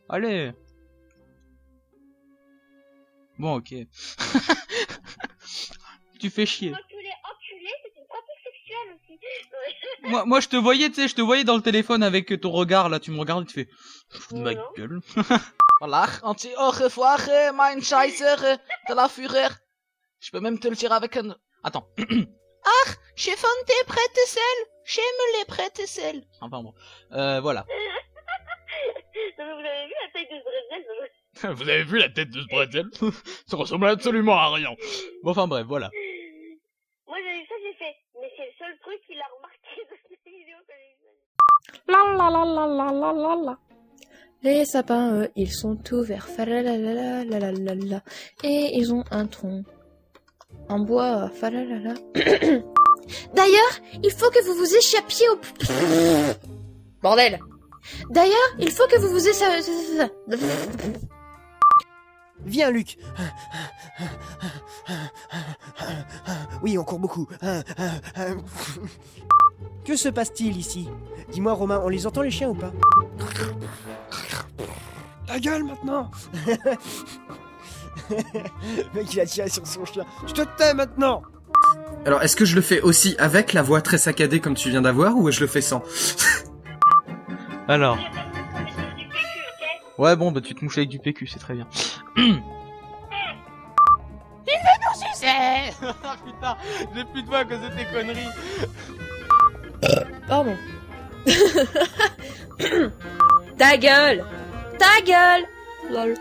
Allez. 0.09 0.51
Bon, 3.37 3.57
ok. 3.57 3.69
tu 6.19 6.29
fais 6.29 6.45
chier. 6.45 6.71
Enculé, 6.71 7.09
enculé, 7.23 7.69
c'est 7.83 7.99
une 7.99 8.07
pratique 8.07 8.39
sexuelle 8.43 8.95
aussi. 8.95 9.19
Moi, 10.09 10.25
moi, 10.25 10.39
je 10.39 10.47
te 10.47 10.55
voyais, 10.55 10.89
tu 10.89 10.95
sais, 10.95 11.07
je 11.07 11.15
te 11.15 11.21
voyais 11.21 11.43
dans 11.43 11.55
le 11.55 11.63
téléphone 11.63 12.03
avec 12.03 12.39
ton 12.39 12.51
regard 12.51 12.89
là, 12.89 12.99
tu 12.99 13.09
me 13.09 13.17
regardes 13.19 13.43
et 13.43 13.47
tu 13.47 13.53
fais. 13.53 13.67
Fous 14.09 14.35
de 14.35 14.41
ma 14.41 14.53
gueule. 14.53 15.01
voilà, 15.79 16.07
anti 16.21 16.51
au 16.59 16.69
revoir, 16.69 17.19
euh, 17.27 17.51
mein 17.53 17.81
Scheißer 17.81 18.35
euh, 18.43 18.55
de 18.87 18.93
la 18.93 19.09
Führer. 19.09 19.49
Je 20.19 20.29
peux 20.29 20.39
même 20.39 20.59
te 20.59 20.67
le 20.67 20.75
dire 20.75 20.93
avec 20.93 21.17
un. 21.17 21.35
Attends. 21.63 21.89
Ah, 21.97 22.91
j'ai 23.15 23.35
fondé 23.35 23.65
tes 23.65 23.83
prêtes 23.87 24.37
J'aime 24.85 25.03
les 25.39 25.45
prêtes 25.45 25.81
Enfin 26.41 26.61
bon. 26.61 26.75
Euh, 27.11 27.41
voilà. 27.41 27.65
Vous 29.37 29.43
avez 29.43 29.85
vu 29.85 29.93
la 30.01 30.09
taille 30.13 30.27
de 30.31 30.37
ce 30.37 30.43
bretzel 30.43 31.55
Vous 31.55 31.69
avez 31.69 31.83
vu 31.83 31.97
la 31.99 32.09
tête 32.09 32.29
de 32.29 32.41
ce 32.41 32.47
bretzel 32.47 32.85
Ça 33.47 33.57
ressemble 33.57 33.87
absolument 33.87 34.37
à 34.37 34.53
rien. 34.53 34.69
Bon, 35.23 35.31
enfin 35.31 35.47
bref, 35.47 35.65
voilà. 35.67 35.89
Moi 37.07 37.17
j'ai 37.23 37.39
vu 37.39 37.45
ça, 37.47 37.55
j'ai 37.63 37.73
fait. 37.73 37.95
Mais 38.21 38.31
c'est 38.37 38.45
le 38.45 38.51
seul 38.57 38.77
truc 38.81 39.01
qu'il 39.05 39.19
a 39.19 39.25
remarqué 39.35 39.81
de 39.89 39.95
cette 40.01 40.23
vidéo 40.25 40.57
que 40.67 40.73
j'ai. 40.73 40.95
La 41.87 41.99
la 42.17 42.29
la 42.29 42.45
la 42.45 42.67
la 42.67 42.91
la 42.91 43.13
la 43.13 43.35
la. 43.43 43.57
Les 44.43 44.65
sapins, 44.65 45.21
eux, 45.21 45.31
ils 45.35 45.51
sont 45.51 45.75
tout 45.75 46.03
verts. 46.03 46.27
Falalalala, 46.27 47.25
la 47.25 47.39
la 47.39 47.51
la 47.51 47.75
la. 47.75 48.01
Et 48.43 48.71
ils 48.73 48.93
ont 48.93 49.03
un 49.11 49.25
tronc 49.27 49.63
en 50.69 50.79
bois. 50.79 51.29
Falalala. 51.29 51.95
D'ailleurs, 53.33 53.75
il 54.03 54.11
faut 54.11 54.29
que 54.31 54.43
vous 54.45 54.55
vous 54.55 54.75
échappiez 54.75 55.29
au... 55.29 55.37
Bordel 57.01 57.39
D'ailleurs, 58.09 58.35
il 58.59 58.71
faut 58.71 58.87
que 58.87 58.97
vous 58.99 59.09
vous 59.09 59.27
échappiez... 59.27 59.73
Viens, 62.45 62.69
Luc. 62.71 62.97
Oui, 66.61 66.77
on 66.77 66.83
court 66.83 66.99
beaucoup. 66.99 67.27
Que 69.83 69.95
se 69.95 70.09
passe-t-il 70.09 70.57
ici? 70.57 70.89
Dis-moi, 71.31 71.53
Romain, 71.53 71.81
on 71.83 71.89
les 71.89 72.05
entend 72.05 72.21
les 72.21 72.31
chiens 72.31 72.49
ou 72.49 72.55
pas? 72.55 72.71
Ta 75.27 75.39
gueule 75.39 75.63
maintenant 75.63 76.11
mec, 78.93 79.13
il 79.13 79.19
a 79.19 79.25
tiré 79.25 79.49
sur 79.49 79.65
son 79.65 79.85
chien. 79.85 80.05
Je 80.27 80.33
te 80.33 80.41
tais 80.57 80.73
maintenant 80.73 81.23
Alors, 82.05 82.21
est-ce 82.21 82.35
que 82.35 82.45
je 82.45 82.55
le 82.55 82.61
fais 82.61 82.81
aussi 82.81 83.15
avec 83.17 83.53
la 83.53 83.61
voix 83.61 83.81
très 83.81 83.97
saccadée 83.97 84.39
comme 84.39 84.55
tu 84.55 84.69
viens 84.69 84.81
d'avoir 84.81 85.17
ou 85.17 85.31
je 85.31 85.39
le 85.39 85.47
fais 85.47 85.61
sans? 85.61 85.83
Alors. 87.67 87.97
Ouais, 89.97 90.15
bon, 90.15 90.31
bah 90.31 90.41
tu 90.41 90.53
te 90.53 90.63
mouches 90.63 90.77
avec 90.77 90.89
du 90.89 90.99
PQ, 90.99 91.27
c'est 91.27 91.39
très 91.39 91.55
bien. 91.55 91.67
Il 92.17 92.33
veut 94.61 94.77
nous 94.81 94.93
sucer 95.13 95.73
Putain, 96.25 96.57
j'ai 96.93 97.03
plus 97.05 97.23
de 97.23 97.27
voix 97.27 97.39
à 97.39 97.45
cause 97.45 97.61
de 97.61 97.69
tes 97.69 97.85
conneries. 97.85 98.29
Pardon. 100.27 100.55
ta 103.57 103.77
gueule 103.77 104.23
Ta 104.77 105.01
gueule 105.05 105.45
Lol. 105.91 106.13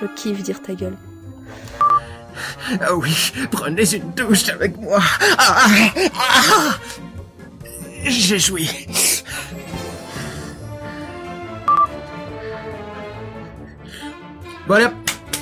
Je 0.00 0.06
kiffe 0.14 0.42
dire 0.42 0.60
ta 0.62 0.74
gueule. 0.74 0.96
Ah 2.80 2.94
oui, 2.94 3.32
prenez 3.50 3.94
une 3.94 4.10
douche 4.12 4.48
avec 4.48 4.76
moi. 4.76 5.00
Ah, 5.38 5.66
ah, 6.16 6.78
J'ai 8.04 8.38
joui. 8.38 8.68
Bon 14.66 14.74
allez, 14.74 14.86
hop, 14.86 14.92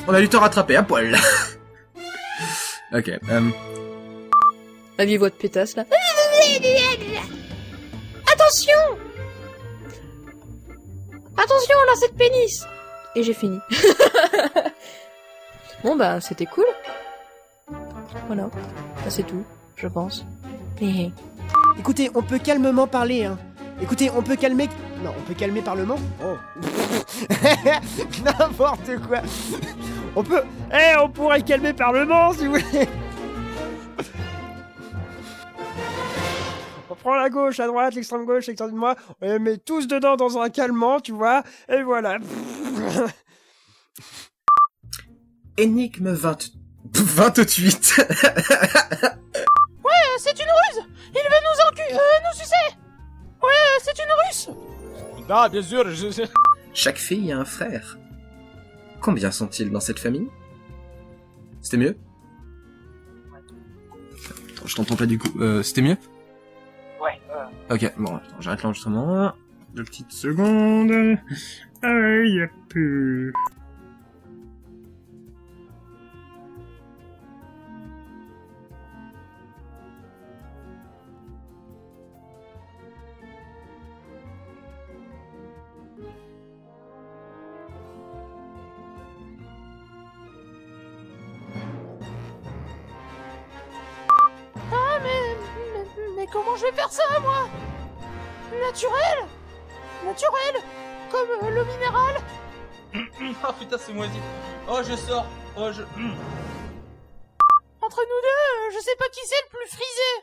on 0.08 0.14
a 0.14 0.20
du 0.20 0.28
temps 0.28 0.40
rattrapé 0.40 0.74
à 0.74 0.82
poil. 0.82 1.14
ok, 2.92 3.08
euh... 3.08 3.50
La 4.98 5.04
vie 5.04 5.16
voix 5.16 5.30
de 5.30 5.34
pétasse 5.34 5.76
là. 5.76 5.84
Attention 8.32 8.72
Attention, 11.36 11.76
lancer 11.88 12.08
de 12.08 12.16
pénis 12.16 12.66
Et 13.14 13.22
j'ai 13.22 13.32
fini. 13.32 13.58
bon 15.84 15.96
bah, 15.96 16.20
c'était 16.20 16.46
cool. 16.46 16.66
Voilà. 18.26 18.44
Bah, 18.44 19.08
c'est 19.08 19.22
tout, 19.22 19.44
je 19.76 19.86
pense. 19.86 20.24
Écoutez, 21.78 22.10
on 22.14 22.22
peut 22.22 22.38
calmement 22.38 22.88
parler, 22.88 23.24
hein. 23.24 23.38
Écoutez, 23.80 24.10
on 24.14 24.22
peut 24.22 24.36
calmer... 24.36 24.68
Non, 25.02 25.12
on 25.18 25.22
peut 25.22 25.34
calmer 25.34 25.62
Parlement 25.62 25.98
Oh. 26.22 26.36
N'importe 28.24 28.98
quoi. 29.06 29.18
On 30.14 30.22
peut... 30.22 30.42
Eh, 30.72 30.96
on 31.00 31.08
pourrait 31.08 31.42
calmer 31.42 31.72
Parlement, 31.72 32.32
si 32.32 32.46
vous 32.46 32.52
voulez 32.52 32.88
On 36.90 36.94
prend 36.94 37.16
la 37.16 37.30
gauche, 37.30 37.58
la 37.58 37.66
droite, 37.66 37.94
l'extrême 37.94 38.24
gauche, 38.24 38.46
l'extrême 38.46 38.76
droite, 38.76 38.98
on 39.20 39.26
les 39.26 39.38
met 39.38 39.56
tous 39.56 39.88
dedans 39.88 40.14
dans 40.16 40.38
un 40.38 40.50
calmant, 40.50 41.00
tu 41.00 41.12
vois, 41.12 41.42
et 41.68 41.82
voilà. 41.82 42.18
Énigme 45.56 46.12
20... 46.12 46.50
28. 46.94 47.94
Ouais, 47.98 49.90
euh, 49.90 50.18
c'est 50.18 50.38
une 50.38 50.44
ruse 50.44 50.84
Il 51.08 51.20
veut 51.20 51.42
nous 51.42 51.60
encu... 51.68 51.82
euh, 51.92 51.96
nous 51.96 52.38
sucer 52.38 52.76
Ouais, 53.42 53.48
euh, 53.48 53.80
c'est 53.82 53.98
une 53.98 54.12
russe 54.26 54.50
Ah, 55.28 55.48
bien 55.48 55.62
sûr, 55.62 55.88
je 55.90 56.10
sais. 56.10 56.28
Chaque 56.74 56.98
fille 56.98 57.32
a 57.32 57.38
un 57.38 57.44
frère. 57.44 57.98
Combien 59.00 59.30
sont-ils 59.30 59.70
dans 59.70 59.80
cette 59.80 59.98
famille? 59.98 60.28
C'était 61.60 61.76
mieux? 61.76 61.96
Attends, 64.54 64.66
je 64.66 64.76
t'entends 64.76 64.96
pas 64.96 65.06
du 65.06 65.18
coup. 65.18 65.28
Euh, 65.40 65.62
C'était 65.62 65.82
mieux? 65.82 65.96
Ouais. 67.00 67.20
euh, 67.30 67.74
Ok, 67.74 67.92
bon, 67.98 68.16
attends, 68.16 68.40
j'arrête 68.40 68.62
l'enregistrement. 68.62 69.32
Deux 69.74 69.84
petites 69.84 70.12
secondes. 70.12 71.18
Ah, 71.82 71.88
y 72.24 72.42
a 72.42 72.48
plus. 72.68 73.32
Comment 96.32 96.56
je 96.56 96.66
vais 96.66 96.72
faire 96.72 96.90
ça, 96.90 97.04
moi? 97.20 97.48
Naturel 98.60 99.28
Naturel 100.04 100.56
Comme 101.10 101.30
euh, 101.30 101.50
le 101.50 101.64
minéral 101.64 102.16
oh 102.94 103.52
putain, 103.58 103.78
c'est 103.78 103.92
moisi. 103.92 104.18
Oh, 104.68 104.80
je 104.82 104.94
sors. 104.96 105.26
Oh, 105.56 105.70
je. 105.72 105.82
Entre 107.82 108.00
nous 108.00 108.20
deux, 108.22 108.66
euh, 108.66 108.70
je 108.74 108.78
sais 108.80 108.96
pas 108.96 109.08
qui 109.08 109.20
c'est 109.26 109.42
le 109.42 109.48
plus 109.48 109.66
frisé 109.68 110.22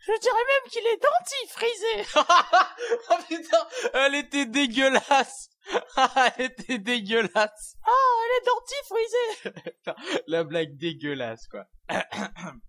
Je 0.00 0.18
dirais 0.20 0.34
même 0.34 0.70
qu'il 0.70 0.86
est 0.86 1.02
dentifrisé 1.02 2.04
oh 3.10 3.18
putain, 3.28 3.66
elle 3.94 4.14
était 4.16 4.46
dégueulasse. 4.46 5.48
elle 6.36 6.46
était 6.46 6.78
dégueulasse. 6.78 7.76
Ah, 7.86 8.22
elle 8.24 8.32
est 8.36 8.44
dentifrisée 8.46 9.52
La 10.26 10.44
blague 10.44 10.76
dégueulasse, 10.76 11.46
quoi. 11.48 11.64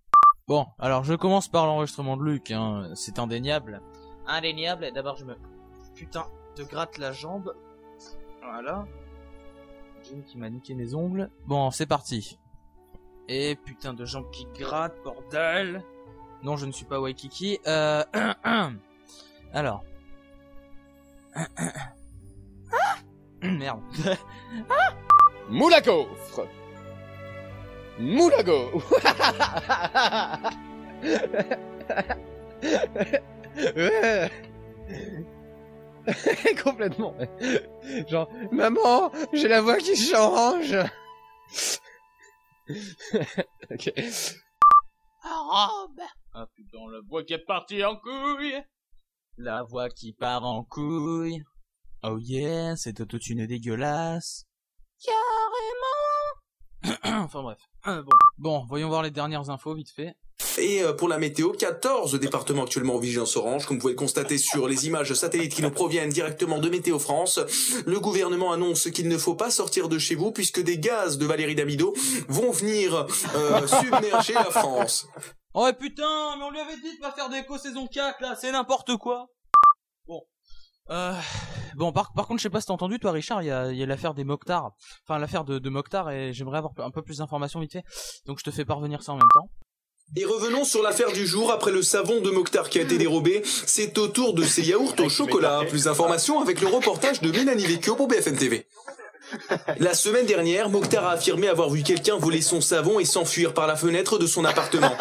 bon, 0.50 0.66
alors 0.80 1.04
je 1.04 1.14
commence 1.14 1.46
par 1.46 1.64
l'enregistrement 1.66 2.16
de 2.16 2.24
Luc, 2.24 2.50
hein. 2.50 2.90
c'est 2.96 3.20
indéniable. 3.20 3.80
Indéniable, 4.26 4.90
d'abord 4.92 5.16
je 5.16 5.24
me... 5.24 5.36
Putain, 5.94 6.26
te 6.56 6.62
gratte 6.62 6.98
la 6.98 7.12
jambe. 7.12 7.54
Voilà. 8.42 8.84
Jim 10.02 10.22
qui 10.26 10.38
m'a 10.38 10.50
niqué 10.50 10.74
mes 10.74 10.92
ongles. 10.92 11.30
Bon, 11.46 11.70
c'est 11.70 11.86
parti. 11.86 12.40
Et 13.28 13.54
putain 13.54 13.94
de 13.94 14.04
jambes 14.04 14.28
qui 14.32 14.48
grattent, 14.58 15.00
bordel. 15.04 15.84
Non, 16.42 16.56
je 16.56 16.66
ne 16.66 16.72
suis 16.72 16.84
pas 16.84 16.98
Waikiki. 16.98 17.60
Euh... 17.68 18.02
Alors. 19.52 19.84
Merde. 23.42 23.82
Moule 25.48 25.74
à 25.74 25.80
Ouais. 33.76 34.30
Complètement. 36.62 37.14
Genre, 38.08 38.28
maman, 38.52 39.10
j'ai 39.32 39.48
la 39.48 39.60
voix 39.60 39.78
qui 39.78 39.96
change. 39.96 40.76
ok. 43.70 43.92
Robe 45.22 46.00
Ah 46.32 46.46
putain, 46.54 46.78
la 46.92 47.00
voix 47.08 47.24
qui 47.24 47.34
est 47.34 47.44
partie 47.44 47.84
en 47.84 47.96
couille 47.96 48.62
La 49.36 49.62
voix 49.62 49.90
qui 49.90 50.12
part 50.12 50.44
en 50.44 50.64
couille 50.64 51.42
Oh 52.02 52.16
yeah, 52.18 52.76
cet 52.76 53.00
autotune 53.00 53.40
est 53.40 53.46
dégueulasse 53.46 54.46
Carrément 55.04 56.39
Enfin 57.32 57.44
bref. 57.44 57.58
Euh, 57.86 58.02
bon. 58.02 58.10
bon, 58.38 58.66
voyons 58.68 58.88
voir 58.88 59.04
les 59.04 59.12
dernières 59.12 59.50
infos 59.50 59.72
vite 59.74 59.90
fait. 59.90 60.16
Et 60.58 60.82
euh, 60.82 60.92
pour 60.92 61.06
la 61.06 61.16
météo, 61.16 61.52
14 61.52 62.18
départements 62.18 62.64
actuellement 62.64 62.96
en 62.96 62.98
vigilance 62.98 63.36
orange, 63.36 63.66
comme 63.66 63.76
vous 63.76 63.82
pouvez 63.82 63.92
le 63.92 63.98
constater 63.98 64.36
sur 64.36 64.66
les 64.66 64.88
images 64.88 65.14
satellites 65.14 65.54
qui 65.54 65.62
nous 65.62 65.70
proviennent 65.70 66.10
directement 66.10 66.58
de 66.58 66.68
Météo 66.68 66.98
France. 66.98 67.38
Le 67.86 68.00
gouvernement 68.00 68.50
annonce 68.50 68.90
qu'il 68.90 69.06
ne 69.06 69.16
faut 69.16 69.36
pas 69.36 69.50
sortir 69.52 69.88
de 69.88 69.96
chez 69.96 70.16
vous 70.16 70.32
puisque 70.32 70.60
des 70.60 70.78
gaz 70.78 71.18
de 71.18 71.26
Valérie 71.26 71.54
Damido 71.54 71.94
vont 72.26 72.50
venir 72.50 73.06
euh, 73.36 73.66
submerger 73.80 74.34
la 74.34 74.50
France. 74.50 75.06
Oh 75.54 75.62
ouais, 75.62 75.72
putain, 75.72 76.36
mais 76.36 76.42
on 76.42 76.50
lui 76.50 76.58
avait 76.58 76.76
dit 76.78 76.96
de 76.96 77.00
pas 77.00 77.12
faire 77.12 77.28
d'écho 77.28 77.58
saison 77.58 77.86
4 77.86 78.20
là, 78.22 78.34
c'est 78.34 78.50
n'importe 78.50 78.96
quoi. 78.96 79.28
Bon. 80.90 80.96
Euh, 80.96 81.12
bon, 81.76 81.92
par, 81.92 82.12
par 82.12 82.26
contre, 82.26 82.40
je 82.40 82.42
sais 82.42 82.50
pas 82.50 82.60
si 82.60 82.66
t'as 82.66 82.74
entendu, 82.74 82.98
toi, 82.98 83.12
Richard, 83.12 83.42
il 83.42 83.46
y 83.46 83.50
a, 83.50 83.72
y 83.72 83.82
a 83.82 83.86
l'affaire 83.86 84.14
des 84.14 84.24
Mokhtar. 84.24 84.72
Enfin, 85.06 85.18
l'affaire 85.18 85.44
de, 85.44 85.58
de 85.58 85.70
Mokhtar, 85.70 86.10
et 86.10 86.32
j'aimerais 86.32 86.58
avoir 86.58 86.72
un 86.78 86.90
peu 86.90 87.02
plus 87.02 87.18
d'informations 87.18 87.60
vite 87.60 87.72
fait. 87.72 87.84
Donc, 88.26 88.38
je 88.38 88.44
te 88.44 88.50
fais 88.50 88.64
parvenir 88.64 89.02
ça 89.02 89.12
en 89.12 89.16
même 89.16 89.28
temps. 89.32 89.48
Et 90.16 90.24
revenons 90.24 90.64
sur 90.64 90.82
l'affaire 90.82 91.12
du 91.12 91.24
jour 91.24 91.52
après 91.52 91.70
le 91.70 91.82
savon 91.82 92.20
de 92.20 92.30
Mokhtar 92.30 92.68
qui 92.68 92.80
a 92.80 92.82
été 92.82 92.98
dérobé. 92.98 93.42
C'est 93.44 93.96
au 93.96 94.08
tour 94.08 94.34
de 94.34 94.42
ces 94.42 94.62
yaourts 94.62 94.96
au 94.98 95.08
chocolat. 95.08 95.62
Plus 95.68 95.84
d'informations 95.84 96.40
avec 96.40 96.60
le 96.60 96.66
reportage 96.66 97.20
de 97.20 97.30
Mélanie 97.30 97.64
Vecchio 97.64 97.94
pour 97.94 98.08
BFM 98.08 98.36
TV. 98.36 98.66
La 99.78 99.94
semaine 99.94 100.26
dernière, 100.26 100.68
Mokhtar 100.68 101.06
a 101.06 101.12
affirmé 101.12 101.46
avoir 101.46 101.70
vu 101.70 101.84
quelqu'un 101.84 102.16
voler 102.16 102.42
son 102.42 102.60
savon 102.60 102.98
et 102.98 103.04
s'enfuir 103.04 103.54
par 103.54 103.68
la 103.68 103.76
fenêtre 103.76 104.18
de 104.18 104.26
son 104.26 104.44
appartement. 104.44 104.96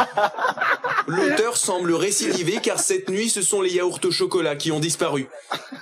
L'auteur 1.10 1.57
semble 1.57 1.93
récidiver 1.95 2.60
car 2.62 2.80
cette 2.80 3.10
nuit, 3.10 3.30
ce 3.30 3.41
sont 3.41 3.62
les 3.62 3.74
yaourts 3.74 3.99
au 4.03 4.12
chocolat 4.12 4.55
qui 4.55 4.72
ont 4.72 4.80
disparu. 4.80 5.28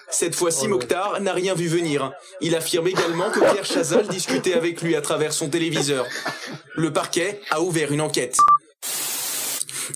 Cette 0.09 0.35
fois-ci, 0.35 0.69
Mokhtar 0.69 1.19
n'a 1.19 1.33
rien 1.33 1.53
vu 1.53 1.67
venir. 1.67 2.13
Il 2.39 2.55
affirme 2.55 2.87
également 2.87 3.29
que 3.29 3.39
Pierre 3.39 3.65
Chazal 3.65 4.07
discutait 4.07 4.53
avec 4.53 4.81
lui 4.81 4.95
à 4.95 5.01
travers 5.01 5.33
son 5.33 5.49
téléviseur. 5.49 6.05
Le 6.75 6.93
parquet 6.93 7.41
a 7.51 7.61
ouvert 7.61 7.91
une 7.91 7.99
enquête. 7.99 8.37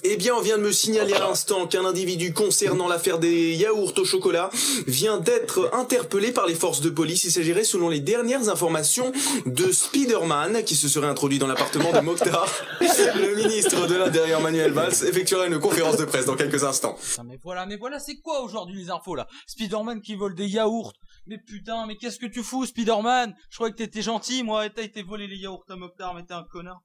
Eh 0.04 0.18
bien, 0.18 0.36
on 0.36 0.42
vient 0.42 0.58
de 0.58 0.64
me 0.64 0.72
signaler 0.72 1.14
à 1.14 1.20
l'instant 1.20 1.68
qu'un 1.68 1.86
individu 1.86 2.34
concernant 2.34 2.88
l'affaire 2.88 3.20
des 3.20 3.56
yaourts 3.56 3.94
au 3.98 4.06
chocolat 4.06 4.50
vient 4.88 5.18
d'être 5.18 5.70
interpellé 5.74 6.32
par 6.32 6.48
les 6.48 6.56
forces 6.56 6.82
de 6.82 6.90
police. 6.90 7.24
Il 7.24 7.32
s'agirait, 7.32 7.64
selon 7.64 7.90
les 7.90 8.00
dernières 8.00 8.50
informations, 8.50 9.12
de 9.46 9.72
Spider-Man 9.72 10.64
qui 10.64 10.76
se 10.76 10.88
serait 10.88 11.08
introduit 11.08 11.40
dans 11.40 11.48
l'appartement 11.48 11.92
de 11.92 12.00
Mokhtar. 12.00 12.48
Le 12.82 13.36
ministre 13.36 13.88
de 13.88 13.96
l'Intérieur, 13.96 14.42
Manuel 14.42 14.72
Valls, 14.72 14.94
effectuera 15.08 15.48
une 15.48 15.60
conférence 15.60 15.98
de 15.98 16.06
presse 16.06 16.26
dans 16.26 16.36
quelques 16.36 16.64
instants. 16.64 16.96
Putain, 17.02 17.24
mais 17.24 17.40
voilà, 17.44 17.66
mais 17.66 17.78
voilà, 17.78 18.00
c'est 18.00 18.18
quoi 18.18 18.42
aujourd'hui 18.42 18.78
les 18.84 18.90
infos 18.90 19.16
là? 19.16 19.28
Spider-Man 19.48 20.02
qui 20.02 20.16
vole 20.16 20.36
des 20.36 20.48
yaourts 20.48 20.94
Mais 21.28 21.38
putain, 21.38 21.86
mais 21.86 21.96
qu'est-ce 21.98 22.20
que 22.20 22.26
tu 22.26 22.44
fous, 22.44 22.66
Spider-Man? 22.66 23.36
Je 23.50 23.58
croyais 23.58 23.74
que 23.74 23.78
t'étais 23.78 24.02
gentil, 24.02 24.44
moi, 24.44 24.66
et 24.66 24.70
t'as 24.70 24.84
été 24.84 25.04
volé 25.04 25.28
les 25.28 25.38
yaourts 25.38 25.66
à 25.70 25.76
Mokhtar, 25.76 26.14
mais 26.14 26.24
t'es 26.24 26.34
un 26.34 26.46
connard. 26.52 26.82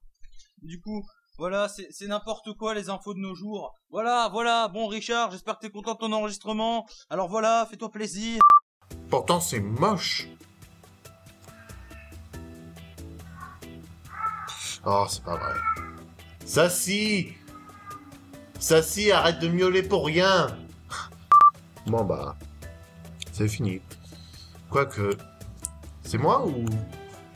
Du 0.63 0.81
coup, 0.81 1.05
voilà, 1.39 1.69
c'est 1.69 2.07
n'importe 2.07 2.53
quoi 2.55 2.75
les 2.75 2.89
infos 2.89 3.15
de 3.15 3.19
nos 3.19 3.35
jours. 3.35 3.75
Voilà, 3.91 4.29
voilà, 4.33 4.69
bon 4.69 4.87
Richard, 4.87 5.31
j'espère 5.31 5.59
que 5.59 5.67
t'es 5.67 5.71
content 5.71 5.93
de 5.95 5.99
ton 5.99 6.13
enregistrement. 6.13 6.87
Alors 7.11 7.29
voilà, 7.29 7.67
fais-toi 7.71 7.91
plaisir. 7.91 8.41
Pourtant, 9.11 9.41
c'est 9.41 9.61
moche. 9.61 10.29
Oh, 14.85 15.05
c'est 15.09 15.23
pas 15.25 15.37
vrai. 15.37 15.55
Ça 16.45 16.71
si, 16.71 17.35
arrête 19.13 19.41
de 19.41 19.49
miauler 19.49 19.83
pour 19.83 20.07
rien 20.07 20.47
Bon 21.87 22.05
bah, 22.05 22.37
c'est 23.33 23.49
fini. 23.49 23.81
Quoique, 24.71 25.17
c'est 26.03 26.19
moi 26.19 26.47
ou, 26.47 26.65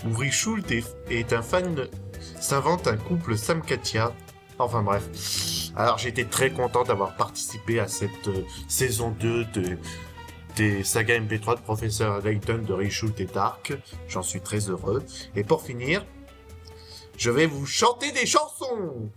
ou 0.07 0.17
Richoult 0.17 0.63
est, 0.71 0.85
est 1.09 1.33
un 1.33 1.43
fan, 1.43 1.75
de- 1.75 1.91
s'invente 2.51 2.89
un 2.89 2.97
couple 2.97 3.39
Sam 3.39 3.63
Katia. 3.63 4.13
Enfin 4.59 4.83
bref. 4.83 5.09
Alors 5.77 6.05
été 6.05 6.25
très 6.25 6.51
content 6.51 6.83
d'avoir 6.83 7.15
participé 7.15 7.79
à 7.79 7.87
cette 7.87 8.27
euh, 8.27 8.43
saison 8.67 9.11
2 9.21 9.45
de, 9.45 9.79
des 10.57 10.83
sagas 10.83 11.21
MP3 11.21 11.59
de 11.59 11.61
Professeur 11.61 12.21
Layton 12.23 12.65
de 12.67 12.73
Richoult 12.73 13.15
et 13.19 13.27
Dark. 13.27 13.73
J'en 14.09 14.25
suis 14.25 14.41
très 14.41 14.69
heureux. 14.69 15.05
Et 15.37 15.45
pour 15.45 15.63
finir, 15.63 16.05
je 17.17 17.31
vais 17.31 17.47
vous 17.47 17.67
chanter 17.67 18.11
des 18.11 18.27
chansons. 18.27 19.13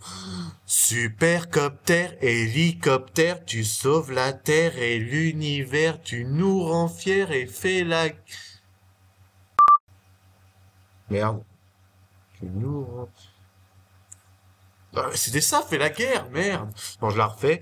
Supercoptère, 0.67 2.15
hélicoptère, 2.21 3.43
tu 3.45 3.63
sauves 3.63 4.11
la 4.11 4.33
terre 4.33 4.77
et 4.77 4.99
l'univers, 4.99 5.99
tu 6.03 6.23
nous 6.23 6.61
rends 6.63 6.87
fiers 6.87 7.25
et 7.31 7.47
fais 7.47 7.83
la... 7.83 8.09
Merde. 11.09 11.43
Rends... 12.55 13.09
Ah, 14.95 15.07
mais 15.09 15.17
C'était 15.17 15.41
ça, 15.41 15.65
fais 15.67 15.79
la 15.79 15.89
guerre, 15.89 16.29
merde. 16.29 16.69
Bon, 17.01 17.09
je 17.09 17.17
la 17.17 17.25
refais. 17.25 17.61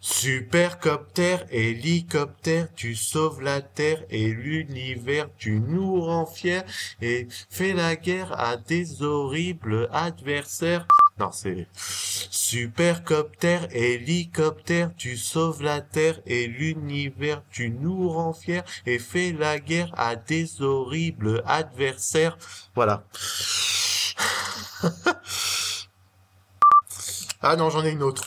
Supercoptère, 0.00 1.44
hélicoptère, 1.50 2.68
tu 2.74 2.94
sauves 2.94 3.42
la 3.42 3.60
terre 3.60 4.02
et 4.08 4.28
l'univers, 4.28 5.28
tu 5.36 5.60
nous 5.60 6.00
rends 6.00 6.24
fiers 6.24 6.62
et 7.02 7.28
fais 7.50 7.74
la 7.74 7.96
guerre 7.96 8.32
à 8.40 8.56
des 8.56 9.02
horribles 9.02 9.90
adversaires. 9.92 10.86
Non, 11.18 11.30
c'est 11.32 11.66
supercoptère, 11.74 13.68
hélicoptère, 13.72 14.90
tu 14.96 15.18
sauves 15.18 15.62
la 15.62 15.82
terre 15.82 16.20
et 16.24 16.46
l'univers, 16.46 17.42
tu 17.50 17.68
nous 17.68 18.08
rends 18.08 18.32
fiers 18.32 18.62
et 18.86 18.98
fais 18.98 19.32
la 19.32 19.58
guerre 19.58 19.92
à 19.98 20.16
des 20.16 20.62
horribles 20.62 21.42
adversaires. 21.44 22.38
Voilà. 22.74 23.04
Ah 27.42 27.56
non, 27.56 27.70
j'en 27.70 27.82
ai 27.86 27.90
une 27.90 28.02
autre. 28.02 28.22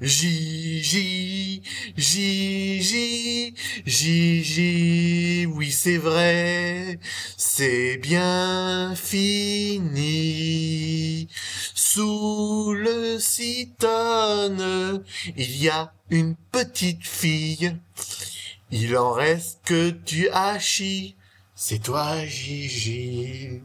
J, 0.00 0.82
J, 0.82 1.62
J, 1.94 2.82
J, 4.42 5.46
oui 5.46 5.70
c'est 5.70 5.98
vrai, 5.98 6.98
c'est 7.36 7.98
bien 7.98 8.94
fini. 8.94 10.08
Sous 11.74 12.72
le 12.72 13.18
citone, 13.18 15.02
il 15.36 15.56
y 15.62 15.68
a 15.68 15.92
une 16.08 16.36
petite 16.52 17.06
fille. 17.06 17.76
Il 18.70 18.96
en 18.96 19.12
reste 19.12 19.60
que 19.64 19.90
du 19.90 20.30
hachis. 20.30 21.16
C'est 21.54 21.82
toi, 21.82 22.24
Gigi. 22.24 23.60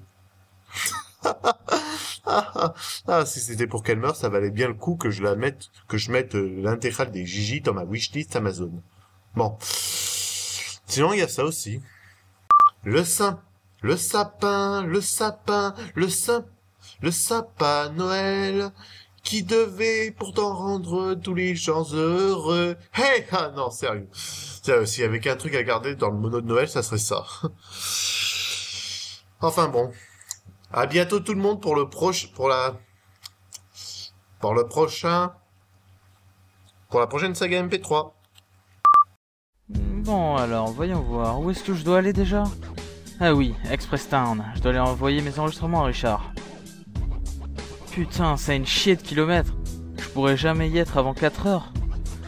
ah, 3.08 3.26
si 3.26 3.40
c'était 3.40 3.68
pour 3.68 3.84
qu'elle 3.84 4.00
meure, 4.00 4.16
ça 4.16 4.30
valait 4.30 4.52
bien 4.52 4.68
le 4.68 4.74
coup 4.74 4.96
que 4.96 5.10
je 5.10 5.24
la 5.24 5.36
mette, 5.36 5.70
que 5.88 5.98
je 5.98 6.12
mette 6.12 6.36
euh, 6.36 6.62
l'intégrale 6.62 7.12
des 7.12 7.26
Gigi 7.26 7.62
dans 7.62 7.74
ma 7.74 7.84
wishlist 7.84 8.36
Amazon. 8.36 8.72
Bon. 9.36 9.58
Sinon, 10.88 11.14
il 11.14 11.20
y 11.20 11.24
a 11.24 11.28
ça 11.28 11.44
aussi. 11.44 11.82
Le 12.84 13.04
saint, 13.04 13.42
le 13.82 13.98
sapin, 13.98 14.86
le 14.86 15.02
sapin, 15.02 15.74
le 15.96 16.10
saint, 16.10 16.46
le 17.02 17.12
sapin 17.12 17.90
Noël, 17.90 18.72
qui 19.24 19.44
devait 19.44 20.12
pourtant 20.12 20.54
rendre 20.54 21.16
tous 21.16 21.34
les 21.34 21.56
gens 21.56 21.92
heureux. 21.92 22.78
Hey, 22.94 23.26
ah 23.32 23.52
non, 23.56 23.72
sérieux. 23.72 24.08
Sérieux, 24.14 24.86
s'il 24.86 25.02
y 25.02 25.06
avait 25.06 25.20
qu'un 25.20 25.36
truc 25.36 25.56
à 25.56 25.64
garder 25.64 25.96
dans 25.96 26.12
le 26.12 26.18
mono 26.18 26.42
de 26.42 26.48
Noël, 26.48 26.70
ça 26.70 26.84
serait 26.84 27.00
ça. 27.00 27.26
enfin 29.42 29.68
bon. 29.68 29.92
À 30.78 30.88
bientôt 30.88 31.22
tout 31.22 31.34
le 31.34 31.40
monde 31.40 31.62
pour 31.62 31.74
le 31.74 31.90
proche, 31.90 32.34
pour 32.34 32.50
la, 32.50 32.74
pour 34.42 34.54
le 34.54 34.68
prochain, 34.68 35.32
pour 36.90 37.00
la 37.00 37.08
prochaine 37.08 37.34
saga 37.34 37.64
MP3. 37.64 38.12
Bon, 39.70 40.36
alors, 40.36 40.74
voyons 40.74 41.00
voir. 41.00 41.40
Où 41.40 41.50
est-ce 41.50 41.64
que 41.64 41.74
je 41.74 41.86
dois 41.86 42.00
aller 42.00 42.12
déjà? 42.12 42.44
Ah 43.22 43.34
oui, 43.34 43.56
Express 43.72 44.10
Town. 44.10 44.44
Je 44.56 44.60
dois 44.60 44.72
aller 44.72 44.82
envoyer 44.82 45.22
mes 45.22 45.40
enregistrements 45.40 45.84
à 45.84 45.86
Richard. 45.86 46.34
putain, 47.94 48.36
c'est 48.36 48.58
une 48.58 48.66
chier 48.66 48.98
de 48.98 49.02
kilomètres. 49.02 49.56
Je 49.98 50.10
pourrais 50.10 50.36
jamais 50.36 50.70
y 50.70 50.78
être 50.78 50.98
avant 50.98 51.14
4 51.14 51.48
heures. 51.48 51.72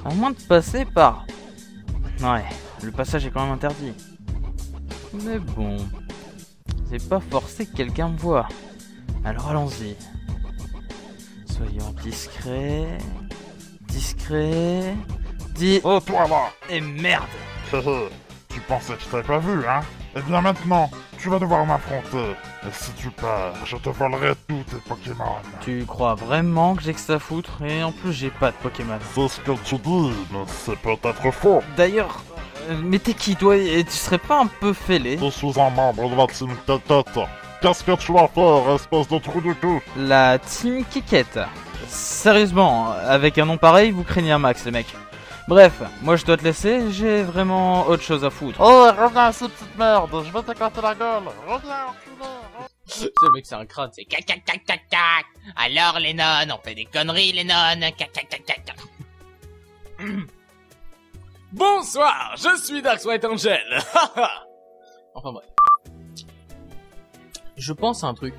À 0.06 0.14
moins 0.14 0.32
de 0.32 0.42
passer 0.48 0.86
par... 0.86 1.28
Ouais, 2.22 2.46
le 2.82 2.94
passage 2.94 3.26
est 3.26 3.30
quand 3.30 3.44
même 3.44 3.56
interdit. 3.56 3.92
Mais 5.12 5.38
bon, 5.38 5.76
c'est 6.90 7.10
pas 7.10 7.20
forcé 7.20 7.66
que 7.66 7.76
quelqu'un 7.76 8.10
me 8.10 8.18
voit. 8.18 8.48
Alors 9.26 9.50
allons-y. 9.50 9.96
Soyons 11.46 11.94
discrets. 12.04 12.98
Discrets. 13.88 14.96
Dis... 15.56 15.82
Oh 15.84 16.00
toi 16.00 16.28
là 16.28 16.52
Et 16.70 16.82
merde 16.82 17.26
Tu 18.50 18.60
pensais 18.62 18.94
que 18.94 19.02
je 19.02 19.08
t'avais 19.08 19.24
pas 19.24 19.40
vu, 19.40 19.66
hein? 19.68 19.82
Eh 20.16 20.22
bien 20.22 20.42
maintenant, 20.42 20.90
tu 21.20 21.30
vas 21.30 21.40
devoir 21.40 21.66
m'affronter. 21.66 22.36
Et 22.64 22.72
si 22.72 22.92
tu 22.94 23.10
perds, 23.12 23.54
je 23.66 23.78
te 23.78 23.90
volerai 23.90 24.34
tous 24.48 24.64
tes 24.64 24.78
Pokémon. 24.88 25.36
Tu 25.62 25.86
crois 25.86 26.16
vraiment 26.16 26.76
que 26.76 26.84
j'ai 26.84 26.94
que 26.94 27.00
ça 27.00 27.16
à 27.16 27.20
foutre? 27.20 27.62
Et 27.64 27.84
en 27.84 27.92
plus 27.92 28.14
j'ai 28.14 28.30
pas 28.30 28.52
de 28.52 28.56
Pokémon. 28.58 28.98
C'est 29.14 29.28
ce 29.28 29.42
que 29.42 29.52
tu 29.64 29.76
dis, 29.76 30.12
mais 30.32 30.44
c'est 30.48 30.78
peut-être 30.78 31.32
faux. 31.32 31.62
D'ailleurs, 31.76 32.24
mais 32.84 33.00
t'es 33.00 33.14
qui 33.14 33.36
toi 33.36 33.58
Et 33.58 33.84
tu 33.84 33.92
serais 33.92 34.18
pas 34.18 34.42
un 34.42 34.48
peu 34.48 34.74
fêlé 34.74 35.18
Je 35.22 35.30
suis 35.30 35.60
un 35.60 35.70
membre 35.70 36.10
de 36.10 36.16
la 36.16 36.28
team 36.28 36.50
Tête. 36.66 37.20
Qu'est-ce 37.62 37.84
que 37.84 37.96
tu 37.96 38.14
vas 38.14 38.28
faire, 38.28 38.76
espèce 38.76 39.08
de 39.08 39.18
trou 39.18 39.42
du 39.42 39.56
cul 39.56 39.82
La 39.98 40.38
team 40.38 40.86
Kikette. 40.86 41.40
Sérieusement, 41.88 42.92
avec 42.92 43.38
un 43.38 43.46
nom 43.46 43.58
pareil, 43.58 43.92
vous 43.92 44.04
craignez 44.04 44.32
un 44.32 44.40
max 44.40 44.66
les 44.66 44.72
mecs. 44.72 44.94
Bref, 45.48 45.82
moi 46.02 46.18
je 46.18 46.26
dois 46.26 46.36
te 46.36 46.44
laisser, 46.44 46.92
j'ai 46.92 47.24
vraiment 47.24 47.88
autre 47.88 48.04
chose 48.04 48.26
à 48.26 48.30
foutre. 48.30 48.60
Oh, 48.60 48.90
reviens 48.98 49.30
ici, 49.30 49.46
petite 49.48 49.78
merde, 49.78 50.10
je 50.12 50.32
vais 50.32 50.44
t'éclater 50.44 50.82
la 50.82 50.94
gueule. 50.94 51.24
Reviens, 51.48 51.86
enculé. 51.88 52.30
C'est 52.86 53.12
le 53.24 53.32
mec, 53.34 53.46
c'est 53.46 53.56
un 53.56 53.66
crâne, 53.66 53.90
c'est 53.94 54.04
Cac 54.04 54.26
cac 54.26 54.44
cac 54.46 54.66
cac 54.66 54.82
cac. 54.90 55.26
Alors 55.56 56.00
les 56.00 56.14
nonnes, 56.14 56.52
on 56.52 56.62
fait 56.62 56.76
des 56.76 56.86
conneries 56.86 57.32
les 57.32 57.46
nonnes. 57.46 57.86
Cac 57.98 58.12
cac 58.12 58.28
cac 58.30 58.46
cac 58.46 58.66
cac. 58.66 58.78
Bonsoir, 61.54 62.36
je 62.36 62.62
suis 62.62 62.82
Dark 62.82 63.04
White 63.06 63.24
Angel. 63.24 63.62
Enfin 65.16 65.32
bref. 65.32 65.48
Je 67.56 67.74
pense 67.74 68.04
à 68.04 68.08
un 68.08 68.14
truc. 68.14 68.36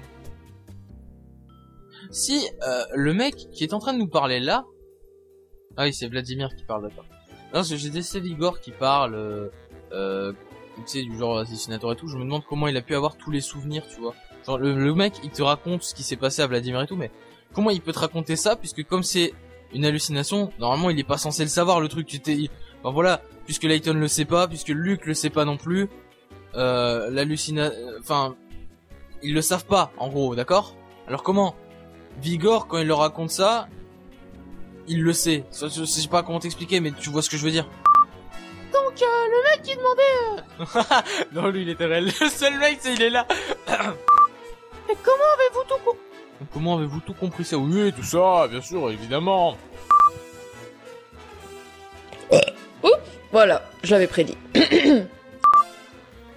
Si 2.10 2.46
euh, 2.62 2.84
le 2.94 3.14
mec 3.14 3.34
qui 3.50 3.64
est 3.64 3.72
en 3.72 3.78
train 3.78 3.94
de 3.94 3.98
nous 3.98 4.08
parler 4.08 4.40
là... 4.40 4.64
Ah 5.76 5.84
oui, 5.84 5.94
c'est 5.94 6.06
Vladimir 6.06 6.50
qui 6.54 6.64
parle, 6.64 6.82
d'accord. 6.82 7.06
Non, 7.54 7.62
j'ai 7.62 7.90
des 7.90 8.20
Vigor 8.20 8.60
qui 8.60 8.72
parle... 8.72 9.14
Euh, 9.14 9.48
euh, 9.92 10.32
tu 10.76 10.82
sais, 10.86 11.02
du 11.02 11.16
genre 11.16 11.38
assassinateur 11.38 11.92
et 11.92 11.96
tout, 11.96 12.08
je 12.08 12.16
me 12.16 12.24
demande 12.24 12.44
comment 12.46 12.68
il 12.68 12.76
a 12.76 12.82
pu 12.82 12.94
avoir 12.94 13.16
tous 13.16 13.30
les 13.30 13.40
souvenirs, 13.40 13.84
tu 13.88 14.00
vois. 14.00 14.14
Genre, 14.46 14.58
le, 14.58 14.74
le 14.74 14.94
mec, 14.94 15.14
il 15.24 15.30
te 15.30 15.42
raconte 15.42 15.82
ce 15.82 15.94
qui 15.94 16.02
s'est 16.02 16.16
passé 16.16 16.42
à 16.42 16.46
Vladimir 16.46 16.82
et 16.82 16.86
tout, 16.86 16.96
mais 16.96 17.10
comment 17.54 17.70
il 17.70 17.80
peut 17.80 17.92
te 17.92 17.98
raconter 17.98 18.36
ça, 18.36 18.54
puisque 18.54 18.84
comme 18.84 19.02
c'est 19.02 19.32
une 19.72 19.84
hallucination, 19.84 20.52
normalement 20.58 20.90
il 20.90 20.98
est 20.98 21.04
pas 21.04 21.18
censé 21.18 21.42
le 21.42 21.48
savoir, 21.48 21.80
le 21.80 21.88
truc, 21.88 22.06
tu 22.06 22.20
t'es... 22.20 22.50
Enfin 22.82 22.92
voilà, 22.92 23.20
puisque 23.44 23.64
Layton 23.64 23.94
le 23.94 24.08
sait 24.08 24.24
pas, 24.24 24.48
puisque 24.48 24.68
Luke 24.68 25.06
le 25.06 25.14
sait 25.14 25.30
pas 25.30 25.44
non 25.44 25.56
plus, 25.56 25.88
euh, 26.54 27.10
l'hallucination... 27.10 27.76
Enfin, 28.00 28.36
ils 29.22 29.34
le 29.34 29.42
savent 29.42 29.66
pas, 29.66 29.90
en 29.98 30.08
gros, 30.08 30.34
d'accord? 30.34 30.76
Alors 31.06 31.22
comment? 31.22 31.54
Vigor, 32.20 32.66
quand 32.66 32.78
il 32.78 32.86
leur 32.86 32.98
raconte 32.98 33.30
ça, 33.30 33.68
il 34.86 35.02
le 35.02 35.12
sait. 35.12 35.44
Je 35.52 35.84
sais 35.84 36.08
pas 36.08 36.22
comment 36.22 36.40
t'expliquer, 36.40 36.80
mais 36.80 36.92
tu 36.92 37.10
vois 37.10 37.22
ce 37.22 37.30
que 37.30 37.36
je 37.36 37.44
veux 37.44 37.50
dire. 37.50 37.68
Donc, 38.72 39.02
euh, 39.02 39.28
le 39.28 39.42
mec 39.50 39.62
qui 39.62 39.76
demandait... 39.76 40.02
euh, 40.60 41.00
non, 41.32 41.48
lui, 41.48 41.62
il 41.62 41.68
était 41.68 41.86
réel. 41.86 42.06
Le 42.06 42.28
seul 42.28 42.58
mec, 42.58 42.78
c'est 42.80 42.94
il 42.94 43.02
est 43.02 43.10
là. 43.10 43.26
Mais 43.68 44.96
comment 45.02 45.30
avez-vous 45.34 45.64
tout 45.68 45.78
compris 45.84 46.00
Comment 46.52 46.76
avez-vous 46.76 47.00
tout 47.00 47.14
compris 47.14 47.44
ça 47.44 47.58
Oui, 47.58 47.92
tout 47.92 48.02
ça, 48.02 48.46
bien 48.48 48.60
sûr, 48.60 48.90
évidemment. 48.90 49.56
Voilà, 53.30 53.62
je 53.82 53.90
l'avais 53.92 54.06
prédit. 54.06 54.38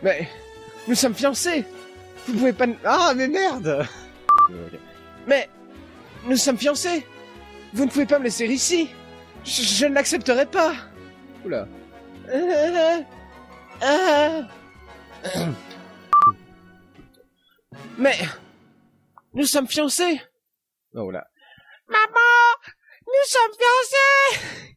Mais 0.04 0.28
nous 0.88 0.96
sommes 0.96 1.16
fiancés. 1.16 1.64
Vous 2.28 2.34
pouvez 2.34 2.52
pas. 2.54 2.66
Ah 2.84 3.14
mais 3.16 3.28
merde. 3.28 3.88
Mais 5.28 5.48
nous 6.26 6.38
sommes 6.38 6.58
fiancés. 6.58 7.06
Vous 7.74 7.86
ne 7.86 7.90
pouvez 7.90 8.06
pas 8.06 8.20
me 8.20 8.26
laisser 8.26 8.46
ici. 8.46 8.90
Je, 9.44 9.88
ne 9.88 9.96
l'accepterai 9.96 10.46
pas. 10.46 10.76
Oula. 11.46 11.68
Mais 17.98 18.18
nous 19.34 19.46
sommes 19.46 19.68
fiancés. 19.68 20.22
Oh 20.94 21.10
là. 21.10 21.26
Maman, 21.88 22.60
nous 23.08 23.26
sommes 23.26 23.54
fiancés 23.58 24.76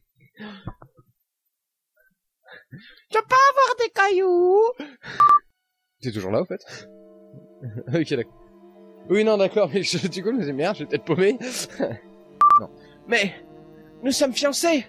Je 3.15 3.19
peux 3.21 3.35
avoir 3.51 3.75
des 3.79 3.89
cailloux 3.89 4.61
T'es 6.01 6.11
toujours 6.11 6.31
là, 6.31 6.41
au 6.41 6.45
fait 6.45 6.61
Ok, 7.93 8.09
d'accord. 8.13 8.41
Oui, 9.09 9.23
non, 9.23 9.37
d'accord, 9.37 9.69
mais 9.73 9.83
je, 9.83 10.07
du 10.07 10.21
coup, 10.21 10.29
je 10.29 10.33
me 10.33 10.39
disais, 10.39 10.51
merde, 10.51 10.75
je 10.75 10.83
vais 10.83 10.89
peut-être 10.89 11.05
paumé. 11.05 11.37
non. 12.59 12.69
Mais 13.07 13.35
nous 14.03 14.11
sommes 14.11 14.33
fiancés. 14.33 14.85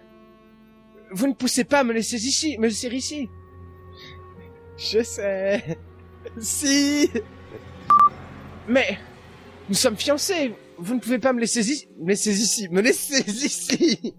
Vous 1.13 1.29
ne 1.29 1.35
poussez 1.35 1.65
pas 1.65 1.81
à 1.81 1.85
me 1.85 1.93
laisser 1.93 2.17
ici, 2.17 2.59
me 2.59 2.67
laisser 2.67 2.89
ici. 2.89 3.29
Je 4.77 5.03
sais. 5.03 5.79
Si. 6.41 7.11
Mais 8.67 8.99
nous 9.69 9.75
sommes 9.77 9.97
fiancés. 9.97 10.53
Vous 10.79 10.95
ne 10.95 11.01
pouvez 11.01 11.19
pas 11.21 11.33
me 11.33 11.41
laisser 11.41 11.61
ici, 11.61 11.89
me 11.99 12.09
laisser 12.09 12.33
ici, 12.33 12.69
me 12.71 12.81
laisser 12.81 13.21
ici. 13.31 14.15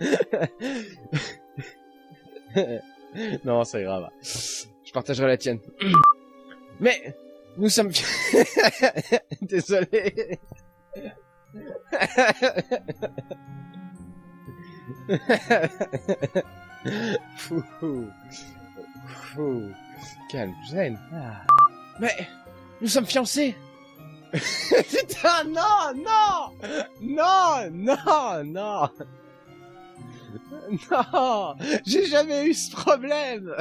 non, 3.44 3.64
c'est 3.64 3.82
grave. 3.82 4.08
Je 4.22 4.92
partagerai 4.92 5.26
la 5.26 5.36
tienne. 5.36 5.58
Mais 6.80 7.14
nous 7.56 7.68
sommes. 7.68 7.90
Désolé. 9.42 10.38
Fou. 17.36 17.62
Fou. 19.08 19.72
Calme, 20.30 20.54
zen. 20.68 20.98
Mais 22.00 22.28
nous 22.80 22.88
sommes 22.88 23.06
fiancés. 23.06 23.54
Putain, 24.32 25.44
non, 25.44 25.94
non, 25.94 26.50
non, 27.00 27.70
non, 27.70 28.44
non. 28.44 28.88
Non, 30.90 31.54
j'ai 31.86 32.06
jamais 32.06 32.46
eu 32.46 32.54
ce 32.54 32.70
problème. 32.70 33.52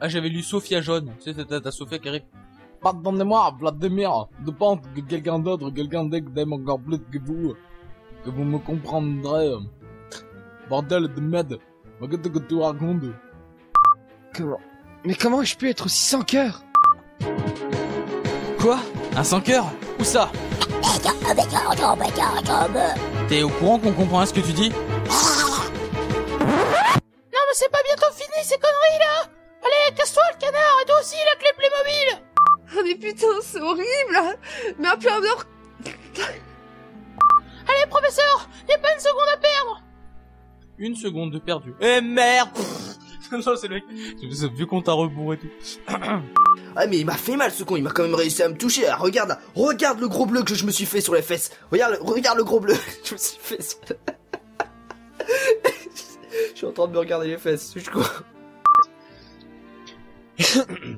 Ah, 0.00 0.08
j'avais 0.08 0.28
lu 0.28 0.42
Sophia 0.42 0.80
jaune. 0.80 1.12
Tu 1.22 1.32
sais, 1.32 1.44
t'as 1.44 1.70
Sophia 1.70 1.98
qui 1.98 2.08
arrive. 2.08 2.22
Pardonnez-moi, 2.80 3.56
Vladimir, 3.58 4.28
de 4.44 4.50
pense 4.52 4.78
que 4.94 5.00
quelqu'un 5.00 5.38
d'autre, 5.38 5.70
quelqu'un 5.70 6.04
d'autre 6.04 6.52
encore 6.52 6.78
plus 6.78 6.98
que 6.98 7.18
vous, 7.18 7.54
que 8.24 8.30
vous 8.30 8.44
me 8.44 8.58
comprendrez. 8.58 9.52
Bordel 10.68 11.12
de 11.12 11.20
merde. 11.20 11.58
Regarde 12.00 12.30
que 12.30 12.38
tu 12.38 12.54
racontes. 12.56 13.02
Comment 14.36 14.60
Mais 15.04 15.14
comment 15.14 15.42
ai-je 15.42 15.56
pu 15.56 15.68
être 15.68 15.86
aussi 15.86 16.04
sans 16.04 16.22
cœur? 16.22 16.62
Quoi 18.60 18.78
Un 19.16 19.24
sans 19.24 19.40
cœur 19.40 19.66
Où 19.98 20.04
ça 20.04 20.30
T'es 23.28 23.42
au 23.42 23.48
courant 23.48 23.78
qu'on 23.78 23.92
comprend 23.92 24.18
rien 24.18 24.26
ce 24.26 24.32
que 24.32 24.40
tu 24.40 24.52
dis 24.52 24.70
Non 24.70 24.76
mais 26.40 27.54
c'est 27.54 27.70
pas 27.70 27.78
bientôt 27.86 28.12
fini 28.14 28.44
ces 28.44 28.56
conneries 28.56 28.98
là 28.98 29.28
Allez, 29.62 29.94
casse-toi 29.96 30.22
le 30.34 30.38
canard 30.40 30.76
et 30.82 30.86
toi 30.86 30.96
aussi 31.00 31.16
la 31.24 31.36
clé 31.38 31.50
Playmobil 31.56 32.22
Ah 32.70 32.82
mais 32.84 32.94
putain, 32.94 33.40
c'est 33.42 33.60
horrible 33.60 34.38
Mais 34.78 34.88
un 34.88 34.96
peu 34.96 35.08
un 35.10 35.22
heure... 35.22 35.44
Allez 37.68 37.86
professeur, 37.90 38.48
y 38.68 38.72
a 38.72 38.78
pas 38.78 38.92
une 38.94 39.00
seconde 39.00 39.28
à 39.34 39.36
perdre 39.36 39.82
Une 40.78 40.96
seconde 40.96 41.32
de 41.32 41.38
perdu. 41.38 41.74
Eh 41.80 42.00
merde 42.00 42.50
Non, 43.32 43.56
c'est 43.56 43.68
le 43.68 43.74
mec. 43.76 43.84
C'est 44.20 44.34
ce 44.34 44.46
vieux 44.46 44.64
compte 44.66 44.88
à 44.88 44.92
rebours 44.92 45.34
et 45.34 45.38
tout. 45.38 45.50
Ah 46.80 46.86
mais 46.86 46.98
il 47.00 47.06
m'a 47.06 47.16
fait 47.16 47.34
mal 47.34 47.50
ce 47.50 47.64
con, 47.64 47.74
il 47.74 47.82
m'a 47.82 47.90
quand 47.90 48.04
même 48.04 48.14
réussi 48.14 48.40
à 48.40 48.48
me 48.48 48.56
toucher. 48.56 48.86
Ah, 48.86 48.94
regarde 48.94 49.30
là, 49.30 49.40
regarde 49.56 49.98
le 49.98 50.06
gros 50.06 50.26
bleu 50.26 50.44
que 50.44 50.54
je 50.54 50.64
me 50.64 50.70
suis 50.70 50.86
fait 50.86 51.00
sur 51.00 51.12
les 51.12 51.22
fesses. 51.22 51.50
Regarde, 51.72 51.94
le- 51.94 52.02
regarde 52.02 52.38
le 52.38 52.44
gros 52.44 52.60
bleu 52.60 52.74
que 53.02 53.08
je 53.08 53.14
me 53.14 53.18
suis 53.18 53.38
fait 53.40 53.60
sur... 53.60 53.80
je 56.52 56.56
suis 56.56 56.66
en 56.66 56.70
train 56.70 56.86
de 56.86 56.92
me 56.92 56.98
regarder 56.98 57.26
les 57.26 57.38
fesses, 57.38 57.72
je 57.74 57.90
crois. 57.90 58.08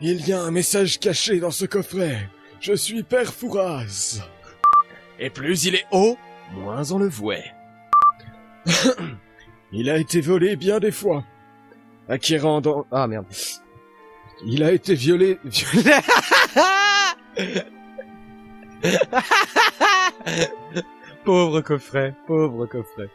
Il 0.00 0.26
y 0.26 0.32
a 0.32 0.42
un 0.42 0.50
message 0.50 0.98
caché 0.98 1.38
dans 1.38 1.52
ce 1.52 1.64
coffret. 1.64 2.28
Je 2.58 2.72
suis 2.72 3.04
Père 3.04 3.32
Fouras. 3.32 4.18
Et 5.20 5.30
plus 5.30 5.66
il 5.66 5.76
est 5.76 5.86
haut, 5.92 6.18
moins 6.50 6.90
on 6.90 6.98
le 6.98 7.08
voit. 7.08 7.36
Il 9.72 9.88
a 9.88 9.98
été 9.98 10.20
volé 10.20 10.56
bien 10.56 10.80
des 10.80 10.90
fois. 10.90 11.22
Acquérant 12.08 12.60
dans... 12.60 12.86
Ah 12.90 13.06
merde. 13.06 13.26
Il 14.44 14.62
a 14.64 14.72
été 14.72 14.94
violé... 14.94 15.38
violé... 15.44 15.92
pauvre 21.24 21.60
coffret, 21.60 22.14
pauvre 22.26 22.66
coffret. 22.66 23.08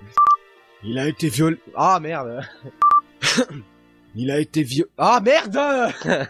Il 0.83 0.97
a 0.97 1.07
été 1.07 1.27
violé... 1.27 1.57
Ah 1.75 1.99
merde. 1.99 2.41
Il 4.15 4.31
a 4.31 4.39
été 4.39 4.63
violé... 4.63 4.89
Ah 4.97 5.19
merde 5.23 5.59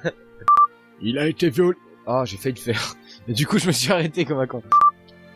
Il 1.02 1.20
a 1.20 1.28
été 1.28 1.50
violé... 1.50 1.78
Ah, 2.08 2.24
j'ai 2.26 2.38
failli 2.38 2.56
le 2.56 2.62
faire. 2.74 2.96
Et 3.28 3.34
du 3.34 3.46
coup, 3.46 3.60
je 3.60 3.68
me 3.68 3.72
suis 3.72 3.92
arrêté 3.92 4.26
comme 4.26 4.40
un 4.40 4.48
con. 4.48 4.64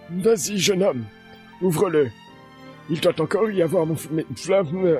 Vas-y, 0.10 0.58
jeune 0.58 0.82
homme. 0.82 1.04
Ouvre-le. 1.62 2.10
Il 2.90 3.00
doit 3.00 3.20
encore 3.22 3.52
y 3.52 3.62
avoir 3.62 3.86
mon... 3.86 3.96
mes 4.12 4.26
flammes... 4.36 4.98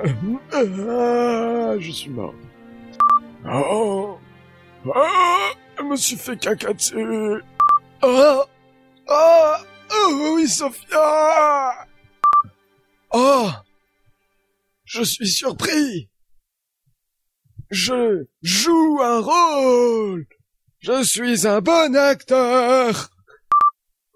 Ah, 0.52 1.74
je 1.78 1.90
suis 1.90 2.10
mort. 2.10 2.34
Oh 3.44 4.18
Oh 4.86 5.50
Je 5.78 5.82
me 5.82 5.96
suis 5.96 6.16
fait 6.16 6.36
caca 6.38 6.72
dessus 6.72 7.42
Oh 8.02 8.44
Oh 9.08 9.52
Oh 9.94 10.32
oui, 10.36 10.48
Sophia. 10.48 11.86
Oh 13.12 13.50
Je 14.84 15.02
suis 15.02 15.28
surpris. 15.28 16.08
Je 17.70 18.24
joue 18.42 18.98
un 19.02 19.20
rôle. 19.20 20.26
Je 20.80 21.02
suis 21.04 21.46
un 21.46 21.60
bon 21.60 21.94
acteur. 21.96 23.08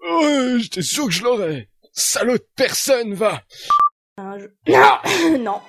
Oh, 0.09 0.55
j'étais 0.57 0.81
sûr 0.81 1.05
que 1.05 1.11
je 1.11 1.23
l'aurais. 1.23 1.69
Salaud 1.93 2.37
de 2.37 2.47
personne, 2.55 3.13
va. 3.13 3.41
Non, 4.19 4.37
je- 4.39 5.37
non. 5.37 5.61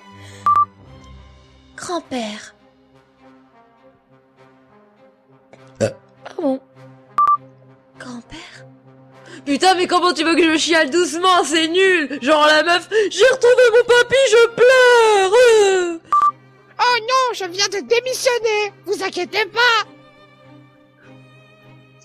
Grand-père. 1.76 2.55
Grand-père 7.99 8.66
Putain, 9.45 9.74
mais 9.74 9.86
comment 9.86 10.12
tu 10.12 10.24
veux 10.24 10.36
que 10.36 10.53
je 10.53 10.59
chiale 10.59 10.91
doucement 10.91 11.43
C'est 11.45 11.68
nul 11.68 12.18
Genre 12.22 12.47
la 12.47 12.62
meuf, 12.62 12.89
j'ai 13.11 13.24
retrouvé 13.24 13.62
mon 13.72 13.84
papy, 13.84 14.16
je 14.30 14.49
pleure. 14.51 16.01
Oh 16.80 16.99
non, 17.01 17.34
je 17.34 17.45
viens 17.45 17.66
de 17.68 17.86
démissionner 17.86 18.72
Vous 18.86 19.03
inquiétez 19.03 19.47
pas 19.47 19.89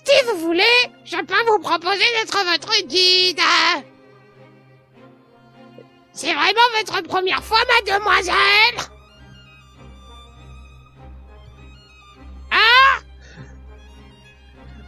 Si 0.04 0.24
vous 0.26 0.38
voulez, 0.40 0.64
je 1.04 1.16
peux 1.16 1.50
vous 1.50 1.60
proposer 1.60 2.04
d'être 2.18 2.44
votre 2.44 2.82
guide 2.86 3.40
C'est 6.12 6.32
vraiment 6.32 6.68
votre 6.78 7.02
première 7.02 7.42
fois, 7.44 7.58
mademoiselle 7.86 8.93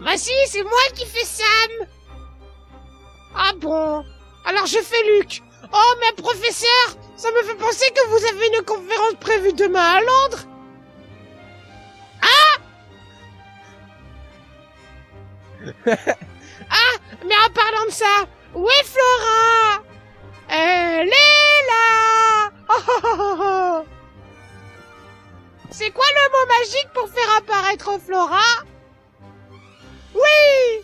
Bah 0.06 0.16
si, 0.16 0.30
c'est 0.46 0.62
moi 0.62 0.86
qui 0.94 1.04
fais 1.04 1.24
Sam. 1.24 1.88
Ah 3.34 3.50
bon? 3.56 4.04
Alors 4.44 4.64
je 4.64 4.78
fais 4.78 5.02
Luc. 5.02 5.42
Oh, 5.72 5.94
mais 5.98 6.22
professeur, 6.22 6.96
ça 7.16 7.28
me 7.32 7.42
fait 7.42 7.56
penser 7.56 7.90
que 7.90 8.06
vous 8.06 8.24
avez 8.24 8.46
une 8.56 8.64
conférence 8.64 9.14
prévue 9.18 9.52
demain 9.52 9.96
à 9.96 10.00
Londres. 10.00 10.44
Ah! 12.22 12.56
Ah, 16.68 16.96
mais 17.24 17.34
en 17.46 17.50
parlant 17.52 17.84
de 17.86 17.92
ça, 17.92 18.26
où 18.54 18.68
est 18.68 18.84
Flora? 18.84 19.82
Elle 20.48 21.08
est 21.08 21.66
là. 21.68 22.50
Oh, 22.68 22.82
oh, 22.88 23.00
oh, 23.04 23.16
oh, 23.18 23.36
oh. 23.40 23.84
C'est 25.70 25.90
quoi 25.90 26.06
le 26.08 26.30
mot 26.32 26.46
magique 26.58 26.92
pour 26.92 27.08
faire 27.08 27.36
apparaître 27.36 28.00
Flora? 28.04 28.64
Oui 30.16 30.82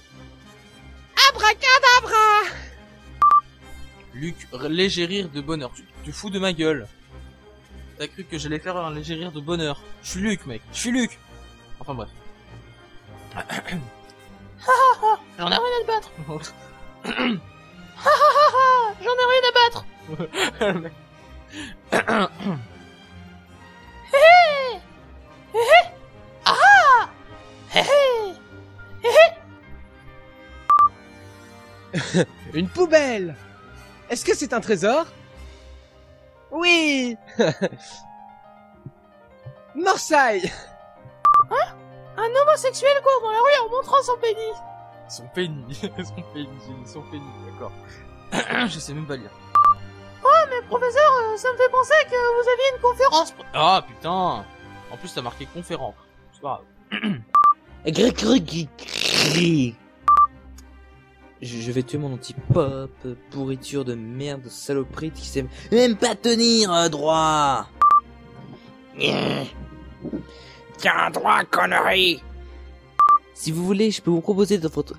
Abracadabra 1.28 2.56
Luc, 4.14 4.36
léger 4.68 5.06
rire 5.06 5.28
de 5.30 5.40
bonheur. 5.40 5.72
Tu 6.04 6.12
fous 6.12 6.30
de 6.30 6.38
ma 6.38 6.52
gueule. 6.52 6.86
T'as 7.98 8.06
cru 8.08 8.24
que 8.24 8.36
j'allais 8.38 8.58
faire 8.58 8.76
un 8.76 8.92
léger 8.92 9.14
rire 9.14 9.32
de 9.32 9.40
bonheur. 9.40 9.80
Je 10.02 10.10
suis 10.10 10.20
Luc, 10.20 10.44
mec. 10.46 10.60
Je 10.72 10.78
suis 10.78 10.90
Luc. 10.90 11.18
Enfin 11.80 11.94
bref. 11.94 12.10
J'en 15.38 15.50
ai 15.50 15.54
rien 15.54 15.72
à 15.78 15.82
te 15.82 15.86
battre. 15.86 16.10
J'en 19.02 19.16
ai 19.22 19.26
rien 19.30 19.44
à 19.48 19.52
battre 19.54 19.84
Ah 21.94 22.28
Une 32.54 32.68
poubelle 32.68 33.34
Est-ce 34.08 34.24
que 34.24 34.36
c'est 34.36 34.52
un 34.52 34.60
trésor? 34.60 35.06
Oui 36.50 37.16
Morsaille 39.74 40.50
Hein? 41.50 41.74
Un 42.16 42.28
homosexuel 42.42 42.92
court 43.02 43.20
dans 43.22 43.32
la 43.32 43.38
rue 43.38 43.66
en 43.66 43.70
montrant 43.70 44.02
son 44.02 44.16
pénis 44.18 44.54
Son 45.08 45.26
pénis. 45.28 45.80
son 45.80 45.88
pénis. 46.34 46.48
j'ai 46.66 46.74
dit 46.74 46.86
Son 46.90 47.02
pénis, 47.02 47.26
d'accord. 47.46 47.72
Je 48.68 48.78
sais 48.78 48.92
même 48.94 49.06
pas 49.06 49.16
lire. 49.16 49.30
Oh 50.24 50.28
mais 50.50 50.62
professeur, 50.68 51.10
euh, 51.22 51.36
ça 51.36 51.50
me 51.52 51.56
fait 51.56 51.68
penser 51.70 51.94
que 52.04 52.42
vous 52.42 52.48
aviez 52.48 52.76
une 52.76 52.80
conférence 52.82 53.34
Ah 53.54 53.82
putain 53.86 54.44
En 54.90 54.96
plus, 54.98 55.12
t'as 55.12 55.22
marqué 55.22 55.46
conférence. 55.46 55.94
C'est 56.32 56.42
pas 56.42 56.62
grave. 56.92 57.12
Je, 61.42 61.56
je 61.60 61.72
vais 61.72 61.82
tuer 61.82 61.98
mon 61.98 62.14
anti-pop, 62.14 62.90
pourriture 63.30 63.84
de 63.84 63.94
merde, 63.94 64.46
saloperie 64.48 65.10
qui 65.10 65.26
sait 65.26 65.44
même 65.72 65.96
pas 65.96 66.14
tenir 66.14 66.72
euh, 66.72 66.88
droit. 66.88 67.66
Tiens 70.78 71.10
droit, 71.12 71.42
connerie 71.50 72.22
Si 73.34 73.50
vous 73.50 73.64
voulez, 73.64 73.90
je 73.90 74.00
peux 74.00 74.10
vous 74.10 74.20
proposer 74.20 74.58
de 74.58 74.68
votre... 74.68 74.94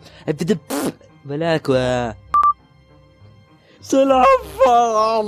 Voilà 1.24 1.60
quoi. 1.60 2.16
C'est 3.86 4.06
la 4.06 4.24
fin 4.64 5.22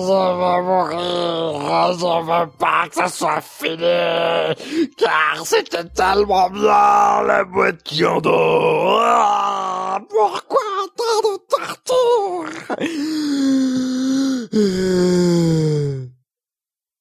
Je 0.00 0.18
vais 0.40 0.62
mourir. 0.62 1.92
Je 1.92 2.10
veux 2.24 2.50
pas 2.56 2.88
que 2.88 2.94
ça 2.94 3.08
soit 3.08 3.42
fini. 3.42 3.76
Car 4.96 5.44
c'était 5.44 5.84
tellement 5.84 6.48
bien 6.48 7.22
La 7.22 7.44
boîte 7.44 7.82
qui 7.82 8.02
Ah, 8.04 10.00
Pourquoi 10.08 10.88
tant 10.96 11.20
de 11.28 11.36
torture 11.46 12.46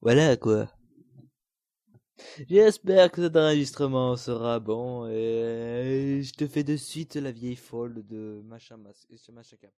Voilà 0.01 0.35
quoi. 0.35 0.67
J'espère 2.49 3.09
que 3.09 3.21
cet 3.21 3.37
enregistrement 3.37 4.17
sera 4.17 4.59
bon 4.59 5.07
et 5.07 6.21
je 6.21 6.33
te 6.33 6.45
fais 6.45 6.65
de 6.65 6.75
suite 6.75 7.15
la 7.15 7.31
vieille 7.31 7.55
folle 7.55 8.05
de 8.05 8.41
machin, 8.43 8.75
machin 8.77 9.55
cap. 9.61 9.71